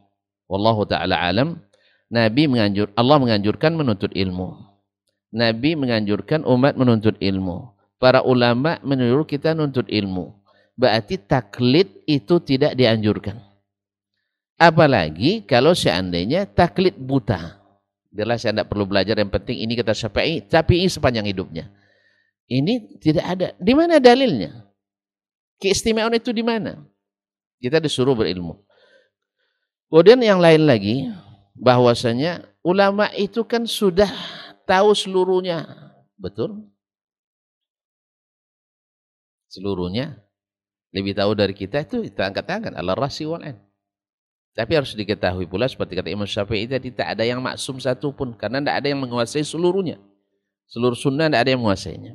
[0.45, 1.57] Wallahu taala alam.
[2.05, 4.53] Nabi menganjur Allah menganjurkan menuntut ilmu.
[5.33, 7.74] Nabi menganjurkan umat menuntut ilmu.
[7.95, 10.35] Para ulama menyuruh kita menuntut ilmu.
[10.75, 13.39] Berarti taklid itu tidak dianjurkan.
[14.55, 17.59] Apalagi kalau seandainya taklid buta.
[18.15, 21.67] Jelas saya tidak perlu belajar, yang penting ini kita syafi'i, syafi'i sepanjang hidupnya.
[22.47, 23.47] Ini tidak ada.
[23.59, 24.71] Di mana dalilnya?
[25.59, 26.79] Keistimewaan itu di mana?
[27.59, 28.63] Kita disuruh berilmu.
[29.91, 31.11] Kemudian yang lain lagi,
[31.55, 34.11] bahwasanya ulama itu kan sudah
[34.67, 35.67] tahu seluruhnya.
[36.15, 36.67] Betul?
[39.55, 40.19] Seluruhnya.
[40.91, 42.73] Lebih tahu dari kita itu kita angkat tangan.
[42.75, 43.39] Allah rasi wal
[44.55, 48.35] Tapi harus diketahui pula seperti kata Imam Syafi'i tadi tak ada yang maksum satu pun
[48.35, 49.99] karena tidak ada yang menguasai seluruhnya.
[50.67, 52.13] Seluruh sunnah tidak ada yang menguasainya.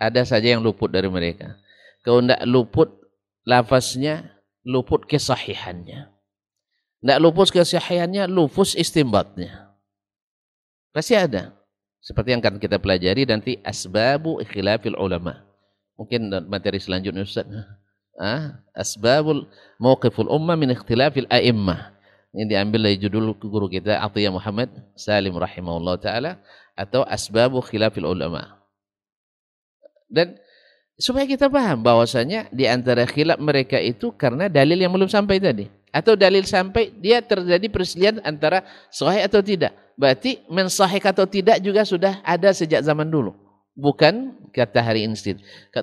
[0.00, 1.60] Ada saja yang luput dari mereka.
[2.00, 2.88] Kalau tidak luput
[3.44, 4.32] lafaznya,
[4.64, 6.08] luput kesahihannya.
[7.04, 9.76] Tidak lupus kesahihannya, lupus istimbatnya.
[10.96, 11.52] Pasti ada.
[12.02, 15.51] Seperti yang akan kita pelajari nanti asbabu ikhilafil ulama.
[16.02, 17.46] Mungkin materi selanjutnya Ustaz.
[18.18, 19.46] Ah, asbabul
[19.78, 21.94] mawqiful ummah min ikhtilafil a'immah.
[22.34, 26.42] Ini diambil dari judul guru kita Atiyah Muhammad Salim rahimahullah taala
[26.74, 28.58] atau asbabu khilafil ulama.
[30.10, 30.34] Dan
[30.98, 35.70] supaya kita paham bahwasanya di antara khilaf mereka itu karena dalil yang belum sampai tadi
[35.92, 39.76] atau dalil sampai dia terjadi perselisihan antara sahih atau tidak.
[39.94, 43.36] Berarti mensahih atau tidak juga sudah ada sejak zaman dulu.
[43.72, 45.16] Bukan kata hari ini.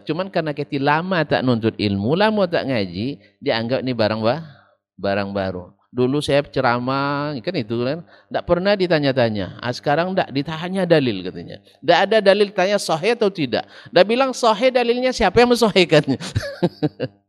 [0.06, 4.46] Cuman karena kita lama tak nuntut ilmu, lama tak ngaji, dianggap ini barang bah,
[4.94, 5.74] barang baru.
[5.90, 9.58] Dulu saya ceramah, kan itu kan, tidak pernah ditanya-tanya.
[9.58, 11.66] Ah, sekarang tidak ditanya dalil katanya.
[11.66, 13.66] Tidak ada dalil tanya sahih atau tidak.
[13.90, 16.18] Dah bilang sahih dalilnya siapa yang mensahihkannya?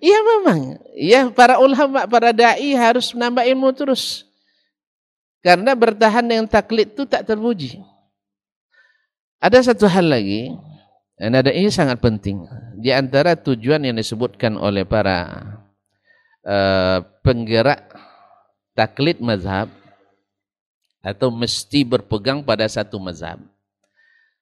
[0.00, 0.60] Iya memang.
[0.96, 4.28] Ya para ulama, para dai harus menambah ilmu terus.
[5.40, 7.80] Karena bertahan dengan taklid itu tak terpuji.
[9.38, 10.50] Ada satu hal lagi,
[11.14, 12.42] dan ada ini sangat penting.
[12.78, 15.46] Di antara tujuan yang disebutkan oleh para
[16.46, 17.86] uh, penggerak
[18.74, 19.70] taklid mazhab
[21.02, 23.38] atau mesti berpegang pada satu mazhab.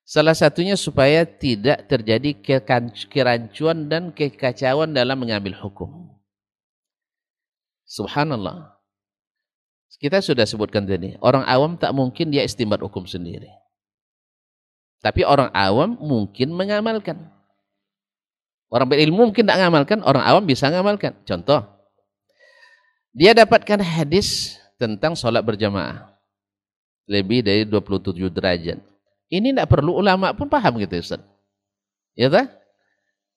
[0.07, 2.31] Salah satunya supaya tidak terjadi
[3.11, 6.15] kerancuan dan kekacauan dalam mengambil hukum.
[7.85, 8.77] Subhanallah.
[9.97, 13.49] Kita sudah sebutkan tadi, orang awam tak mungkin dia istimbat hukum sendiri.
[15.05, 17.17] Tapi orang awam mungkin mengamalkan.
[18.67, 21.15] Orang berilmu mungkin tak mengamalkan, orang awam bisa mengamalkan.
[21.23, 21.63] Contoh,
[23.15, 26.13] dia dapatkan hadis tentang sholat berjamaah.
[27.07, 28.83] Lebih dari 27 derajat.
[29.31, 31.23] Ini tidak perlu ulama pun paham gitu Ustaz.
[32.19, 32.51] Ya tak?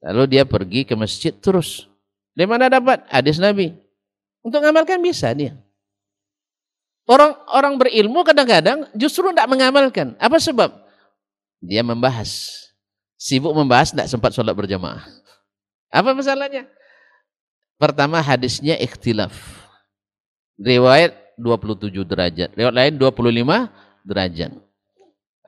[0.01, 1.85] Lalu dia pergi ke masjid terus.
[2.33, 3.75] Di mana dapat hadis Nabi?
[4.41, 5.53] Untuk mengamalkan bisa dia.
[7.09, 10.13] Orang orang berilmu kadang-kadang justru tidak mengamalkan.
[10.21, 10.88] Apa sebab?
[11.59, 12.63] Dia membahas.
[13.19, 15.03] Sibuk membahas tidak sempat sholat berjamaah.
[15.91, 16.67] Apa masalahnya?
[17.75, 19.35] Pertama hadisnya ikhtilaf.
[20.59, 22.49] Riwayat 27 derajat.
[22.55, 24.51] Riwayat lain 25 derajat.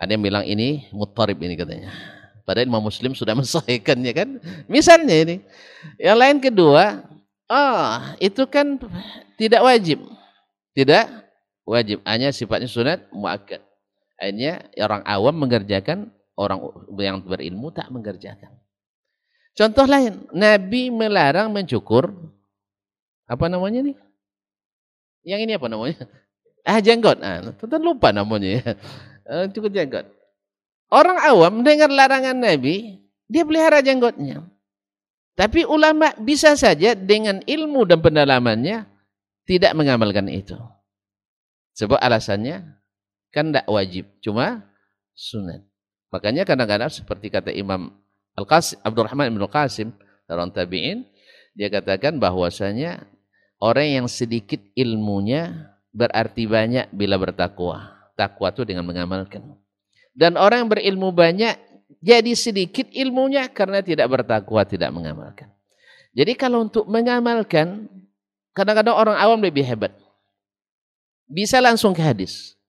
[0.01, 1.91] Ada yang bilang ini mutarib ini katanya.
[2.41, 4.29] Padahal Imam Muslim sudah mensahihkannya kan.
[4.67, 5.35] Misalnya ini.
[5.95, 6.83] Yang lain kedua,
[7.47, 8.75] oh, itu kan
[9.39, 10.03] tidak wajib.
[10.75, 11.05] Tidak
[11.63, 12.03] wajib.
[12.03, 13.61] Hanya sifatnya sunat muakkad.
[14.22, 16.61] Akhirnya orang awam mengerjakan, orang
[17.02, 18.53] yang berilmu tak mengerjakan.
[19.57, 22.14] Contoh lain, Nabi melarang mencukur
[23.26, 23.98] apa namanya nih?
[25.26, 26.06] Yang ini apa namanya?
[26.61, 27.18] Ah jenggot.
[27.26, 28.64] Ah, tentu lupa namanya ya.
[29.26, 30.06] Uh, cukur jenggot.
[30.93, 34.45] Orang awam dengar larangan Nabi, dia pelihara jenggotnya.
[35.34, 38.85] Tapi ulama bisa saja dengan ilmu dan pendalamannya
[39.49, 40.60] tidak mengamalkan itu.
[41.80, 42.80] Sebab alasannya
[43.31, 44.67] kan tidak wajib, cuma
[45.15, 45.63] sunat.
[46.11, 47.95] Makanya kadang-kadang seperti kata Imam
[48.35, 49.95] Al-Qasim, Abdurrahman Ibn Qasim,
[50.27, 51.07] orang tabi'in,
[51.55, 53.07] dia katakan bahwasanya
[53.59, 57.95] orang yang sedikit ilmunya berarti banyak bila bertakwa.
[58.15, 59.55] Takwa itu dengan mengamalkan.
[60.11, 61.55] Dan orang yang berilmu banyak
[61.99, 65.51] jadi sedikit ilmunya karena tidak bertakwa, tidak mengamalkan.
[66.11, 67.87] Jadi kalau untuk mengamalkan,
[68.51, 69.95] kadang-kadang orang awam lebih hebat.
[71.31, 72.59] Bisa langsung ke hadis.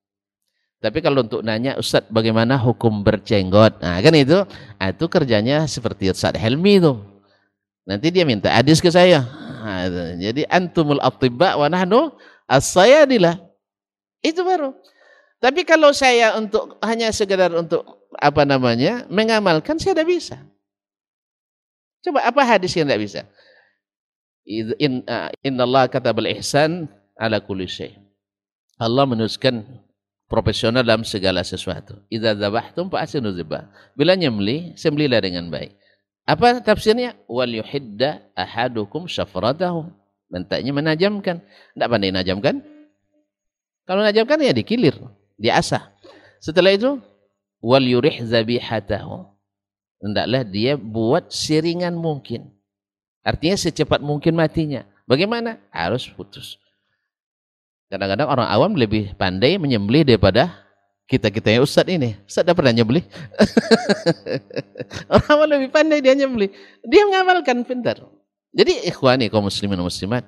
[0.82, 3.78] Tapi kalau untuk nanya, Ustadz bagaimana hukum berjenggot?
[3.78, 6.98] Nah kan itu, nah, itu kerjanya seperti Ustadz Helmi itu.
[7.86, 9.22] Nanti dia minta hadis ke saya.
[9.62, 9.86] Nah,
[10.18, 12.10] jadi antumul atibba wa nahnu
[12.50, 13.38] as-sayadilah.
[14.26, 14.74] Itu baru.
[15.38, 20.36] Tapi kalau saya untuk hanya sekedar untuk apa namanya mengamalkan saya tidak bisa.
[22.02, 23.20] Coba apa hadis yang tidak bisa?
[24.46, 27.70] In, uh, inna Allah katabal ihsan ala kulli.
[28.78, 29.62] Allah menuliskan
[30.32, 32.00] profesional dalam segala sesuatu.
[32.08, 33.68] Idza dzabhtum fa asinu dzibah.
[33.92, 35.76] Bila nyembelih, sembelihlah dengan baik.
[36.24, 37.20] Apa tafsirnya?
[37.28, 39.92] Wal yuhidda ahadukum syafratahu.
[40.32, 41.44] Mentaknya menajamkan.
[41.44, 42.64] Tidak pandai najamkan?
[43.84, 44.96] Kalau najamkan ya dikilir
[45.36, 45.92] diasah.
[46.40, 46.96] Setelah itu
[47.60, 49.28] wal yurih zabihatahu.
[50.00, 52.48] Hendaklah dia buat siringan mungkin.
[53.22, 54.88] Artinya secepat mungkin matinya.
[55.06, 55.60] Bagaimana?
[55.70, 56.61] Harus putus.
[57.92, 60.64] Kadang-kadang orang awam lebih pandai menyembelih daripada
[61.04, 62.16] kita-kita yang ustaz ini.
[62.24, 63.04] Ustaz dah pernah nyembelih?
[65.12, 66.48] orang awam lebih pandai dia nyembelih.
[66.88, 68.00] Dia mengamalkan pintar.
[68.56, 70.24] Jadi ikhwani kaum muslimin muslimat,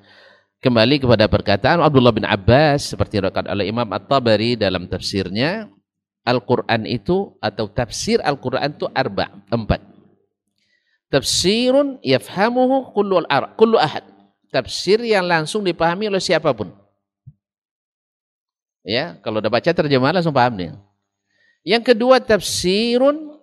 [0.61, 5.73] kembali kepada perkataan Abdullah bin Abbas seperti rekat oleh Imam At-Tabari dalam tafsirnya
[6.28, 9.81] Al-Quran itu atau tafsir Al-Quran itu arba, empat.
[11.09, 13.24] Tafsirun yafhamuhu kullu,
[13.57, 14.05] kullu ahad.
[14.53, 16.84] Tafsir yang langsung dipahami oleh siapa pun.
[18.85, 20.77] Ya, kalau udah baca terjemah langsung paham nih.
[21.65, 23.40] Yang kedua tafsirun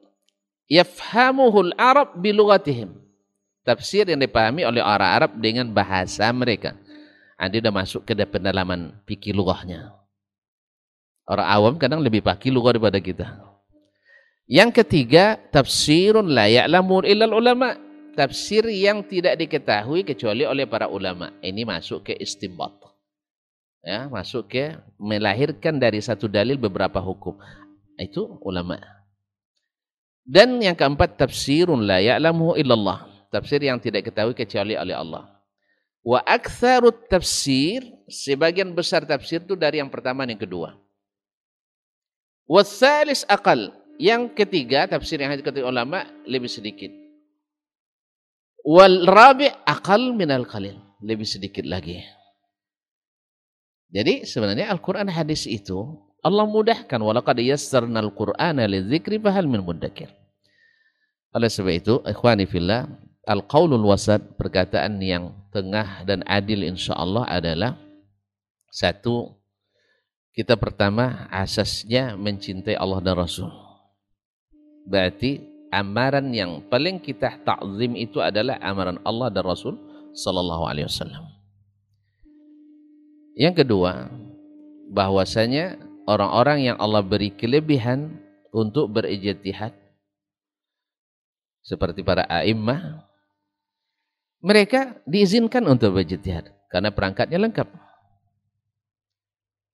[0.69, 2.93] yafhamuhul Arab bilugatihim.
[3.65, 6.77] Tafsir yang dipahami oleh orang Arab dengan bahasa mereka.
[7.41, 9.97] Anda sudah masuk ke pendalaman fikih lughahnya.
[11.25, 13.37] Orang awam kadang lebih paki lughah daripada kita.
[14.45, 17.77] Yang ketiga, tafsirun la ya'lamu illal ulama.
[18.11, 21.31] Tafsir yang tidak diketahui kecuali oleh para ulama.
[21.39, 22.90] Ini masuk ke istimbat.
[23.81, 27.33] Ya, masuk ke melahirkan dari satu dalil beberapa hukum.
[27.97, 28.77] Itu ulama.
[30.21, 33.09] Dan yang keempat, tafsirun la ya'lamu illallah.
[33.33, 35.33] Tafsir yang tidak diketahui kecuali oleh Allah.
[36.05, 40.77] Wa aktsarut tafsir, sebagian besar tafsir itu dari yang pertama dan yang kedua.
[42.45, 46.91] Wasalis akal, yang ketiga tafsir yang dikatakan ulama lebih sedikit.
[48.61, 52.20] Wal rabi akal minal qalil, lebih sedikit lagi.
[53.91, 60.07] Jadi sebenarnya Al-Quran hadis itu Allah mudahkan walaqad yassarnal Qur'ana lidzikri fahal min muddakir.
[61.31, 62.87] Oleh sebab itu, ikhwani fillah,
[63.23, 67.79] Al-Qaulul Wasat, perkataan yang tengah dan adil insya Allah adalah
[68.67, 69.39] satu,
[70.31, 73.51] kita pertama asasnya mencintai Allah dan Rasul.
[74.87, 75.39] Berarti
[75.71, 79.79] amaran yang paling kita ta'zim itu adalah amaran Allah dan Rasul
[80.11, 81.30] sallallahu alaihi wasallam.
[83.35, 84.11] Yang kedua,
[84.91, 88.19] bahwasanya orang-orang yang Allah beri kelebihan
[88.51, 89.71] untuk berijtihad
[91.61, 93.07] seperti para a'immah
[94.41, 97.69] mereka diizinkan untuk berjihad karena perangkatnya lengkap.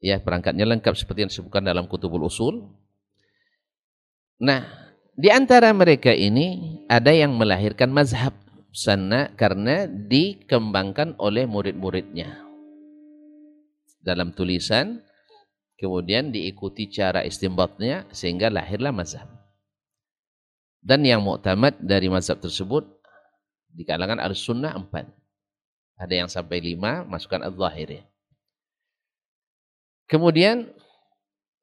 [0.03, 2.69] Ya, perangkatnya lengkap seperti yang disebutkan dalam Kutubul Usul.
[4.37, 4.61] Nah,
[5.17, 8.35] di antara mereka ini ada yang melahirkan mazhab
[8.69, 12.46] sana karena dikembangkan oleh murid-muridnya.
[14.07, 15.03] Dalam tulisan,
[15.75, 19.27] kemudian diikuti cara istimbatnya sehingga lahirlah mazhab.
[20.79, 22.87] Dan yang muktamad dari mazhab tersebut
[23.67, 25.11] di kalangan al-sunnah empat.
[25.99, 28.07] Ada yang sampai lima, masukkan al-zahiri.
[30.07, 30.71] Kemudian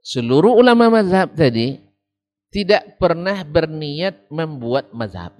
[0.04, 1.80] seluruh ulama mazhab tadi
[2.52, 5.32] tidak pernah berniat membuat mazhab.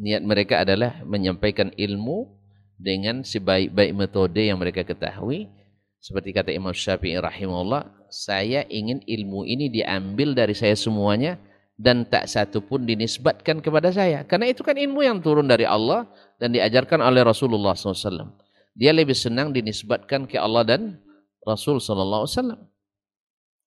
[0.00, 2.39] Niat mereka adalah menyampaikan ilmu
[2.80, 5.52] dengan sebaik-baik metode yang mereka ketahui.
[6.00, 11.36] Seperti kata Imam Syafi'i rahimahullah, saya ingin ilmu ini diambil dari saya semuanya
[11.76, 14.24] dan tak satu pun dinisbatkan kepada saya.
[14.24, 16.08] Karena itu kan ilmu yang turun dari Allah
[16.40, 18.32] dan diajarkan oleh Rasulullah SAW.
[18.72, 20.96] Dia lebih senang dinisbatkan ke Allah dan
[21.44, 22.64] Rasul wasallam.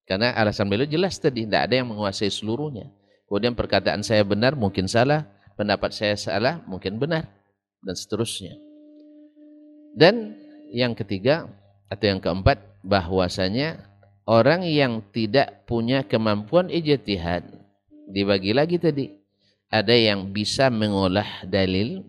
[0.09, 2.89] Karena alasan beliau jelas tadi, tidak ada yang menguasai seluruhnya.
[3.29, 5.25] Kemudian perkataan saya benar, mungkin salah.
[5.53, 7.29] Pendapat saya salah, mungkin benar.
[7.81, 8.62] Dan seterusnya.
[9.93, 10.37] Dan
[10.73, 11.49] yang ketiga,
[11.87, 13.81] atau yang keempat, bahwasanya
[14.25, 17.45] orang yang tidak punya kemampuan ijtihad,
[18.09, 19.05] dibagi lagi tadi.
[19.73, 22.05] Ada yang bisa mengolah dalil,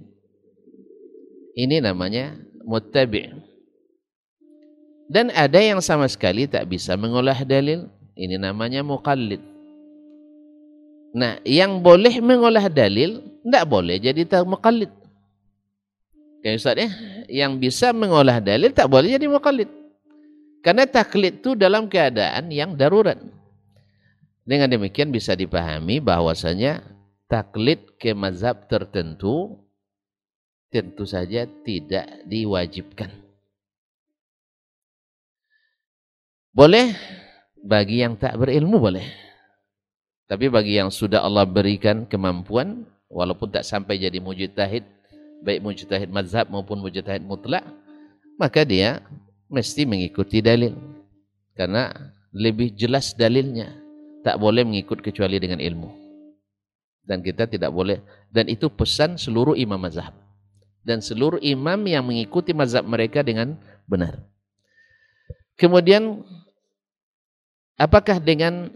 [1.56, 3.44] ini namanya muttabi'
[5.04, 7.92] Dan ada yang sama sekali tak bisa mengolah dalil.
[8.16, 9.42] Ini namanya muqallid.
[11.14, 14.90] Nah, yang boleh mengolah dalil, tidak boleh jadi muqallid.
[16.44, 16.88] Kayak Ustaz ya,
[17.32, 19.72] yang bisa mengolah dalil tak boleh jadi muqallid.
[20.60, 23.16] Karena taklid itu dalam keadaan yang darurat.
[24.44, 26.84] Dengan demikian bisa dipahami bahwasanya
[27.32, 29.56] taklid ke mazhab tertentu
[30.68, 33.08] tentu saja tidak diwajibkan.
[36.52, 36.92] Boleh
[37.64, 39.08] bagi yang tak berilmu boleh.
[40.28, 44.84] Tapi bagi yang sudah Allah berikan kemampuan walaupun tak sampai jadi mujtahid,
[45.44, 47.62] baik mujtahid mazhab maupun mujtahid mutlak,
[48.40, 49.04] maka dia
[49.52, 50.72] mesti mengikuti dalil.
[51.54, 51.92] Karena
[52.32, 53.70] lebih jelas dalilnya.
[54.24, 55.92] Tak boleh mengikut kecuali dengan ilmu.
[57.04, 58.00] Dan kita tidak boleh
[58.32, 60.16] dan itu pesan seluruh imam mazhab.
[60.80, 64.16] Dan seluruh imam yang mengikuti mazhab mereka dengan benar.
[65.60, 66.24] Kemudian
[67.74, 68.70] Apakah dengan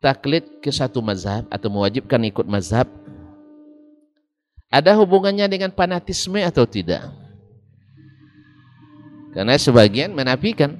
[0.00, 2.88] taklid ke satu mazhab atau mewajibkan ikut mazhab
[4.74, 7.06] ada hubungannya dengan fanatisme atau tidak?
[9.30, 10.74] Karena sebagian menafikan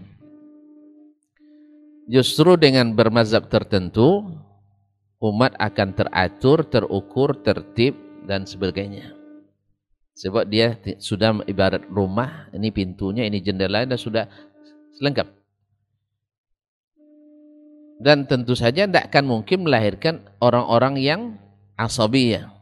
[2.10, 4.26] justru dengan bermazhab tertentu
[5.22, 7.94] umat akan teratur, terukur, tertib
[8.26, 9.14] dan sebagainya.
[10.14, 14.30] Sebab dia sudah ibarat rumah, ini pintunya, ini jendela dan sudah
[15.02, 15.44] lengkap
[18.04, 21.20] dan tentu saja tidak akan mungkin melahirkan orang-orang yang
[21.78, 22.53] asabiyah.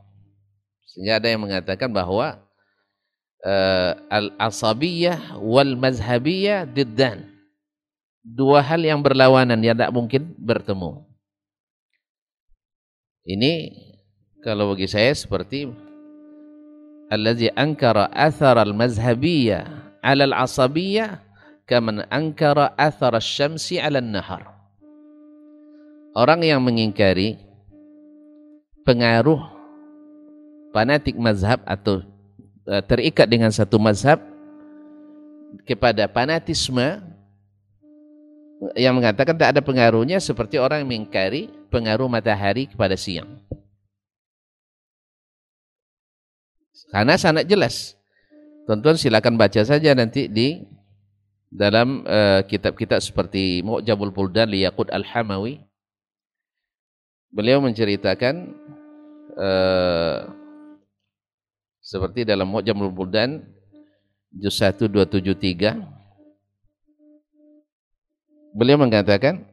[0.93, 2.37] Sehingga ada yang mengatakan bahwa
[3.49, 7.33] uh, al-asabiyah wal mazhabiyah diddan.
[8.21, 11.01] Dua hal yang berlawanan yang tidak mungkin bertemu.
[13.25, 13.73] Ini
[14.45, 15.71] kalau bagi saya seperti
[17.13, 21.21] allazi ankara athar al-mazhabiyah ala al-asabiyah
[21.69, 24.49] kaman ankara athar al-syamsi ala al-nahar
[26.17, 27.37] orang yang mengingkari
[28.89, 29.52] pengaruh
[30.73, 32.03] fanatik mazhab atau
[32.67, 34.19] uh, terikat dengan satu mazhab
[35.69, 37.13] kepada fanatisme
[38.79, 43.43] yang mengatakan tak ada pengaruhnya seperti orang yang mengingkari pengaruh matahari kepada siang.
[46.93, 47.97] Karena sangat jelas.
[48.69, 50.63] Tonton silakan baca saja nanti di
[51.53, 55.61] dalam uh, kitab-kitab uh, seperti Mu'jamul Buldan Liyaqud Al-Hamawi
[57.33, 58.55] beliau menceritakan
[59.37, 60.42] uh,
[61.93, 63.45] seperti dalam Mu'jamul Buldan
[64.33, 65.77] juz 1 273
[68.57, 69.45] beliau mengatakan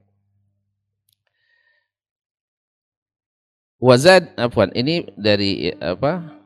[3.80, 6.40] Wazad afwan ini dari apa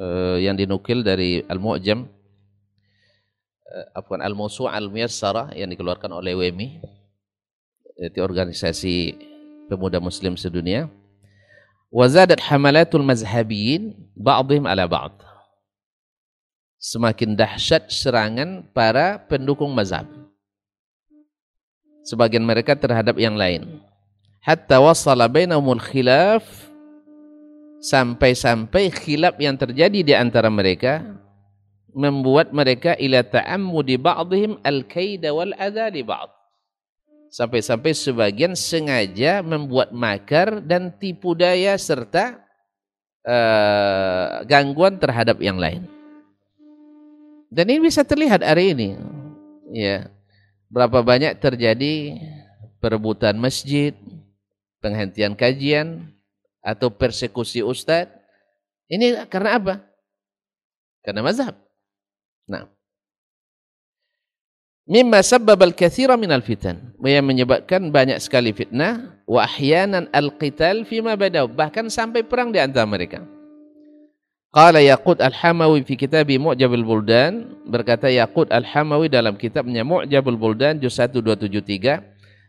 [0.00, 2.08] uh, yang dinukil dari Al-Mu'jam
[3.68, 6.80] uh, afwan Al-Musu' Al-Muyassara yang dikeluarkan oleh WMI
[8.00, 9.16] itu organisasi
[9.68, 10.88] pemuda muslim sedunia
[11.88, 15.28] wazadat hamalatul mazhabiyin ba'dhim ala ba'd
[16.78, 20.06] semakin dahsyat serangan para pendukung mazhab.
[22.06, 23.82] Sebagian mereka terhadap yang lain.
[24.40, 26.46] Hatta wasala bainahumul khilaf
[27.82, 31.02] sampai-sampai khilaf yang terjadi di antara mereka
[31.92, 36.30] membuat mereka ila ta'ammudi ba'dihim al-kaida wal adha li ba'd
[37.28, 42.40] Sampai-sampai sebagian sengaja membuat makar dan tipu daya serta
[43.20, 45.84] uh, gangguan terhadap yang lain.
[47.52, 48.96] Dan ini bisa terlihat hari ini.
[49.72, 50.08] Ya.
[50.68, 52.16] Berapa banyak terjadi
[52.80, 53.96] perebutan masjid,
[54.80, 56.12] penghentian kajian,
[56.64, 58.12] atau persekusi ustadz.
[58.88, 59.74] Ini karena apa?
[61.04, 61.56] Karena mazhab.
[62.48, 62.77] Nah.
[64.88, 66.80] Mimma sabbab al-kathira minal fitan.
[67.04, 69.20] Yang menyebabkan banyak sekali fitnah.
[69.28, 71.44] Wa ahyanan al-qital fima badaw.
[71.44, 73.20] Bahkan sampai perang di antara mereka.
[74.48, 77.60] Qala Yaqut al-Hamawi fi kitabi Mu'jabul Buldan.
[77.68, 80.80] Berkata Yaqut al-Hamawi dalam kitabnya Mu'jabul Buldan.
[80.80, 82.00] Juz 1, 273.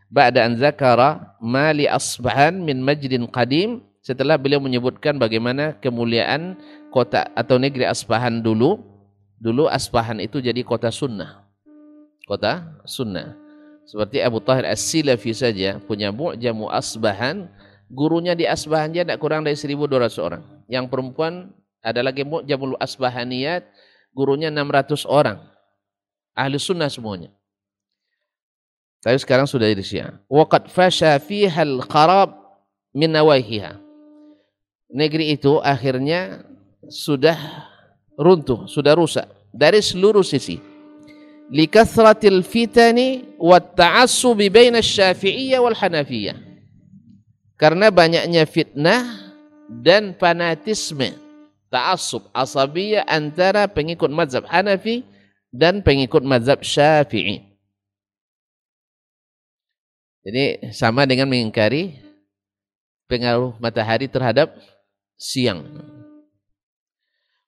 [0.08, 3.84] Ba'da an zakara mali asbahan min majdin qadim.
[4.00, 6.56] Setelah beliau menyebutkan bagaimana kemuliaan
[6.88, 8.80] kota atau negeri Asbahan dulu.
[9.36, 11.49] Dulu Asbahan itu jadi kota sunnah
[12.30, 13.34] kota sunnah.
[13.82, 17.50] Seperti Abu Tahir As-Silafi saja punya Mu'jamu Asbahan,
[17.90, 20.42] gurunya di Asbahan dia tidak kurang dari 1200 orang.
[20.70, 21.50] Yang perempuan
[21.82, 23.66] ada lagi Mu'jamul Asbahaniyat,
[24.14, 25.42] gurunya 600 orang.
[26.38, 27.34] Ahli sunnah semuanya.
[29.02, 30.22] Tapi sekarang sudah di Syiah.
[30.30, 32.30] Waqad fasha fiha al-kharab
[32.94, 33.74] min nawaihiha.
[34.94, 36.46] Negeri itu akhirnya
[36.86, 37.66] sudah
[38.14, 40.69] runtuh, sudah rusak dari seluruh sisi
[41.50, 46.38] likathratil fitani wat ta'assubi baina syafi'iyah wal hanafiyah.
[47.60, 49.34] Karena banyaknya fitnah
[49.68, 51.12] dan fanatisme,
[51.68, 55.04] ta'assub, asabiyah antara pengikut mazhab Hanafi
[55.52, 57.44] dan pengikut mazhab Syafi'i.
[60.24, 62.00] Jadi sama dengan mengingkari
[63.08, 64.52] pengaruh matahari terhadap
[65.16, 65.64] siang.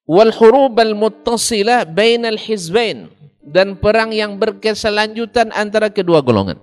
[0.03, 3.07] Wal hurub al muttasilah bainal hizbain
[3.43, 6.59] dan perang yang berkeselanjutan antara kedua golongan.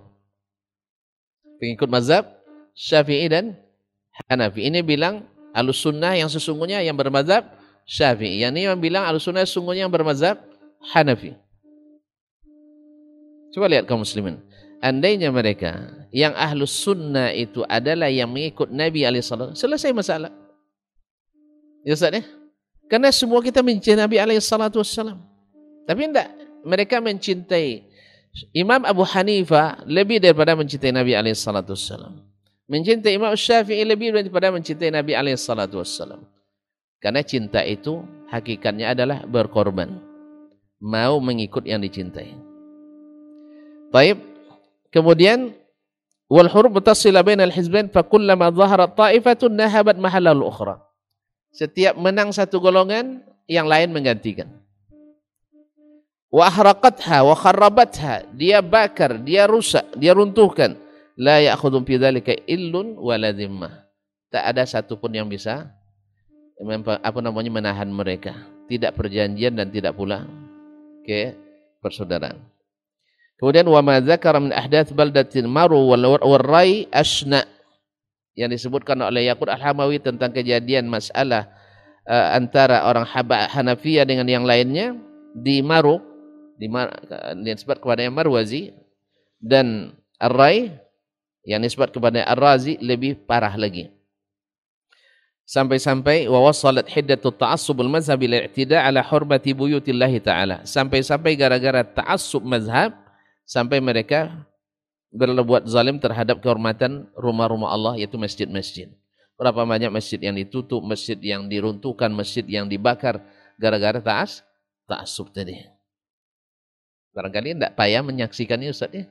[1.61, 2.25] Pengikut mazhab
[2.73, 3.53] Syafi'i dan
[4.29, 4.65] Hanafi.
[4.65, 7.45] Ini bilang alus sunnah yang sesungguhnya yang bermazhab
[7.85, 8.41] Syafi'i.
[8.41, 10.41] Yang ini yang bilang alus sunnah sesungguhnya yang bermazhab
[10.97, 11.37] Hanafi.
[13.53, 14.41] Coba lihat kaum muslimin.
[14.81, 20.33] Andainya mereka yang ahlus sunnah itu adalah yang mengikut Nabi SAW, selesai masalah.
[21.85, 22.25] Ya Ustaz ya?
[22.89, 25.21] Karena semua kita mencintai Nabi SAW.
[25.85, 26.33] Tapi tidak,
[26.65, 27.87] mereka mencintai
[28.55, 32.23] Imam Abu Hanifah lebih daripada mencintai Nabi alaihissalatu wassalam.
[32.71, 36.23] Mencintai Imam Syafi'i lebih daripada mencintai Nabi alaihissalatu wassalam.
[37.03, 39.99] Karena cinta itu hakikatnya adalah berkorban.
[40.79, 42.37] Mau mengikut yang dicintai.
[43.91, 44.23] Baik.
[44.95, 45.51] Kemudian
[46.31, 50.79] wal hurub mutasila bainal hizbain fa kullama dhaharat ta'ifatun nahabat mahallal ukhra.
[51.51, 54.63] Setiap menang satu golongan, yang lain menggantikan
[56.31, 60.79] wa ahraqatha wa kharrabatha dia bakar dia rusak dia runtuhkan.
[61.21, 63.29] la ya'khudhu fi dzalika illun wala
[64.31, 65.69] tak ada satupun yang bisa
[67.03, 68.37] apa namanya menahan mereka.
[68.71, 70.23] Tidak perjanjian dan tidak pula
[71.03, 71.35] ke
[71.83, 72.39] persaudaraan.
[73.41, 77.43] Kemudian wa ma dzakara min ahdath baldatin maru wal rai asna.
[78.39, 81.51] Yang disebutkan oleh Yaqut Al-Hamawi tentang kejadian masalah
[82.07, 84.95] uh, antara orang Hanafiyah dengan yang lainnya
[85.35, 85.99] di Maru
[87.39, 88.77] nisbat kepada yang Marwazi
[89.41, 90.77] dan Ar-Rai
[91.49, 93.89] yang nisbat kepada Ar-Razi lebih parah lagi.
[95.49, 100.63] Sampai-sampai wa wasalat hiddatut ta'assubul mazhab ila i'tida ala hurmati buyutillah taala.
[100.63, 102.95] Sampai-sampai gara-gara ta'assub mazhab
[103.43, 104.31] sampai mereka
[105.11, 108.95] berbuat zalim terhadap kehormatan rumah-rumah Allah yaitu masjid-masjid.
[109.35, 113.19] Berapa banyak masjid yang ditutup, masjid yang diruntuhkan, masjid yang dibakar
[113.59, 114.47] gara-gara ta'as
[114.87, 115.80] ta'assub tadi.
[117.11, 119.05] Barangkali tidak payah menyaksikannya Ustaz ya.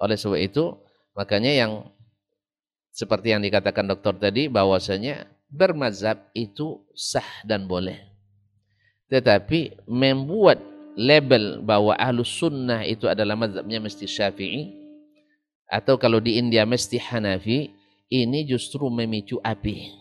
[0.00, 0.76] Oleh sebab itu,
[1.16, 1.72] makanya yang
[2.92, 7.96] seperti yang dikatakan dokter tadi, bahwasanya bermazhab itu sah dan boleh.
[9.10, 10.60] Tetapi membuat
[10.94, 14.76] label bahwa ahlus sunnah itu adalah mazhabnya mesti syafi'i,
[15.70, 17.70] atau kalau di India mesti Hanafi,
[18.10, 19.94] ini justru memicu api.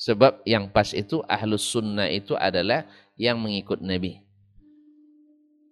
[0.00, 2.88] Sebab yang pas itu ahlus sunnah itu adalah
[3.20, 4.29] yang mengikut Nabi.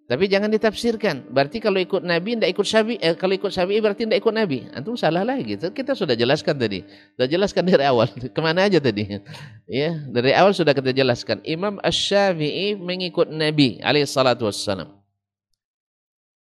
[0.09, 1.29] Tapi jangan ditafsirkan.
[1.29, 4.65] Berarti kalau ikut Nabi tidak ikut Syafi'i, eh, kalau ikut Syafi'i berarti tidak ikut Nabi.
[4.73, 5.53] Antum salah lagi.
[5.53, 6.81] Kita sudah jelaskan tadi.
[7.13, 8.09] Sudah jelaskan dari awal.
[8.33, 9.05] Ke mana aja tadi?
[9.69, 11.45] Ya, dari awal sudah kita jelaskan.
[11.45, 14.97] Imam Ash-Syafi'i mengikut Nabi alaihissalatu wassalam.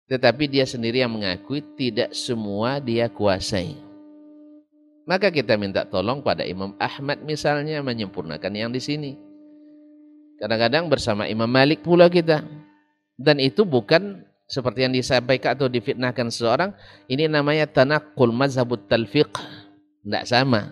[0.07, 3.75] Tetapi dia sendiri yang mengakui tidak semua dia kuasai.
[5.11, 9.19] Maka kita minta tolong pada Imam Ahmad misalnya menyempurnakan yang di sini.
[10.39, 12.47] Kadang-kadang bersama Imam Malik pula kita
[13.17, 16.71] dan itu bukan seperti yang disampaikan atau difitnahkan seseorang,
[17.11, 19.29] ini namanya tanakul mazhabut talfiq.
[20.07, 20.71] Tidak sama.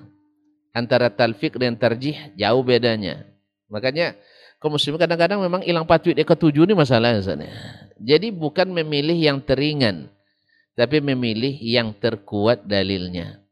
[0.70, 3.26] Antara talfiq dan tarjih jauh bedanya.
[3.66, 4.14] Makanya
[4.62, 7.24] kaum muslim kadang-kadang memang hilang patwid yang ketujuh ini masalahnya.
[7.98, 10.06] Jadi bukan memilih yang teringan,
[10.78, 13.42] tapi memilih yang terkuat dalilnya.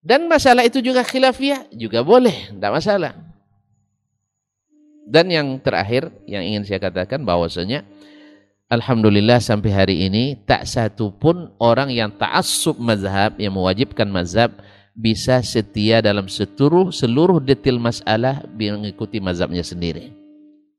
[0.00, 3.12] Dan masalah itu juga khilafiyah, juga boleh, tidak masalah.
[5.06, 7.84] Dan yang terakhir yang ingin saya katakan bahwasanya
[8.70, 14.54] Alhamdulillah sampai hari ini tak satu pun orang yang ta'assub mazhab yang mewajibkan mazhab
[14.94, 20.14] bisa setia dalam seluruh seluruh detail masalah mengikuti mazhabnya sendiri.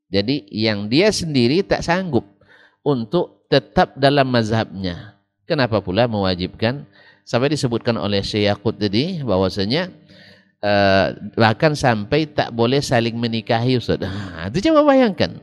[0.07, 2.23] Jadi yang dia sendiri tak sanggup
[2.79, 5.19] untuk tetap dalam mazhabnya.
[5.43, 6.87] Kenapa pula mewajibkan
[7.27, 9.91] sampai disebutkan oleh Syekh Yaqut tadi bahwasanya
[10.61, 13.99] uh, bahkan sampai tak boleh saling menikahi Ustaz.
[13.99, 15.37] Nah, itu coba bayangkan.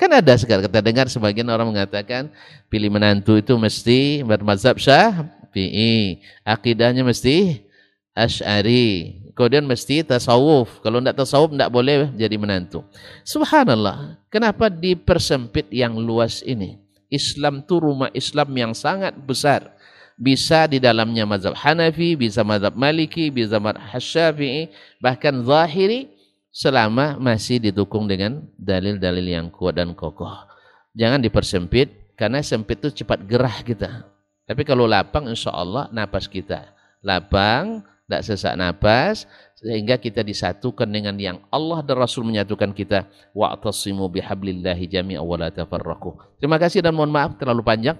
[0.00, 2.32] Kan ada sekarang kita dengar sebagian orang mengatakan
[2.72, 7.68] pilih menantu itu mesti bermazhab Syafi'i, akidahnya mesti
[8.16, 10.80] Asy'ari, kemudian mesti tasawuf.
[10.80, 12.80] Kalau tidak tasawuf tidak boleh jadi menantu.
[13.28, 16.80] Subhanallah, kenapa dipersempit yang luas ini?
[17.12, 19.74] Islam itu rumah Islam yang sangat besar.
[20.20, 24.68] Bisa di dalamnya mazhab Hanafi, bisa mazhab Maliki, bisa mazhab Syafi'i,
[25.00, 26.12] bahkan Zahiri,
[26.52, 30.44] selama masih didukung dengan dalil-dalil yang kuat dan kokoh.
[30.92, 34.04] Jangan dipersempit karena sempit itu cepat gerah kita.
[34.44, 36.74] Tapi kalau lapang insya Allah napas kita.
[37.00, 39.24] Lapang, tidak sesak napas,
[39.56, 43.06] sehingga kita disatukan dengan yang Allah dan Rasul menyatukan kita.
[43.32, 46.42] Wa'tasimu bihablillahi jami'a wa la tafarraqu.
[46.42, 47.96] Terima kasih dan mohon maaf terlalu panjang.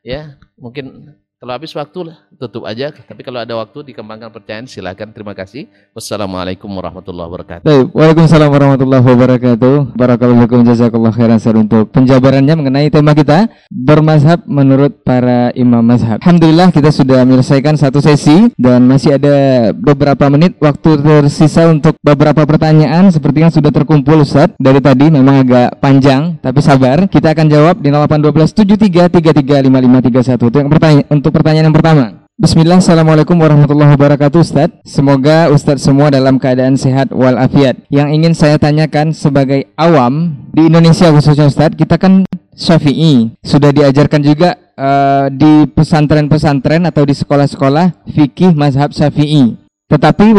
[0.00, 2.92] Ya, mungkin kalau habis waktu tutup aja.
[2.92, 5.08] Tapi kalau ada waktu dikembangkan pertanyaan silakan.
[5.16, 5.72] Terima kasih.
[5.96, 7.64] Wassalamualaikum warahmatullahi wabarakatuh.
[7.64, 9.96] Baik, Waalaikumsalam warahmatullahi wabarakatuh.
[9.96, 16.20] Barakallahu jazakallah khairan sir untuk penjabarannya mengenai tema kita bermazhab menurut para imam mazhab.
[16.20, 22.44] Alhamdulillah kita sudah menyelesaikan satu sesi dan masih ada beberapa menit waktu tersisa untuk beberapa
[22.44, 27.48] pertanyaan seperti yang sudah terkumpul Ustaz dari tadi memang agak panjang tapi sabar kita akan
[27.48, 32.04] jawab di 081273335531 itu yang pertanyaan untuk untuk pertanyaan yang pertama.
[32.34, 34.74] Bismillah, Assalamualaikum warahmatullahi wabarakatuh Ustaz.
[34.82, 37.86] Semoga Ustaz semua dalam keadaan sehat walafiat.
[37.86, 43.38] Yang ingin saya tanyakan sebagai awam Di Indonesia khususnya Ustaz Kita kan syafi'i.
[43.46, 49.54] Sudah diajarkan juga uh, di pesantren-pesantren atau di sekolah-sekolah Fikih mazhab syafi'i.
[49.86, 50.34] Tetapi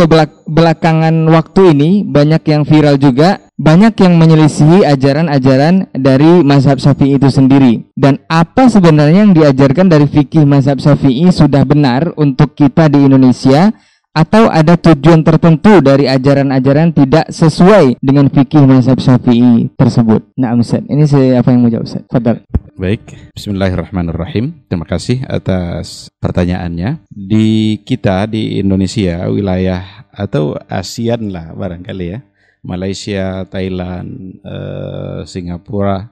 [0.48, 7.30] belakangan waktu ini banyak yang viral juga, banyak yang menyelisihi ajaran-ajaran dari mazhab Syafi'i itu
[7.30, 7.86] sendiri.
[7.94, 13.70] Dan apa sebenarnya yang diajarkan dari fikih mazhab Syafi'i sudah benar untuk kita di Indonesia
[14.12, 20.26] atau ada tujuan tertentu dari ajaran-ajaran tidak sesuai dengan fikih mazhab Syafi'i tersebut.
[20.42, 22.04] Nah, Ustaz, ini saya yang mau jawab Ustaz?
[22.10, 22.42] Fadal.
[22.82, 24.66] Baik, Bismillahirrahmanirrahim.
[24.66, 27.06] Terima kasih atas pertanyaannya.
[27.14, 32.20] Di kita di Indonesia, wilayah atau ASEAN lah barangkali ya,
[32.62, 36.10] Malaysia, Thailand, eh, Singapura,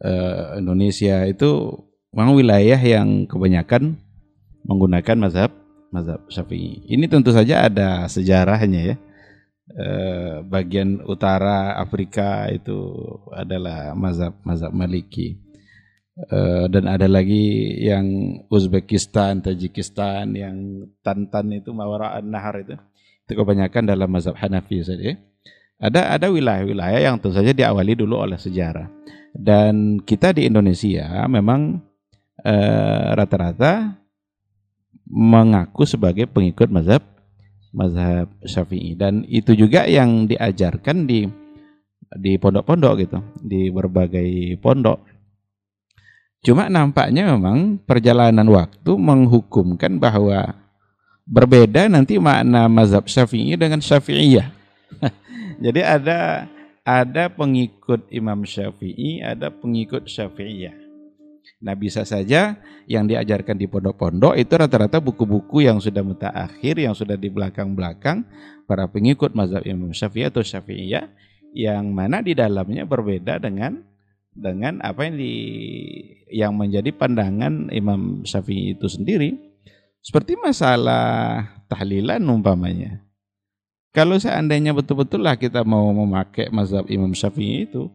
[0.00, 1.76] eh, Indonesia itu
[2.12, 4.00] memang wilayah yang kebanyakan
[4.64, 5.52] menggunakan mazhab
[5.92, 6.88] mazhab Syafi'i.
[6.88, 8.96] Ini tentu saja ada sejarahnya ya.
[9.72, 12.92] Eh, bagian utara Afrika itu
[13.32, 15.42] adalah mazhab mazhab Maliki
[16.12, 18.04] Uh, dan ada lagi yang
[18.52, 22.76] Uzbekistan, Tajikistan, yang Tantan itu Mawaraan Nahar itu.
[23.24, 25.16] Itu kebanyakan dalam mazhab Hanafi saja.
[25.82, 28.86] Ada ada wilayah-wilayah yang tentu saja diawali dulu oleh sejarah.
[29.34, 31.82] Dan kita di Indonesia memang
[32.44, 33.80] eh, rata-rata uh,
[35.10, 37.02] mengaku sebagai pengikut mazhab
[37.72, 41.24] mazhab Syafi'i dan itu juga yang diajarkan di
[42.12, 45.00] di pondok-pondok gitu, di berbagai pondok
[46.42, 50.58] Cuma nampaknya memang perjalanan waktu menghukumkan bahwa
[51.22, 54.50] berbeda nanti makna mazhab Syafi'i dengan Syafi'iyah.
[55.60, 56.48] Jadi ada
[56.82, 60.74] ada pengikut Imam Syafi'i, ada pengikut Syafi'iyah.
[61.62, 62.58] Nah bisa saja
[62.90, 68.26] yang diajarkan di pondok-pondok itu rata-rata buku-buku yang sudah mutaakhir, yang sudah di belakang-belakang
[68.66, 71.06] para pengikut mazhab Imam Syafi'i atau Syafi'iyah
[71.54, 73.78] yang mana di dalamnya berbeda dengan
[74.32, 75.34] dengan apa yang di
[76.32, 79.36] yang menjadi pandangan Imam Syafi'i itu sendiri
[80.02, 83.04] seperti masalah tahlilan umpamanya
[83.92, 87.92] kalau seandainya betul-betul lah kita mau memakai mazhab Imam Syafi'i itu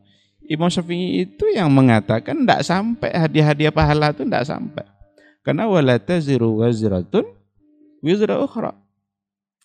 [0.47, 4.85] Imam Syafi'i itu yang mengatakan tidak sampai hadiah-hadiah pahala itu tidak sampai
[5.43, 7.25] karena wala taziru wazratun
[7.99, 8.77] wizra ukhra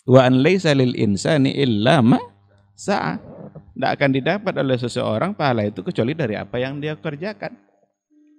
[0.08, 2.18] wa an laysa lil insani illa ma
[2.74, 3.32] sa'a
[3.72, 7.56] tidak akan didapat oleh seseorang pahala itu kecuali dari apa yang dia kerjakan.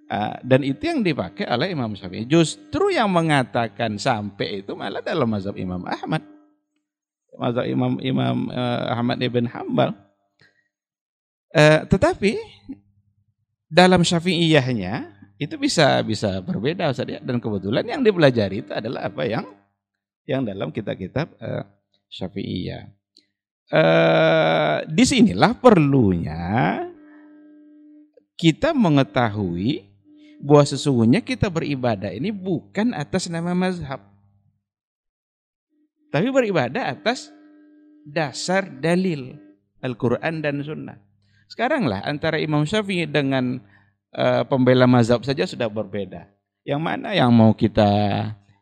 [0.04, 2.28] Uh, dan itu yang dipakai oleh Imam Syafi'i.
[2.28, 6.22] Justru yang mengatakan sampai itu malah dalam mazhab Imam Ahmad.
[7.38, 9.94] Mazhab Imam Imam uh, Ahmad ibn Hambal.
[11.54, 12.38] Uh, tetapi
[13.70, 17.18] dalam Syafi'iyahnya itu bisa bisa berbeda Ustaz ya.
[17.18, 19.44] Dan kebetulan yang dipelajari itu adalah apa yang
[20.24, 21.66] yang dalam kitab-kitab uh,
[22.10, 22.94] Syafi'iyah.
[23.74, 26.84] Uh, di sinilah perlunya
[28.38, 29.88] kita mengetahui
[30.44, 34.13] bahwa sesungguhnya kita beribadah ini bukan atas nama mazhab.
[36.14, 37.34] Tapi beribadah atas
[38.06, 39.34] dasar dalil
[39.82, 40.94] Al-Quran dan Sunnah.
[41.50, 43.58] Sekarang lah antara Imam Syafi'i dengan
[44.14, 46.30] uh, pembela mazhab saja sudah berbeda.
[46.62, 47.90] Yang mana yang mau kita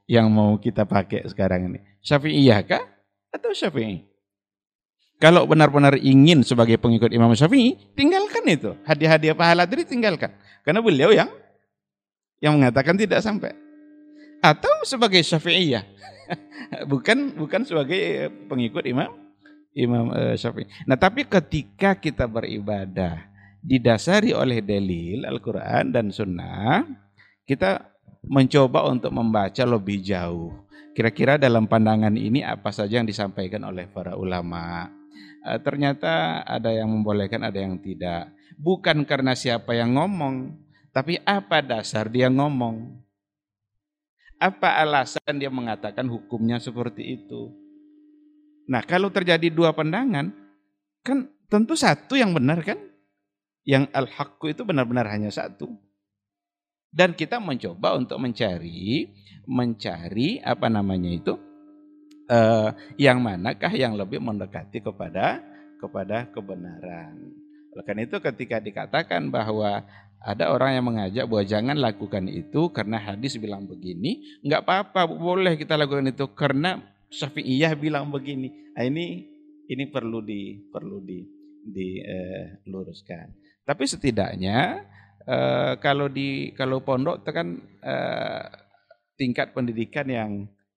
[0.08, 1.84] yang mau kita pakai sekarang ini?
[2.00, 2.88] Syafi'iyah kah
[3.28, 4.00] atau Syafi'i?
[5.20, 8.74] Kalau benar-benar ingin sebagai pengikut Imam Syafi'i, tinggalkan itu.
[8.88, 10.34] Hadiah-hadiah pahala tadi tinggalkan.
[10.64, 11.28] Karena beliau yang
[12.40, 13.52] yang mengatakan tidak sampai.
[14.40, 15.84] Atau sebagai Syafi'iyah.
[16.92, 19.10] bukan bukan sebagai pengikut Imam
[19.72, 20.68] Imam uh, Syafi'i.
[20.84, 23.24] Nah, tapi ketika kita beribadah
[23.64, 26.84] didasari oleh dalil Al-Qur'an dan Sunnah,
[27.48, 27.80] kita
[28.28, 30.52] mencoba untuk membaca lebih jauh.
[30.92, 34.92] Kira-kira dalam pandangan ini apa saja yang disampaikan oleh para ulama?
[35.46, 38.30] uh, ternyata ada yang membolehkan, ada yang tidak.
[38.56, 40.54] Bukan karena siapa yang ngomong,
[40.94, 43.01] tapi apa dasar dia ngomong?
[44.42, 47.54] Apa alasan dia mengatakan hukumnya seperti itu?
[48.66, 50.34] Nah, kalau terjadi dua pandangan,
[51.06, 52.78] kan tentu satu yang benar kan?
[53.62, 55.70] Yang al-haqqu itu benar-benar hanya satu.
[56.90, 59.06] Dan kita mencoba untuk mencari
[59.46, 61.34] mencari apa namanya itu
[62.30, 65.38] uh, yang manakah yang lebih mendekati kepada
[65.78, 67.32] kepada kebenaran.
[67.72, 69.82] Oleh karena itu ketika dikatakan bahwa
[70.22, 75.58] ada orang yang mengajak bahwa jangan lakukan itu karena hadis bilang begini, nggak apa-apa, boleh
[75.58, 76.78] kita lakukan itu karena
[77.12, 78.72] Syafi'iyah bilang begini.
[78.72, 79.28] Nah, ini
[79.68, 81.20] ini perlu di perlu di
[81.62, 83.26] diluruskan.
[83.28, 84.58] Eh, Tapi setidaknya
[85.28, 87.48] eh, kalau di kalau pondok itu kan
[87.84, 88.44] eh,
[89.20, 90.30] tingkat pendidikan yang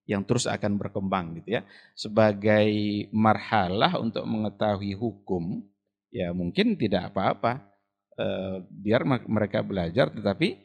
[0.05, 1.61] yang terus akan berkembang gitu ya.
[1.97, 2.69] Sebagai
[3.09, 5.65] marhalah untuk mengetahui hukum,
[6.13, 7.74] ya mungkin tidak apa-apa.
[8.15, 8.27] E,
[8.63, 10.55] biar mereka belajar tetapi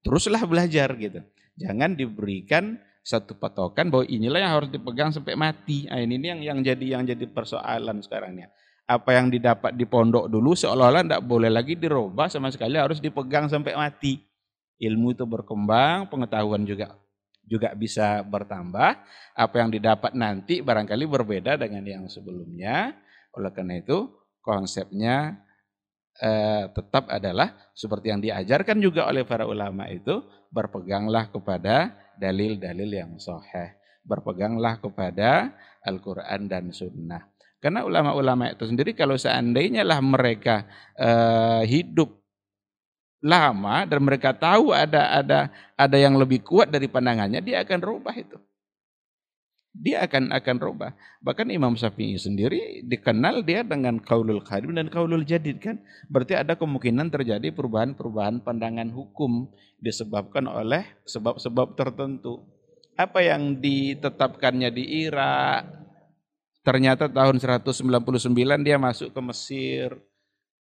[0.00, 1.20] teruslah belajar gitu.
[1.58, 5.88] Jangan diberikan satu patokan bahwa inilah yang harus dipegang sampai mati.
[5.88, 8.48] Nah, ini yang yang jadi yang jadi persoalan sekarang ya.
[8.90, 13.46] Apa yang didapat di pondok dulu seolah-olah tidak boleh lagi dirubah sama sekali harus dipegang
[13.46, 14.18] sampai mati.
[14.80, 16.96] Ilmu itu berkembang, pengetahuan juga
[17.46, 18.90] juga bisa bertambah.
[19.34, 22.94] Apa yang didapat nanti barangkali berbeda dengan yang sebelumnya.
[23.34, 24.10] Oleh karena itu
[24.42, 25.38] konsepnya
[26.20, 30.20] eh, tetap adalah seperti yang diajarkan juga oleh para ulama itu
[30.52, 33.76] berpeganglah kepada dalil-dalil yang soheh.
[34.04, 35.52] Berpeganglah kepada
[35.84, 37.24] Al-Quran dan Sunnah.
[37.60, 40.64] Karena ulama-ulama itu sendiri kalau seandainya lah mereka
[40.96, 42.20] eh, hidup
[43.20, 48.16] lama dan mereka tahu ada ada ada yang lebih kuat dari pandangannya, dia akan rubah
[48.16, 48.40] itu.
[49.70, 50.92] Dia akan akan rubah.
[51.22, 55.78] Bahkan Imam Syafi'i sendiri dikenal dia dengan kaulul qadim dan kaulul jadid kan.
[56.10, 59.46] Berarti ada kemungkinan terjadi perubahan-perubahan pandangan hukum
[59.78, 62.42] disebabkan oleh sebab-sebab tertentu.
[62.98, 65.78] Apa yang ditetapkannya di Irak
[66.60, 69.96] ternyata tahun 199 dia masuk ke Mesir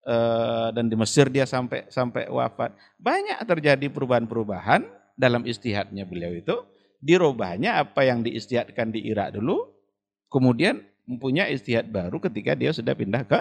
[0.08, 2.72] Eh, dan di Mesir dia sampai sampai wafat.
[2.96, 4.88] Banyak terjadi perubahan-perubahan
[5.20, 6.56] dalam istihadnya beliau itu.
[6.98, 9.74] Dirubahnya apa yang diistihadkan di Irak dulu,
[10.34, 13.40] kemudian mempunyai istihad baru ketika dia sudah pindah ke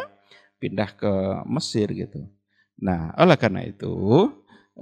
[0.60, 1.12] pindah ke
[1.48, 2.24] Mesir gitu.
[2.80, 3.92] Nah, oleh karena itu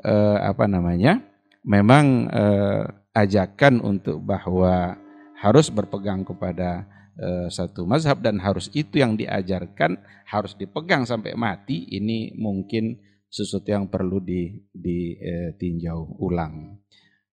[0.02, 1.22] eh, apa namanya?
[1.64, 2.84] Memang eh,
[3.14, 4.98] ajakan untuk bahwa
[5.38, 6.84] harus berpegang kepada
[7.14, 12.98] Eh, satu mazhab dan harus itu yang diajarkan harus dipegang sampai mati ini mungkin
[13.30, 16.82] sesuatu yang perlu ditinjau eh, ulang.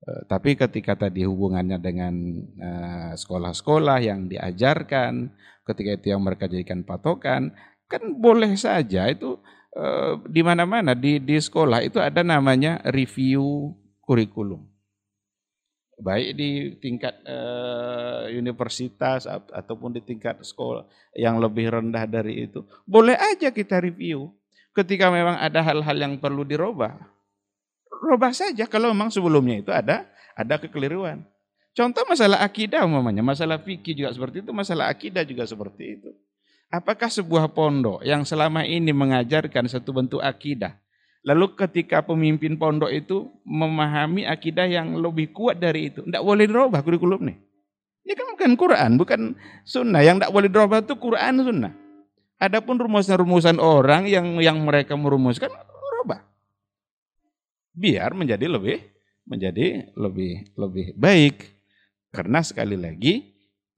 [0.01, 2.13] Eh, tapi ketika tadi hubungannya dengan
[3.13, 5.29] sekolah-sekolah yang diajarkan,
[5.67, 7.53] ketika itu yang mereka jadikan patokan,
[7.85, 9.37] kan boleh saja itu
[10.27, 13.71] di mana-mana di di sekolah itu ada namanya review
[14.03, 14.67] kurikulum
[16.01, 17.13] baik di tingkat
[18.35, 20.83] universitas ataupun di tingkat sekolah
[21.15, 22.65] yang lebih rendah dari itu.
[22.83, 24.33] Boleh aja kita review
[24.75, 26.99] ketika memang ada hal-hal yang perlu dirubah.
[28.01, 31.21] Rubah saja kalau memang sebelumnya itu ada ada kekeliruan.
[31.77, 36.09] Contoh masalah akidah umpamanya, masalah fikih juga seperti itu, masalah akidah juga seperti itu.
[36.73, 40.81] Apakah sebuah pondok yang selama ini mengajarkan satu bentuk akidah
[41.21, 46.81] Lalu ketika pemimpin pondok itu memahami akidah yang lebih kuat dari itu, tidak boleh dirubah
[46.81, 47.37] kurikulum nih.
[48.01, 49.21] Ini kan bukan Quran, bukan
[49.61, 50.01] sunnah.
[50.01, 51.73] Yang tidak boleh dirubah itu Quran sunnah.
[52.41, 55.53] Adapun rumusan-rumusan orang yang yang mereka merumuskan.
[57.71, 58.79] Biar menjadi lebih
[59.27, 61.37] menjadi lebih lebih baik.
[62.11, 63.31] Karena sekali lagi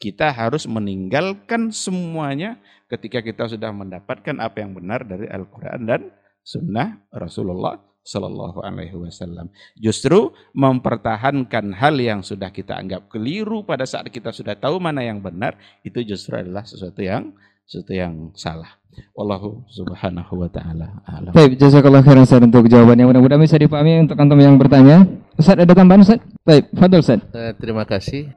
[0.03, 2.59] Kita harus meninggalkan semuanya
[2.91, 6.01] ketika kita sudah mendapatkan apa yang benar dari Al-Quran dan
[6.43, 9.47] Sunnah Rasulullah Sallallahu Alaihi Wasallam.
[9.79, 15.23] Justru mempertahankan hal yang sudah kita anggap keliru pada saat kita sudah tahu mana yang
[15.23, 15.55] benar
[15.87, 17.31] itu justru adalah sesuatu yang
[17.67, 18.79] sesuatu yang salah.
[19.17, 21.33] Wallahu subhanahu wa ta'ala alam.
[21.33, 23.09] Baik, jazakallah khairan Ustaz untuk jawabannya.
[23.09, 25.07] Mudah-mudahan bisa dipahami untuk antum yang bertanya.
[25.33, 26.21] Ustaz ada tambahan Ustaz?
[26.45, 27.19] Baik, fadol Ustaz.
[27.33, 28.29] Uh, terima kasih.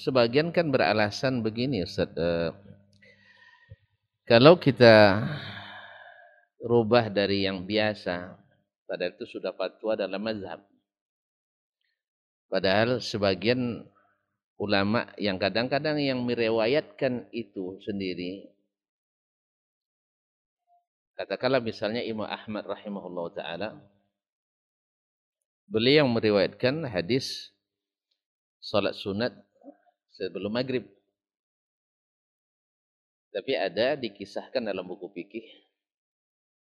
[0.00, 2.08] Sebagian kan beralasan begini Ustaz.
[2.16, 2.56] Uh,
[4.24, 5.28] kalau kita
[6.64, 8.46] rubah dari yang biasa
[8.86, 10.62] Padahal itu sudah fatwa dalam mazhab.
[12.46, 13.82] Padahal sebagian
[14.56, 18.48] ulama yang kadang-kadang yang meriwayatkan itu sendiri.
[21.16, 23.68] Katakanlah misalnya Imam Ahmad rahimahullah taala.
[25.66, 27.52] Beliau yang meriwayatkan hadis
[28.60, 29.32] salat sunat
[30.14, 30.84] sebelum maghrib.
[33.32, 35.44] Tapi ada dikisahkan dalam buku fikih.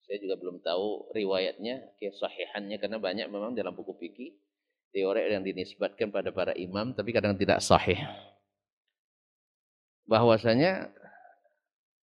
[0.07, 4.35] Saya juga belum tahu riwayatnya, kesahihannya karena banyak memang dalam buku fikih
[4.95, 7.99] teori yang dinisbatkan pada para imam tapi kadang tidak sahih.
[10.07, 10.87] Bahwasanya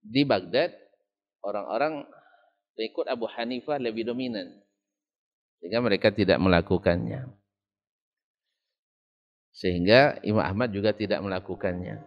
[0.02, 0.74] di Baghdad
[1.46, 2.02] orang-orang
[2.74, 4.50] ikut Abu Hanifah lebih dominan
[5.62, 7.30] sehingga mereka tidak melakukannya.
[9.54, 12.00] Sehingga Imam Ahmad juga tidak melakukannya.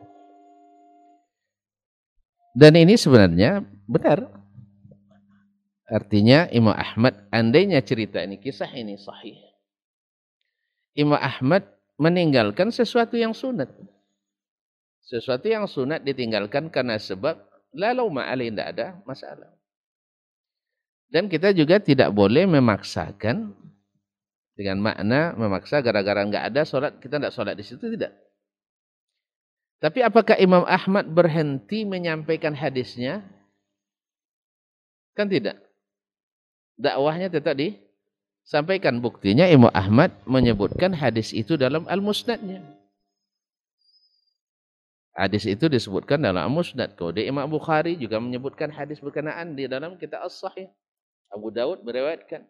[2.57, 4.43] Dan ini sebenarnya benar
[5.93, 9.52] Artinya Imam Ahmad andainya cerita ini kisah ini sahih.
[10.93, 11.65] Imam Ahmad
[11.97, 13.69] meninggalkan sesuatu yang sunat.
[15.03, 17.37] Sesuatu yang sunat ditinggalkan karena sebab
[17.73, 19.51] lalu ma'ali tidak ada masalah.
[21.09, 23.53] Dan kita juga tidak boleh memaksakan
[24.53, 28.13] dengan makna memaksa gara-gara nggak ada sholat kita tidak sholat di situ tidak.
[29.81, 33.21] Tapi apakah Imam Ahmad berhenti menyampaikan hadisnya?
[35.13, 35.59] Kan tidak
[36.79, 37.53] dakwahnya tetap
[38.43, 38.99] disampaikan.
[38.99, 42.61] Buktinya Imam Ahmad menyebutkan hadis itu dalam Al-Musnadnya.
[45.13, 46.97] Hadis itu disebutkan dalam Al-Musnad.
[46.99, 50.69] Kemudian Imam Bukhari juga menyebutkan hadis berkenaan di dalam kitab As-Sahih.
[51.33, 52.45] Abu Dawud meriwayatkan.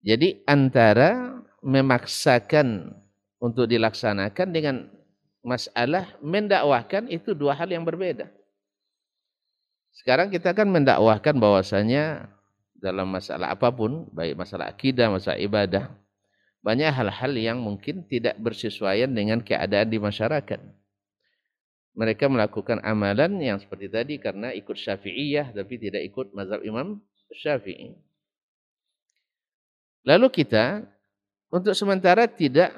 [0.00, 2.96] Jadi antara memaksakan
[3.36, 4.88] untuk dilaksanakan dengan
[5.44, 8.28] masalah mendakwahkan itu dua hal yang berbeda.
[9.92, 12.32] Sekarang kita kan mendakwahkan bahwasanya
[12.80, 15.92] dalam masalah apa pun, baik masalah akidah, masalah ibadah,
[16.60, 20.60] banyak hal-hal yang mungkin tidak bersesuaian dengan keadaan di masyarakat.
[21.96, 27.02] Mereka melakukan amalan yang seperti tadi karena ikut syafi'iyah tapi tidak ikut mazhab Imam
[27.34, 27.96] Syafi'i.
[30.06, 30.84] Lalu kita
[31.50, 32.72] untuk sementara tidak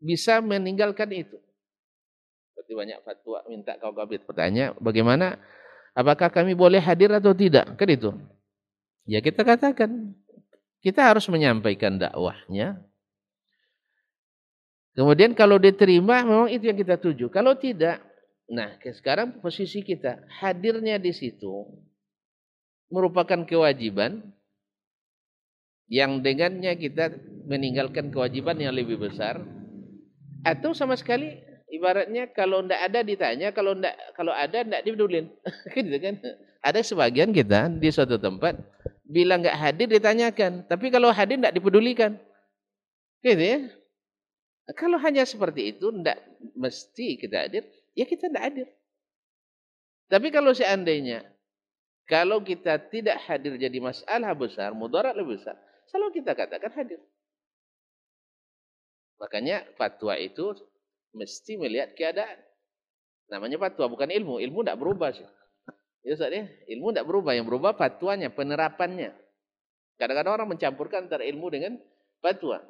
[0.00, 1.36] bisa meninggalkan itu.
[2.50, 4.24] Seperti banyak fatwa minta kau kabit.
[4.24, 5.36] Bertanya, bagaimana?
[5.92, 7.76] Apakah kami boleh hadir atau tidak?
[7.76, 8.10] Kan itu.
[9.08, 10.16] Ya kita katakan.
[10.80, 12.80] Kita harus menyampaikan dakwahnya.
[14.96, 17.28] Kemudian kalau diterima, memang itu yang kita tuju.
[17.28, 18.00] Kalau tidak,
[18.48, 21.68] nah sekarang posisi kita, hadirnya di situ
[22.90, 24.24] merupakan kewajiban
[25.86, 27.12] yang dengannya kita
[27.46, 29.42] meninggalkan kewajiban yang lebih besar
[30.42, 31.38] atau sama sekali
[31.70, 35.30] ibaratnya kalau ndak ada ditanya, kalau ndak kalau ada ndak dipedulin.
[35.76, 36.14] gitu kan?
[36.60, 38.58] Ada sebagian kita di suatu tempat
[39.10, 42.14] bilang nggak hadir ditanyakan, tapi kalau hadir ndak dipedulikan.
[43.20, 43.58] Gitu ya.
[44.78, 46.16] Kalau hanya seperti itu ndak
[46.54, 47.66] mesti kita hadir,
[47.98, 48.68] ya kita ndak hadir.
[50.06, 51.26] Tapi kalau seandainya
[52.06, 55.54] kalau kita tidak hadir jadi masalah besar, mudarat lebih besar,
[55.90, 56.98] selalu kita katakan hadir.
[59.22, 60.54] Makanya fatwa itu
[61.14, 62.38] mesti melihat keadaan.
[63.30, 64.42] Namanya fatwa bukan ilmu.
[64.42, 65.28] Ilmu tidak berubah sih.
[66.00, 67.32] Ya Ustaz ya, ilmu tidak berubah.
[67.36, 69.12] Yang berubah fatwanya, penerapannya.
[70.00, 71.76] Kadang-kadang orang mencampurkan antara ilmu dengan
[72.24, 72.64] fatwa.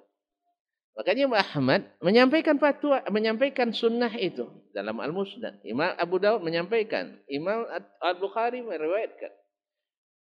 [0.99, 5.63] Makanya Imam Ahmad menyampaikan fatwa, menyampaikan sunnah itu dalam Al-Musnad.
[5.63, 7.63] Imam Abu Dawud menyampaikan, Imam
[8.03, 9.31] Al-Bukhari meriwayatkan.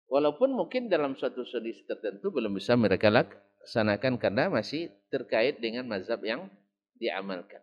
[0.07, 6.23] Walaupun mungkin dalam suatu sudis tertentu belum bisa mereka laksanakan karena masih terkait dengan mazhab
[6.23, 6.47] yang
[6.95, 7.59] diamalkan.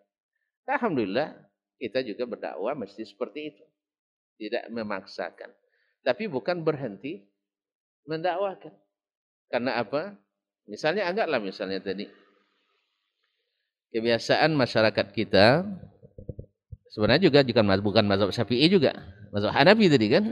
[0.69, 1.35] Alhamdulillah
[1.81, 3.65] kita juga berdakwah mesti seperti itu.
[4.41, 5.53] Tidak memaksakan.
[6.01, 7.29] Tapi bukan berhenti
[8.09, 8.73] mendakwakan.
[9.53, 10.17] Karena apa?
[10.65, 12.09] Misalnya anggaplah misalnya tadi.
[13.93, 15.67] Kebiasaan masyarakat kita
[16.89, 18.97] sebenarnya juga bukan bukan mazhab Syafi'i juga.
[19.29, 20.25] Mazhab Hanafi tadi kan.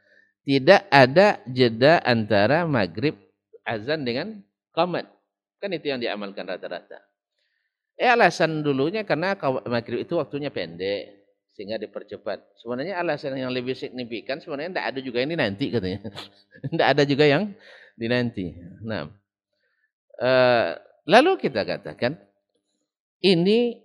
[0.46, 3.18] Tidak ada jeda antara maghrib
[3.66, 5.10] azan dengan qamat.
[5.58, 7.02] Kan itu yang diamalkan rata-rata.
[7.98, 9.34] Eh alasan dulunya karena
[9.66, 11.15] maghrib itu waktunya pendek
[11.56, 12.60] sehingga dipercepat.
[12.60, 16.00] Sebenarnya alasan yang lebih signifikan sebenarnya tidak ada juga yang dinanti katanya.
[16.76, 17.42] Tidak ada juga yang
[17.96, 18.52] dinanti.
[18.84, 19.08] Nah,
[20.20, 20.68] uh,
[21.08, 22.20] lalu kita katakan
[23.24, 23.80] ini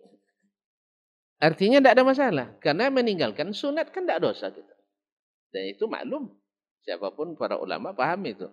[1.39, 4.75] artinya tidak ada masalah karena meninggalkan sunat kan tidak dosa kita.
[5.51, 6.31] Dan itu maklum.
[6.83, 8.47] Siapa pun para ulama paham itu.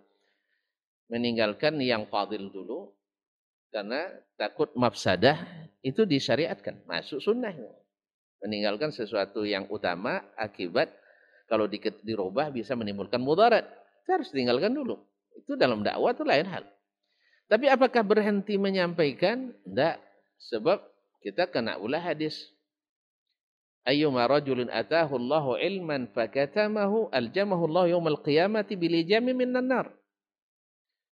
[1.08, 2.92] Meninggalkan yang fadil dulu
[3.72, 5.40] karena takut mafsadah
[5.80, 7.54] itu disyariatkan, masuk sunnah.
[8.44, 10.94] Meninggalkan sesuatu yang utama akibat
[11.48, 13.66] kalau di, dirubah bisa menimbulkan mudarat.
[14.04, 15.00] Kita harus tinggalkan dulu.
[15.34, 16.64] Itu dalam dakwah itu lain hal.
[17.48, 19.56] Tapi apakah berhenti menyampaikan?
[19.64, 19.96] Tidak.
[20.52, 20.78] Sebab
[21.24, 22.36] kita kena ulah hadis.
[23.88, 29.88] Ayyuma rajulin atahu Allahu ilman fakatamahu aljamahu Allah yawmal qiyamati bilijami minan nar.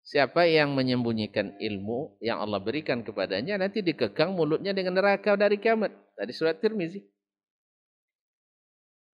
[0.05, 5.95] Siapa yang menyembunyikan ilmu yang Allah berikan kepadanya nanti dikekang mulutnya dengan neraka dari kiamat.
[6.19, 7.14] Tadi surat Tirmizi.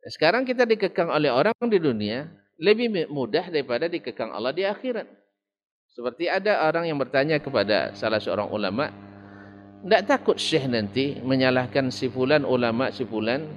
[0.09, 2.25] Sekarang kita dikekang oleh orang di dunia
[2.57, 5.05] lebih mudah daripada dikekang Allah di akhirat.
[5.93, 8.89] Seperti ada orang yang bertanya kepada salah seorang ulama,
[9.85, 13.49] tidak takut syekh nanti menyalahkan si fulan ulama si fulan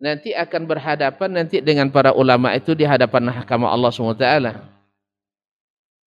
[0.00, 4.26] nanti akan berhadapan nanti dengan para ulama itu di hadapan mahkamah Allah SWT.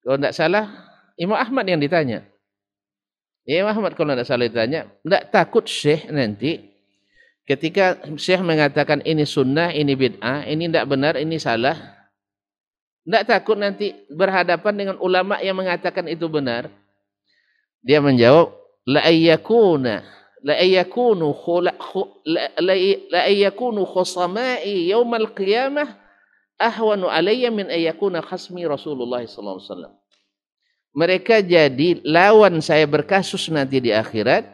[0.03, 0.65] Kalau tidak salah,
[1.15, 2.25] Imam Ahmad yang ditanya.
[3.45, 6.72] Imam Ahmad kalau tidak salah ditanya, tidak takut syekh nanti
[7.47, 11.75] ketika syekh mengatakan ini sunnah, ini bid'ah, ini tidak benar, ini salah.
[13.03, 16.71] Tidak takut nanti berhadapan dengan ulama yang mengatakan itu benar.
[17.83, 18.55] Dia menjawab,
[18.87, 21.31] la ayyakuna la ayyakunu
[23.09, 25.87] la ayyakunu khusama'i yaumal qiyamah
[26.59, 29.95] ahwanu alayya min ayyakuna khasmi Rasulullah wasallam.
[30.93, 34.45] Mereka jadi lawan saya berkasus nanti di akhirat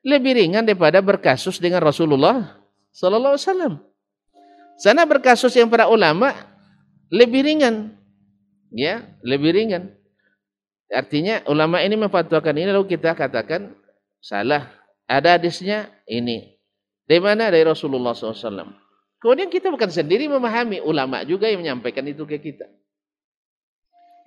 [0.00, 2.60] lebih ringan daripada berkasus dengan Rasulullah
[2.92, 3.74] sallallahu alaihi wasallam.
[4.80, 6.32] Sana berkasus yang para ulama
[7.12, 7.96] lebih ringan.
[8.72, 9.92] Ya, lebih ringan.
[10.90, 13.76] Artinya ulama ini memfatwakan ini lalu kita katakan
[14.18, 14.72] salah.
[15.10, 16.54] Ada hadisnya ini.
[17.10, 17.50] Dari mana?
[17.50, 18.78] Dari Rasulullah SAW.
[19.18, 22.70] Kemudian kita bukan sendiri memahami, ulama juga yang menyampaikan itu ke kita.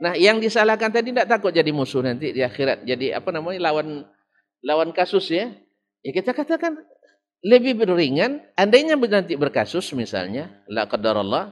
[0.03, 2.83] Nah, yang disalahkan tadi tidak takut jadi musuh nanti di akhirat.
[2.83, 4.03] Jadi apa namanya lawan
[4.59, 5.55] lawan kasus ya.
[6.03, 6.77] Ya kita katakan
[7.43, 11.51] lebih beringan andainya nanti berkasus misalnya la qadarallah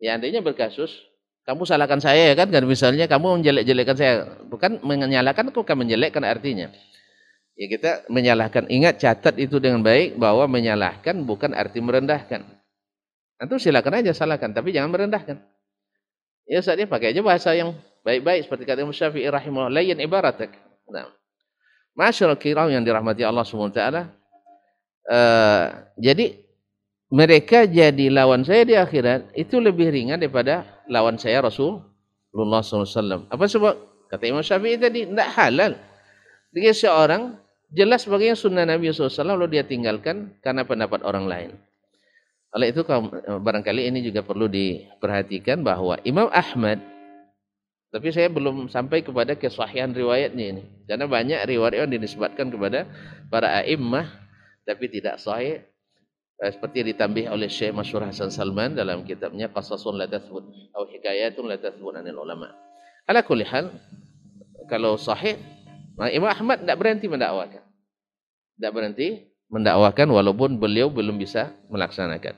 [0.00, 0.92] ya andainya berkasus
[1.44, 4.14] kamu salahkan saya ya kan kan misalnya kamu menjelek-jelekkan saya
[4.48, 6.72] bukan menyalahkan bukan menjelekkan artinya
[7.60, 12.58] ya kita menyalahkan ingat catat itu dengan baik bahwa menyalahkan bukan arti merendahkan
[13.38, 15.38] Antum silakan aja salahkan, tapi jangan merendahkan.
[16.50, 17.70] Ya saatnya pakai aja bahasa yang
[18.02, 20.50] baik-baik seperti kata Imam Syafi'i rahimahullah, layyan ibaratak.
[20.90, 21.06] Nah.
[21.98, 23.42] Masyaallah kiram yang dirahmati Allah
[23.74, 24.02] taala.
[25.08, 25.66] Uh,
[25.98, 26.38] jadi
[27.10, 33.26] mereka jadi lawan saya di akhirat itu lebih ringan daripada lawan saya Rasulullah SAW.
[33.26, 33.74] Apa sebab?
[34.08, 35.72] Kata Imam Syafi'i tadi, tidak halal.
[36.54, 37.36] Jika seorang
[37.68, 41.50] jelas bagaimana sunnah Nabi SAW lalu dia tinggalkan karena pendapat orang lain.
[42.56, 42.80] Oleh itu
[43.26, 46.80] barangkali ini juga perlu diperhatikan bahwa Imam Ahmad
[47.88, 50.62] tapi saya belum sampai kepada kesahihan riwayatnya ini.
[50.84, 52.84] Karena banyak riwayat yang dinisbatkan kepada
[53.32, 54.04] para a'immah
[54.68, 55.64] tapi tidak sahih.
[56.38, 60.86] Eh, seperti yang ditambih oleh Syekh Masyur Hasan Salman dalam kitabnya Qasasun la tathbut atau
[60.86, 62.52] Hikayatun la tathbut anil ulama.
[63.08, 63.72] Ala kulli hal
[64.70, 65.40] kalau sahih
[66.14, 67.64] Imam Ahmad tidak berhenti mendakwakan.
[68.54, 69.08] Tidak berhenti
[69.50, 72.36] mendakwakan walaupun beliau belum bisa melaksanakan.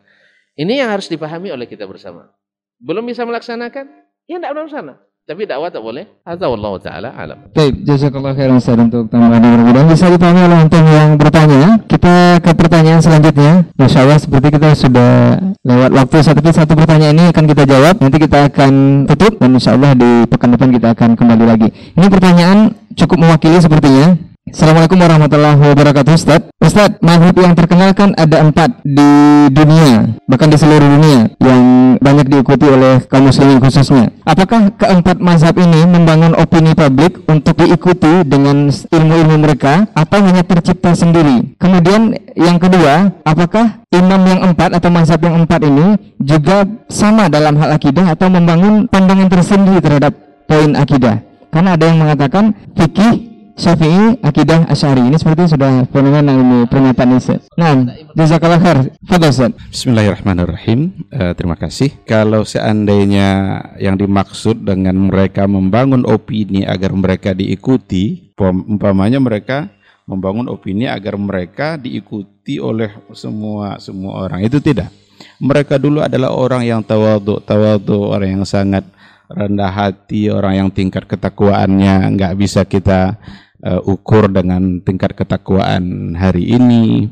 [0.56, 2.32] Ini yang harus dipahami oleh kita bersama.
[2.80, 3.84] Belum bisa melaksanakan,
[4.24, 5.09] ya tidak belum sana.
[5.30, 6.10] Tapi dakwah tak boleh.
[6.26, 7.38] Atau Allah Taala alam.
[7.54, 11.78] Baik, jazakallah khairan Ustaz untuk tambahan yang mudah bisa dipahami oleh antum yang bertanya.
[11.86, 13.62] Kita ke pertanyaan selanjutnya.
[13.78, 17.94] Masya Allah seperti kita sudah lewat waktu satu satu pertanyaan ini akan kita jawab.
[18.02, 18.72] Nanti kita akan
[19.06, 21.68] tutup dan Insya Allah di pekan depan kita akan kembali lagi.
[21.94, 24.29] Ini pertanyaan cukup mewakili sepertinya.
[24.50, 26.42] Assalamualaikum warahmatullahi wabarakatuh Ustaz.
[26.58, 29.10] Ustaz, madhab yang terkenal kan ada empat di
[29.54, 31.62] dunia Bahkan di seluruh dunia Yang
[32.02, 34.10] banyak diikuti oleh kaum muslimin khususnya.
[34.26, 40.98] Apakah keempat mazhab ini membangun opini publik Untuk diikuti dengan ilmu-ilmu mereka Atau hanya tercipta
[40.98, 41.54] sendiri?
[41.54, 47.54] Kemudian yang kedua Apakah imam yang empat atau mazhab yang empat ini Juga sama dalam
[47.54, 50.12] hal akidah Atau membangun pandangan tersendiri terhadap
[50.50, 51.22] poin akidah?
[51.50, 53.29] Karena ada yang mengatakan fikih
[53.60, 55.04] Syafi'i, akidah Asy'ari.
[55.04, 57.36] Ini seperti sudah fenomena ini pernyataan ini.
[57.60, 58.88] Nah, jazakallah khair.
[59.04, 60.96] Fadhil Bismillahirrahmanirrahim.
[61.12, 61.92] Uh, terima kasih.
[62.08, 69.68] Kalau seandainya yang dimaksud dengan mereka membangun opini agar mereka diikuti, umpamanya mereka
[70.08, 74.40] membangun opini agar mereka diikuti oleh semua semua orang.
[74.40, 74.88] Itu tidak.
[75.36, 78.88] Mereka dulu adalah orang yang tawadhu, tawadhu orang yang sangat
[79.28, 83.20] rendah hati, orang yang tingkat ketakwaannya nggak bisa kita
[83.64, 87.08] uh, ukur dengan tingkat ketakwaan hari ini.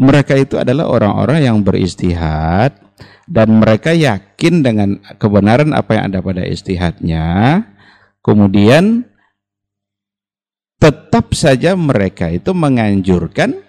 [0.00, 2.74] Mereka itu adalah orang-orang yang beristihad
[3.30, 7.62] dan mereka yakin dengan kebenaran apa yang ada pada istihadnya.
[8.20, 9.06] Kemudian
[10.80, 13.60] tetap saja mereka itu menganjurkan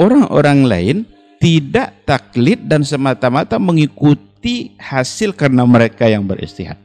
[0.00, 0.96] orang-orang lain
[1.42, 6.83] tidak taklid dan semata-mata mengikuti hasil karena mereka yang beristihad.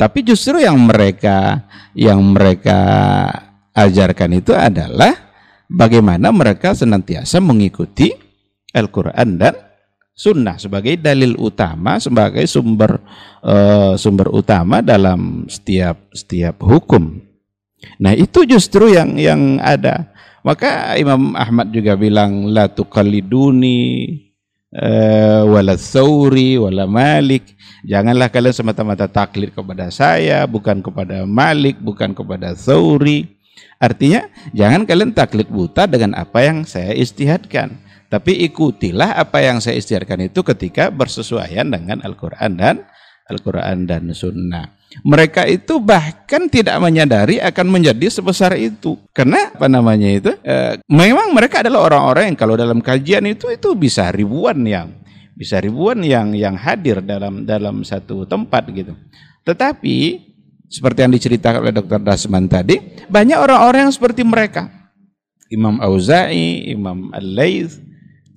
[0.00, 2.80] Tapi justru yang mereka yang mereka
[3.76, 5.12] ajarkan itu adalah
[5.68, 8.08] bagaimana mereka senantiasa mengikuti
[8.72, 9.52] Al-Quran dan
[10.16, 13.00] Sunnah sebagai dalil utama, sebagai sumber
[13.44, 17.20] uh, sumber utama dalam setiap setiap hukum.
[18.00, 20.12] Nah itu justru yang yang ada.
[20.40, 23.80] Maka Imam Ahmad juga bilang la tuqalliduni
[24.74, 27.56] uh, wala thawri wala malik.
[27.86, 33.26] Janganlah kalian semata-mata taklid kepada saya bukan kepada malik bukan kepada thawri.
[33.80, 37.80] Artinya jangan kalian taklid buta dengan apa yang saya istihadkan
[38.10, 42.76] tapi ikutilah apa yang saya istihadkan itu ketika bersesuaian dengan Al-Quran dan
[43.30, 44.74] Al-Quran dan Sunnah.
[45.06, 48.98] Mereka itu bahkan tidak menyadari akan menjadi sebesar itu.
[49.14, 50.34] Karena apa namanya itu?
[50.42, 54.90] E, memang mereka adalah orang-orang yang kalau dalam kajian itu itu bisa ribuan yang
[55.38, 58.98] bisa ribuan yang yang hadir dalam dalam satu tempat gitu.
[59.46, 60.26] Tetapi
[60.70, 61.98] seperti yang diceritakan oleh Dr.
[62.02, 62.78] Dasman tadi,
[63.10, 64.80] banyak orang-orang yang seperti mereka.
[65.50, 67.82] Imam Auza'i, Imam Al-Laits,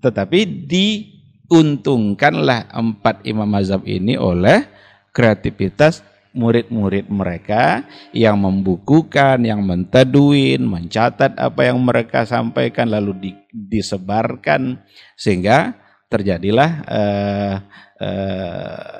[0.01, 4.65] tetapi diuntungkanlah empat imam mazhab ini oleh
[5.13, 6.01] kreativitas
[6.33, 14.81] murid-murid mereka yang membukukan, yang mentaduin, mencatat apa yang mereka sampaikan lalu di, disebarkan
[15.13, 15.77] sehingga
[16.09, 17.55] terjadilah uh,
[18.01, 18.99] uh,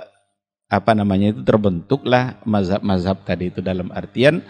[0.69, 4.41] apa namanya itu terbentuklah mazhab-mazhab tadi itu dalam artian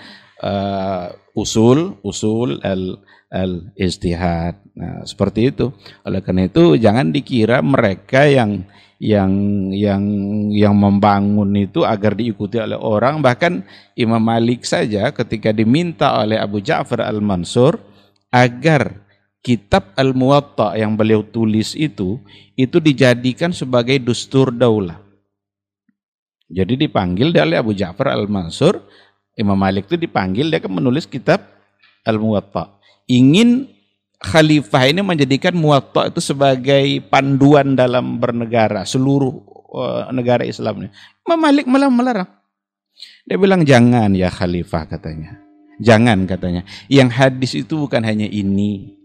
[0.43, 2.99] uh, usul usul al
[3.33, 4.59] al istihad.
[4.77, 5.73] Nah, seperti itu.
[6.05, 8.63] Oleh karena itu jangan dikira mereka yang
[9.03, 9.31] yang
[9.75, 10.03] yang
[10.55, 13.67] yang membangun itu agar diikuti oleh orang bahkan
[13.99, 17.83] Imam Malik saja ketika diminta oleh Abu Ja'far Al-Mansur
[18.31, 19.03] agar
[19.43, 22.15] kitab Al-Muwatta yang beliau tulis itu
[22.55, 25.03] itu dijadikan sebagai dustur daulah.
[26.47, 28.79] Jadi dipanggil oleh Abu Ja'far Al-Mansur,
[29.35, 31.43] Imam Malik itu dipanggil dia kan menulis kitab
[32.07, 32.79] Al-Muwatta.
[33.11, 33.67] Ingin
[34.23, 39.43] khalifah ini menjadikan muwatta itu sebagai panduan dalam bernegara seluruh
[39.75, 40.89] uh, negara Islam ini.
[41.27, 42.29] Imam Malik malah melarang.
[43.27, 45.43] Dia bilang jangan ya khalifah katanya.
[45.83, 46.63] Jangan katanya.
[46.87, 48.95] Yang hadis itu bukan hanya ini.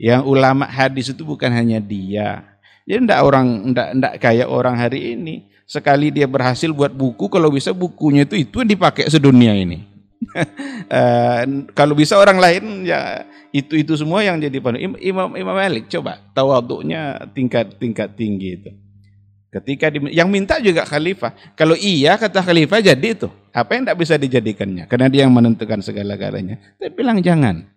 [0.00, 2.42] Yang ulama hadis itu bukan hanya dia.
[2.82, 5.46] Jadi ndak orang ndak ndak kayak orang hari ini.
[5.62, 9.91] Sekali dia berhasil buat buku, kalau bisa bukunya itu itu yang dipakai sedunia ini.
[10.90, 11.42] Uh,
[11.78, 14.80] kalau bisa orang lain ya itu itu semua yang jadi pandu.
[14.80, 18.70] Imam Imam Malik coba tawaduknya tingkat tingkat tinggi itu.
[19.52, 21.52] Ketika di, yang minta juga khalifah.
[21.52, 23.28] Kalau iya kata khalifah jadi itu.
[23.52, 24.88] Apa yang tidak bisa dijadikannya?
[24.88, 26.56] Karena dia yang menentukan segala-galanya.
[26.80, 27.68] Tapi bilang jangan.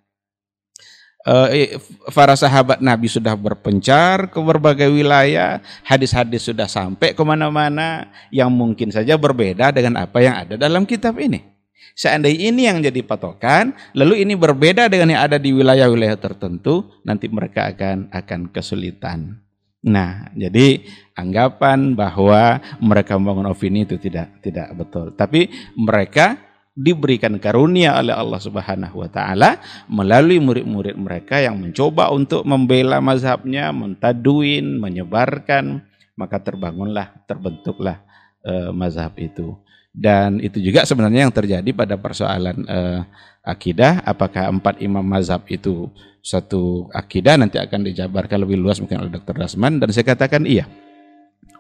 [1.26, 1.82] Uh,
[2.14, 8.94] para sahabat Nabi sudah berpencar ke berbagai wilayah, hadis-hadis sudah sampai ke mana-mana, yang mungkin
[8.94, 11.55] saja berbeda dengan apa yang ada dalam kitab ini.
[11.96, 17.32] Seandainya ini yang jadi patokan, lalu ini berbeda dengan yang ada di wilayah-wilayah tertentu, nanti
[17.32, 19.40] mereka akan akan kesulitan.
[19.86, 20.82] Nah, jadi
[21.14, 25.14] anggapan bahwa mereka membangun opini itu tidak tidak betul.
[25.14, 25.48] Tapi
[25.78, 26.42] mereka
[26.76, 33.72] diberikan karunia oleh Allah Subhanahu wa taala melalui murid-murid mereka yang mencoba untuk membela mazhabnya,
[33.72, 35.86] mentaduin, menyebarkan,
[36.20, 38.04] maka terbangunlah, terbentuklah
[38.44, 39.56] uh, mazhab itu.
[39.96, 43.08] Dan itu juga sebenarnya yang terjadi pada persoalan uh,
[43.48, 44.04] akidah.
[44.04, 45.88] Apakah empat imam mazhab itu
[46.20, 49.40] satu akidah nanti akan dijabarkan lebih luas mungkin oleh Dr.
[49.40, 49.80] Rasman.
[49.80, 50.68] Dan saya katakan iya,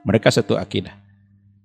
[0.03, 0.91] mereka satu akidah.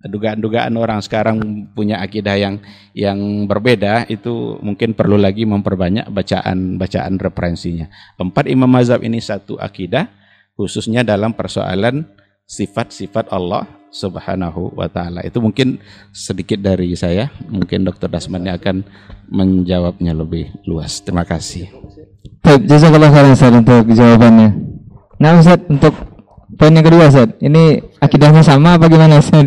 [0.00, 2.56] Dugaan-dugaan orang sekarang punya akidah yang
[2.96, 7.90] yang berbeda itu mungkin perlu lagi memperbanyak bacaan-bacaan referensinya.
[8.16, 10.08] Empat imam mazhab ini satu akidah
[10.56, 12.08] khususnya dalam persoalan
[12.50, 13.62] sifat-sifat Allah
[13.94, 15.22] Subhanahu wa taala.
[15.22, 15.78] Itu mungkin
[16.10, 17.30] sedikit dari saya.
[17.46, 18.10] Mungkin Dr.
[18.10, 18.82] Dasman akan
[19.30, 20.98] menjawabnya lebih luas.
[20.98, 21.70] Terima kasih.
[22.42, 24.48] Baik, jazakallah khairan Ustaz untuk jawabannya.
[25.22, 25.94] Nah Ustaz, untuk
[26.58, 29.46] poin yang kedua Ustaz, ini akidahnya sama apa gimana Ustaz?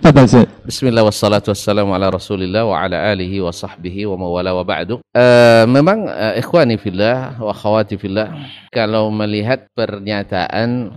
[0.00, 0.46] Tafadhal Ustaz.
[0.64, 5.64] Bismillah wassalatu wassalamu ala rasulillah wa ala alihi wa sahbihi wa mawala wa ba'du uh,
[5.64, 8.36] Memang uh, ikhwani fillah wa khawati fillah
[8.68, 10.92] Kalau melihat pernyataan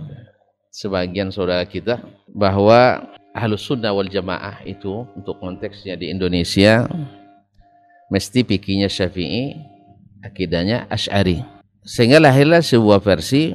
[0.72, 2.00] sebagian saudara kita
[2.32, 3.04] Bahwa
[3.36, 6.88] ahlus sunnah wal jamaah itu untuk konteksnya di Indonesia
[8.08, 9.60] Mesti pikinya syafi'i,
[10.24, 11.44] akidahnya ash'ari
[11.84, 13.52] Sehingga lahirlah sebuah versi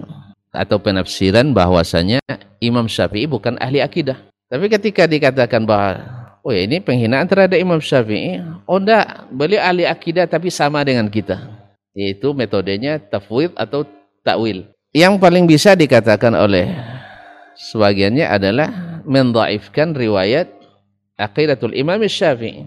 [0.54, 2.24] atau penafsiran bahwasanya
[2.64, 4.18] Imam Syafi'i bukan ahli akidah
[4.48, 6.08] tapi ketika dikatakan bahwa
[6.40, 11.12] oh ya ini penghinaan terhadap Imam Syafi'i, oh enggak, beliau ahli akidah tapi sama dengan
[11.12, 11.44] kita.
[11.92, 13.84] Yaitu metodenya tafwid atau
[14.24, 14.72] takwil.
[14.96, 16.72] Yang paling bisa dikatakan oleh
[17.58, 20.54] sebagiannya adalah mendhaifkan riwayat
[21.18, 22.64] aqidatul Imam Syafi'i.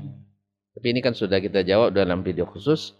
[0.75, 2.95] Tapi ini kan sudah kita jawab dalam video khusus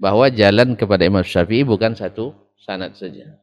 [0.00, 3.38] bahwa jalan kepada Imam Syafi'i bukan satu sanad saja.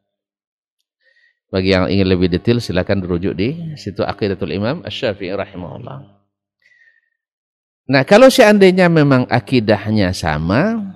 [1.47, 5.97] Bagi yang ingin lebih detail silakan dirujuk di situ Aqidatul Imam Asy-Syafi'i rahimahullah.
[7.87, 10.91] Nah, kalau seandainya memang akidahnya sama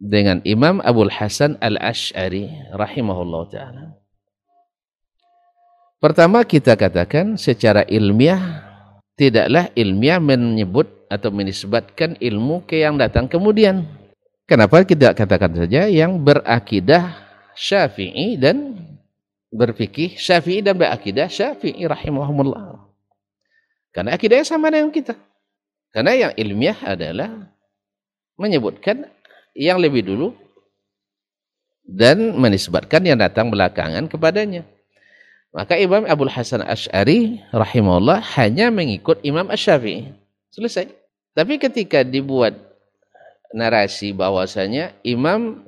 [0.00, 4.00] dengan Imam Abdul Hasan Al-Asy'ari rahimahullah taala.
[5.96, 8.60] Pertama kita katakan secara ilmiah
[9.16, 13.88] tidaklah ilmiah menyebut atau menisbatkan ilmu ke yang datang kemudian.
[14.44, 17.16] Kenapa kita katakan saja yang berakidah
[17.56, 18.76] Syafi'i dan
[19.48, 22.86] berfikih Syafi'i dan berakidah Syafi'i rahimahumullah.
[23.90, 25.16] Karena akidahnya sama dengan kita.
[25.96, 27.32] Karena yang ilmiah adalah
[28.36, 29.08] menyebutkan
[29.56, 30.36] yang lebih dulu
[31.88, 34.75] dan menisbatkan yang datang belakangan kepadanya.
[35.56, 40.12] Maka Imam Abdul Hasan Ash'ari rahimahullah hanya mengikut Imam Ash-Syafi'i.
[40.52, 40.92] Selesai.
[41.32, 42.52] Tapi ketika dibuat
[43.56, 45.64] narasi bahwasanya Imam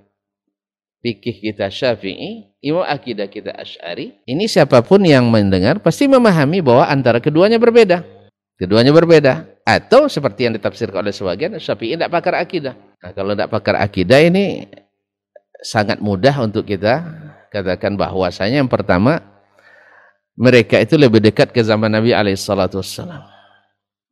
[1.01, 6.85] fikih kita Syafi'i, imam akidah kita Asy'ari, ini siapa pun yang mendengar pasti memahami bahwa
[6.85, 8.05] antara keduanya berbeda.
[8.59, 9.47] Keduanya berbeda.
[9.63, 12.75] Atau seperti yang ditafsirkan oleh sebagian, Syafi'i tidak pakar akidah.
[12.99, 14.67] Nah, kalau tidak pakar akidah ini
[15.63, 17.05] sangat mudah untuk kita
[17.49, 19.38] katakan bahwasanya yang pertama
[20.39, 23.27] mereka itu lebih dekat ke zaman Nabi alaihissalatu wassalam.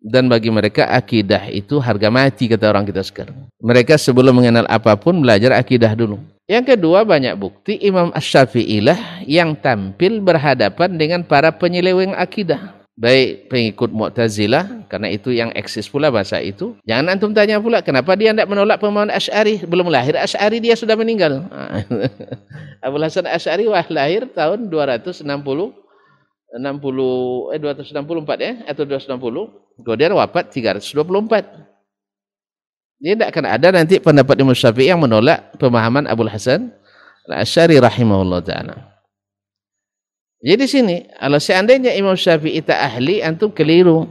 [0.03, 3.47] Dan bagi mereka akidah itu harga mati kata orang kita sekarang.
[3.63, 6.19] Mereka sebelum mengenal apa pun belajar akidah dulu.
[6.47, 8.83] Yang kedua banyak bukti Imam Ash-Syafi'i
[9.27, 12.75] yang tampil berhadapan dengan para penyeleweng akidah.
[12.97, 16.81] Baik pengikut Mu'tazilah, karena itu yang eksis pula bahasa itu.
[16.89, 19.61] Jangan antum tanya pula, kenapa dia tidak menolak pemahaman Ash'ari?
[19.69, 21.45] Belum lahir Ash'ari, dia sudah meninggal.
[22.87, 25.29] Abu Hasan Ash'ari wah lahir tahun 260,
[26.55, 29.83] 60, eh 264 ya, atau 260.
[29.83, 31.67] Kemudian wafat 324.
[32.97, 36.73] Dia tidak akan ada nanti pendapat Imam Syafi'i yang menolak pemahaman Abu Hasan
[37.29, 38.97] Al-Asy'ari rahimahullah taala.
[40.41, 44.07] Jadi di sini, kalau seandainya Imam Syafi'i tak ahli, antum keliru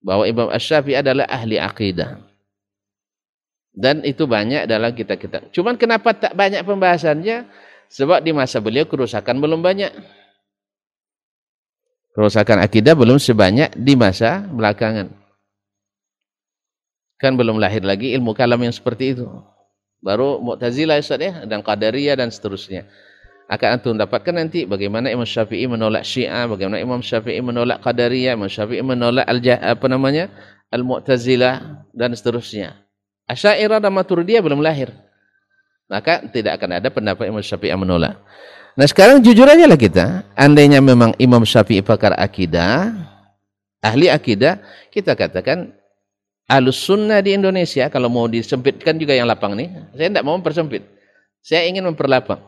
[0.00, 2.16] bahwa Imam Asy-Syafi'i adalah ahli akidah.
[3.70, 5.52] Dan itu banyak dalam kitab-kitab.
[5.54, 7.46] Cuman kenapa tak banyak pembahasannya?
[7.90, 9.90] Sebab di masa beliau kerusakan belum banyak.
[12.10, 15.14] Kerusakan akidah belum sebanyak di masa belakangan.
[17.20, 19.28] Kan belum lahir lagi ilmu kalam yang seperti itu.
[20.00, 22.88] Baru Mu'tazilah Ustaz ya dan Qadariyah dan seterusnya.
[23.50, 28.48] Akan antum dapatkan nanti bagaimana Imam Syafi'i menolak Syiah, bagaimana Imam Syafi'i menolak Qadariyah, Imam
[28.48, 30.30] Syafi'i menolak al apa namanya?
[30.70, 32.78] Al-Mu'tazilah dan seterusnya.
[33.26, 34.94] Asy'ariyah dan Maturidiyah belum lahir.
[35.90, 38.22] Maka tidak akan ada pendapat Imam Syafi'i yang menolak.
[38.80, 42.96] Nah sekarang jujur aja lah kita, andainya memang Imam Syafi'i pakar akidah,
[43.84, 44.56] ahli akidah,
[44.88, 45.76] kita katakan
[46.50, 50.82] Alus sunnah di Indonesia, kalau mau disempitkan juga yang lapang nih, saya tidak mau mempersempit.
[51.44, 52.42] Saya ingin memperlapang.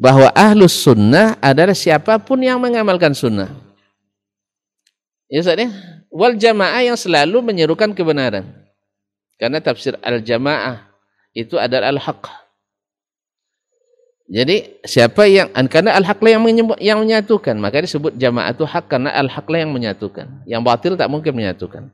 [0.00, 3.52] Bahwa ahlus sunnah adalah siapa pun yang mengamalkan sunnah.
[5.28, 5.68] Ya Ustaz ya?
[6.08, 8.48] Wal jamaah yang selalu menyerukan kebenaran.
[9.36, 10.88] Karena tafsir al-jamaah
[11.36, 12.43] itu adalah al-haq.
[14.24, 16.40] Jadi siapa yang karena al-haq yang
[16.80, 20.26] yang menyatukan, maka disebut jamaah itu hak karena al-haq yang menyatukan.
[20.48, 21.92] Yang batil tak mungkin menyatukan.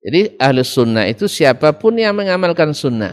[0.00, 3.12] Jadi ahli sunnah itu siapa pun yang mengamalkan sunnah.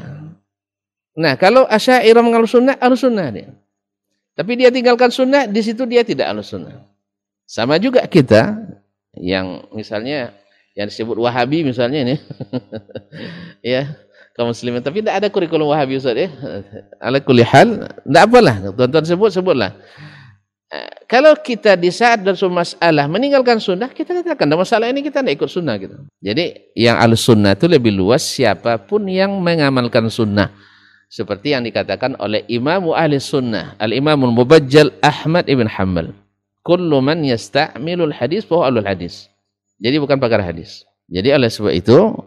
[1.17, 3.49] Nah kalau asyairah mengamalkan sunnah, ahli sunnah dia.
[4.33, 6.87] Tapi dia tinggalkan sunnah, di situ dia tidak ahli sunnah.
[7.43, 8.63] Sama juga kita
[9.19, 10.31] yang misalnya
[10.71, 12.15] yang disebut wahabi misalnya ini.
[13.75, 13.91] ya
[14.33, 14.81] kaum muslimin.
[14.81, 16.29] Tapi tidak ada kurikulum wahabi Ustaz ya.
[16.99, 18.55] Ala kulli hal, tidak apalah.
[18.73, 19.71] Tuan-tuan sebut, sebutlah.
[21.05, 25.37] Kalau kita di saat semua masalah meninggalkan sunnah, kita katakan dalam masalah ini kita tidak
[25.37, 26.01] ikut sunnah gitu.
[26.17, 30.49] Jadi yang al sunnah itu lebih luas siapa pun yang mengamalkan sunnah.
[31.13, 36.09] Seperti yang dikatakan oleh Imam ahli sunnah, Al-Imamul Mubajjal Ahmad ibn Hanbal.
[36.63, 39.29] kullu man yasta'milul hadis fa alul hadis.
[39.77, 40.87] Jadi bukan pakar hadis.
[41.11, 42.17] Jadi oleh sebab itu,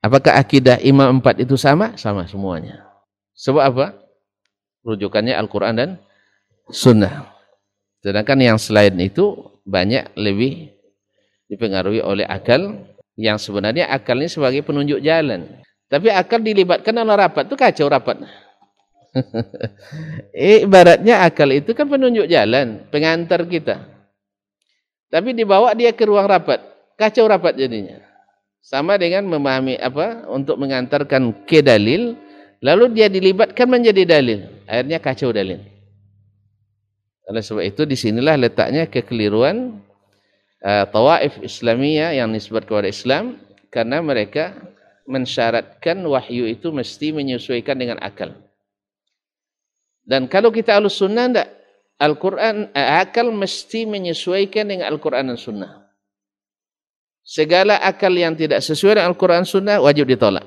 [0.00, 1.96] apakah akidah imam empat itu sama?
[1.96, 2.84] Sama semuanya.
[3.36, 3.86] Sebab apa?
[4.84, 5.90] Rujukannya Al-Quran dan
[6.68, 7.28] Sunnah.
[8.00, 9.36] Sedangkan yang selain itu
[9.68, 10.72] banyak lebih
[11.52, 12.80] dipengaruhi oleh akal
[13.20, 15.60] yang sebenarnya akal ini sebagai penunjuk jalan.
[15.90, 18.24] Tapi akal dilibatkan dalam rapat itu kacau rapat.
[20.32, 23.84] eh, ibaratnya akal itu kan penunjuk jalan, pengantar kita.
[25.10, 26.62] Tapi dibawa dia ke ruang rapat,
[26.94, 28.09] kacau rapat jadinya.
[28.60, 32.14] Sama dengan memahami apa untuk mengantarkan ke dalil,
[32.60, 34.46] lalu dia dilibatkan menjadi dalil.
[34.68, 35.64] Akhirnya kacau dalil.
[37.26, 39.80] Oleh sebab itu di sinilah letaknya kekeliruan
[40.60, 43.38] uh, tawaif Islamiyah yang nisbat kepada Islam
[43.70, 44.54] karena mereka
[45.06, 48.34] mensyaratkan wahyu itu mesti menyesuaikan dengan akal.
[50.06, 51.48] Dan kalau kita alus sunnah tidak,
[52.00, 55.79] Al-Quran, eh, akal mesti menyesuaikan dengan Al-Quran dan sunnah.
[57.20, 60.44] Segala akal yang tidak sesuai dengan Al-Quran sunnah wajib ditolak.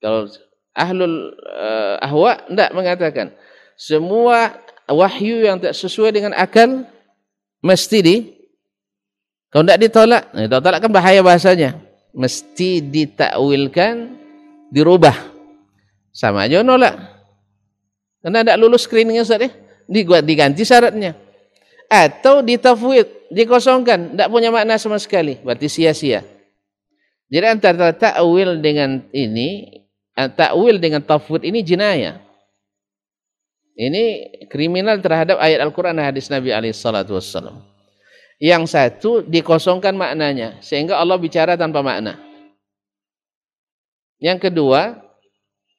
[0.00, 0.30] Kalau
[0.72, 3.26] ahlul uh, ahwa tidak mengatakan
[3.74, 4.54] semua
[4.86, 6.88] wahyu yang tidak sesuai dengan akal
[7.60, 8.16] mesti di
[9.50, 11.74] kalau tidak ditolak, nah, ditolak kan bahaya bahasanya
[12.14, 14.14] mesti ditakwilkan,
[14.70, 15.14] dirubah.
[16.14, 16.98] Sama aja nolak.
[18.22, 19.50] Karena tidak lulus screening Ustaz ya.
[20.22, 21.18] Diganti syaratnya.
[21.90, 26.22] Atau ditafwid, dikosongkan, tidak punya makna sama sekali, berarti sia-sia.
[27.26, 29.82] Jadi antara takwil dengan ini,
[30.14, 32.22] eh, takwil dengan tafwid ini jinayah.
[33.74, 34.04] Ini
[34.46, 37.64] kriminal terhadap ayat Al-Quran dan hadis Nabi SAW.
[38.38, 42.20] Yang satu dikosongkan maknanya sehingga Allah bicara tanpa makna.
[44.20, 45.00] Yang kedua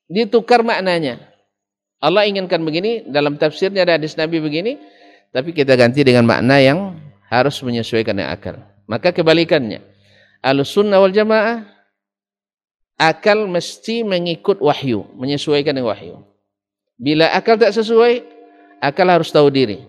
[0.09, 1.21] ditukar maknanya.
[2.01, 4.81] Allah inginkan begini dalam tafsirnya ada hadis Nabi begini,
[5.31, 6.99] tapi kita ganti dengan makna yang
[7.31, 8.59] harus menyesuaikan dengan akal.
[8.85, 9.79] Maka kebalikannya.
[10.43, 11.63] Al-sunnah wal jamaah
[12.99, 16.21] akal mesti mengikut wahyu, menyesuaikan dengan wahyu.
[16.99, 18.21] Bila akal tak sesuai,
[18.83, 19.81] akal harus tahu diri.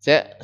[0.00, 0.40] Saya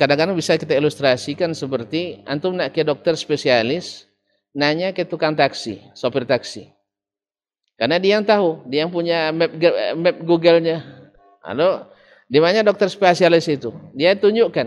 [0.00, 4.08] kadang-kadang bisa kita ilustrasikan seperti antum nak ke dokter spesialis,
[4.56, 6.72] nanya ke tukang taksi, sopir taksi.
[7.76, 9.52] Karena dia yang tahu, dia yang punya map,
[9.98, 10.80] map Google-nya.
[11.44, 11.84] Lalu
[12.34, 13.70] di mana dokter spesialis itu?
[13.94, 14.66] Dia tunjukkan.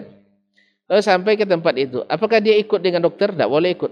[0.87, 3.35] Lalu sampai ke tempat itu, apakah dia ikut dengan dokter?
[3.35, 3.91] Tidak boleh ikut.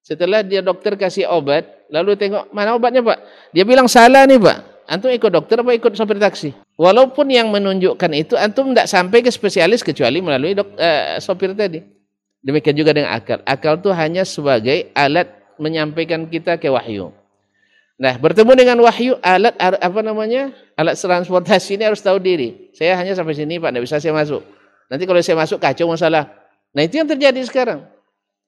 [0.00, 3.20] Setelah dia dokter kasih obat, lalu tengok mana obatnya pak?
[3.52, 4.88] Dia bilang salah nih pak.
[4.88, 6.56] Antum ikut dokter apa ikut sopir taksi?
[6.80, 11.84] Walaupun yang menunjukkan itu antum tidak sampai ke spesialis kecuali melalui dok, uh, sopir tadi.
[12.40, 13.44] Demikian juga dengan akal.
[13.44, 15.28] Akal itu hanya sebagai alat
[15.60, 17.12] menyampaikan kita ke wahyu.
[18.00, 20.56] Nah, bertemu dengan wahyu, alat apa namanya?
[20.72, 22.72] Alat transportasi ini harus tahu diri.
[22.72, 24.40] Saya hanya sampai sini, Pak, tidak bisa saya masuk.
[24.88, 26.32] Nanti kalau saya masuk kacau masalah.
[26.72, 27.84] Nah, itu yang terjadi sekarang.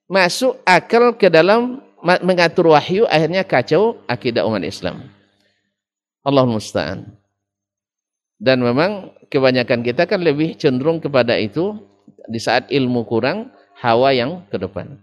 [0.09, 5.05] Masuk akal ke dalam mengatur wahyu akhirnya kacau akidah umat Islam.
[6.25, 7.13] Allah musta'an.
[8.41, 11.77] Dan memang kebanyakan kita kan lebih cenderung kepada itu
[12.25, 13.53] di saat ilmu kurang,
[13.85, 14.97] hawa yang ke depan.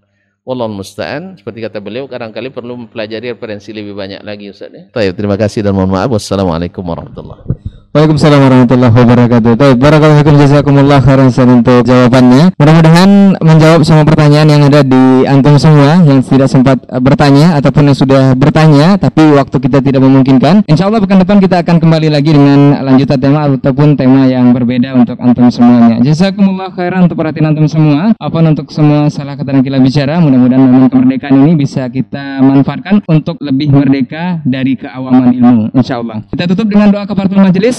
[0.50, 1.38] Wallahu musta'an.
[1.38, 5.14] Seperti kata beliau, kadang-kali perlu mempelajari referensi lebih banyak lagi Ustaz ya.
[5.14, 6.10] Terima kasih dan mohon maaf.
[6.10, 7.69] Wassalamualaikum warahmatullahi wabarakatuh.
[7.90, 9.52] Waalaikumsalam warahmatullahi wabarakatuh.
[9.58, 12.54] Baik, barakallahu jazakumullah khairan untuk jawabannya.
[12.54, 17.90] Mudah-mudahan menjawab semua pertanyaan yang ada di antum semua yang tidak sempat eh, bertanya ataupun
[17.90, 20.70] yang sudah bertanya tapi waktu kita tidak memungkinkan.
[20.70, 24.94] Insya Allah pekan depan kita akan kembali lagi dengan lanjutan tema ataupun tema yang berbeda
[24.94, 25.98] untuk antum semuanya.
[26.06, 28.14] Jazakumullah khairan untuk perhatian antum semua.
[28.22, 33.02] Apa untuk semua salah kata dan kita bicara, mudah-mudahan memang kemerdekaan ini bisa kita manfaatkan
[33.10, 35.74] untuk lebih merdeka dari keawaman ilmu.
[35.74, 36.22] Insya Allah.
[36.30, 37.79] Kita tutup dengan doa kafaratul majelis.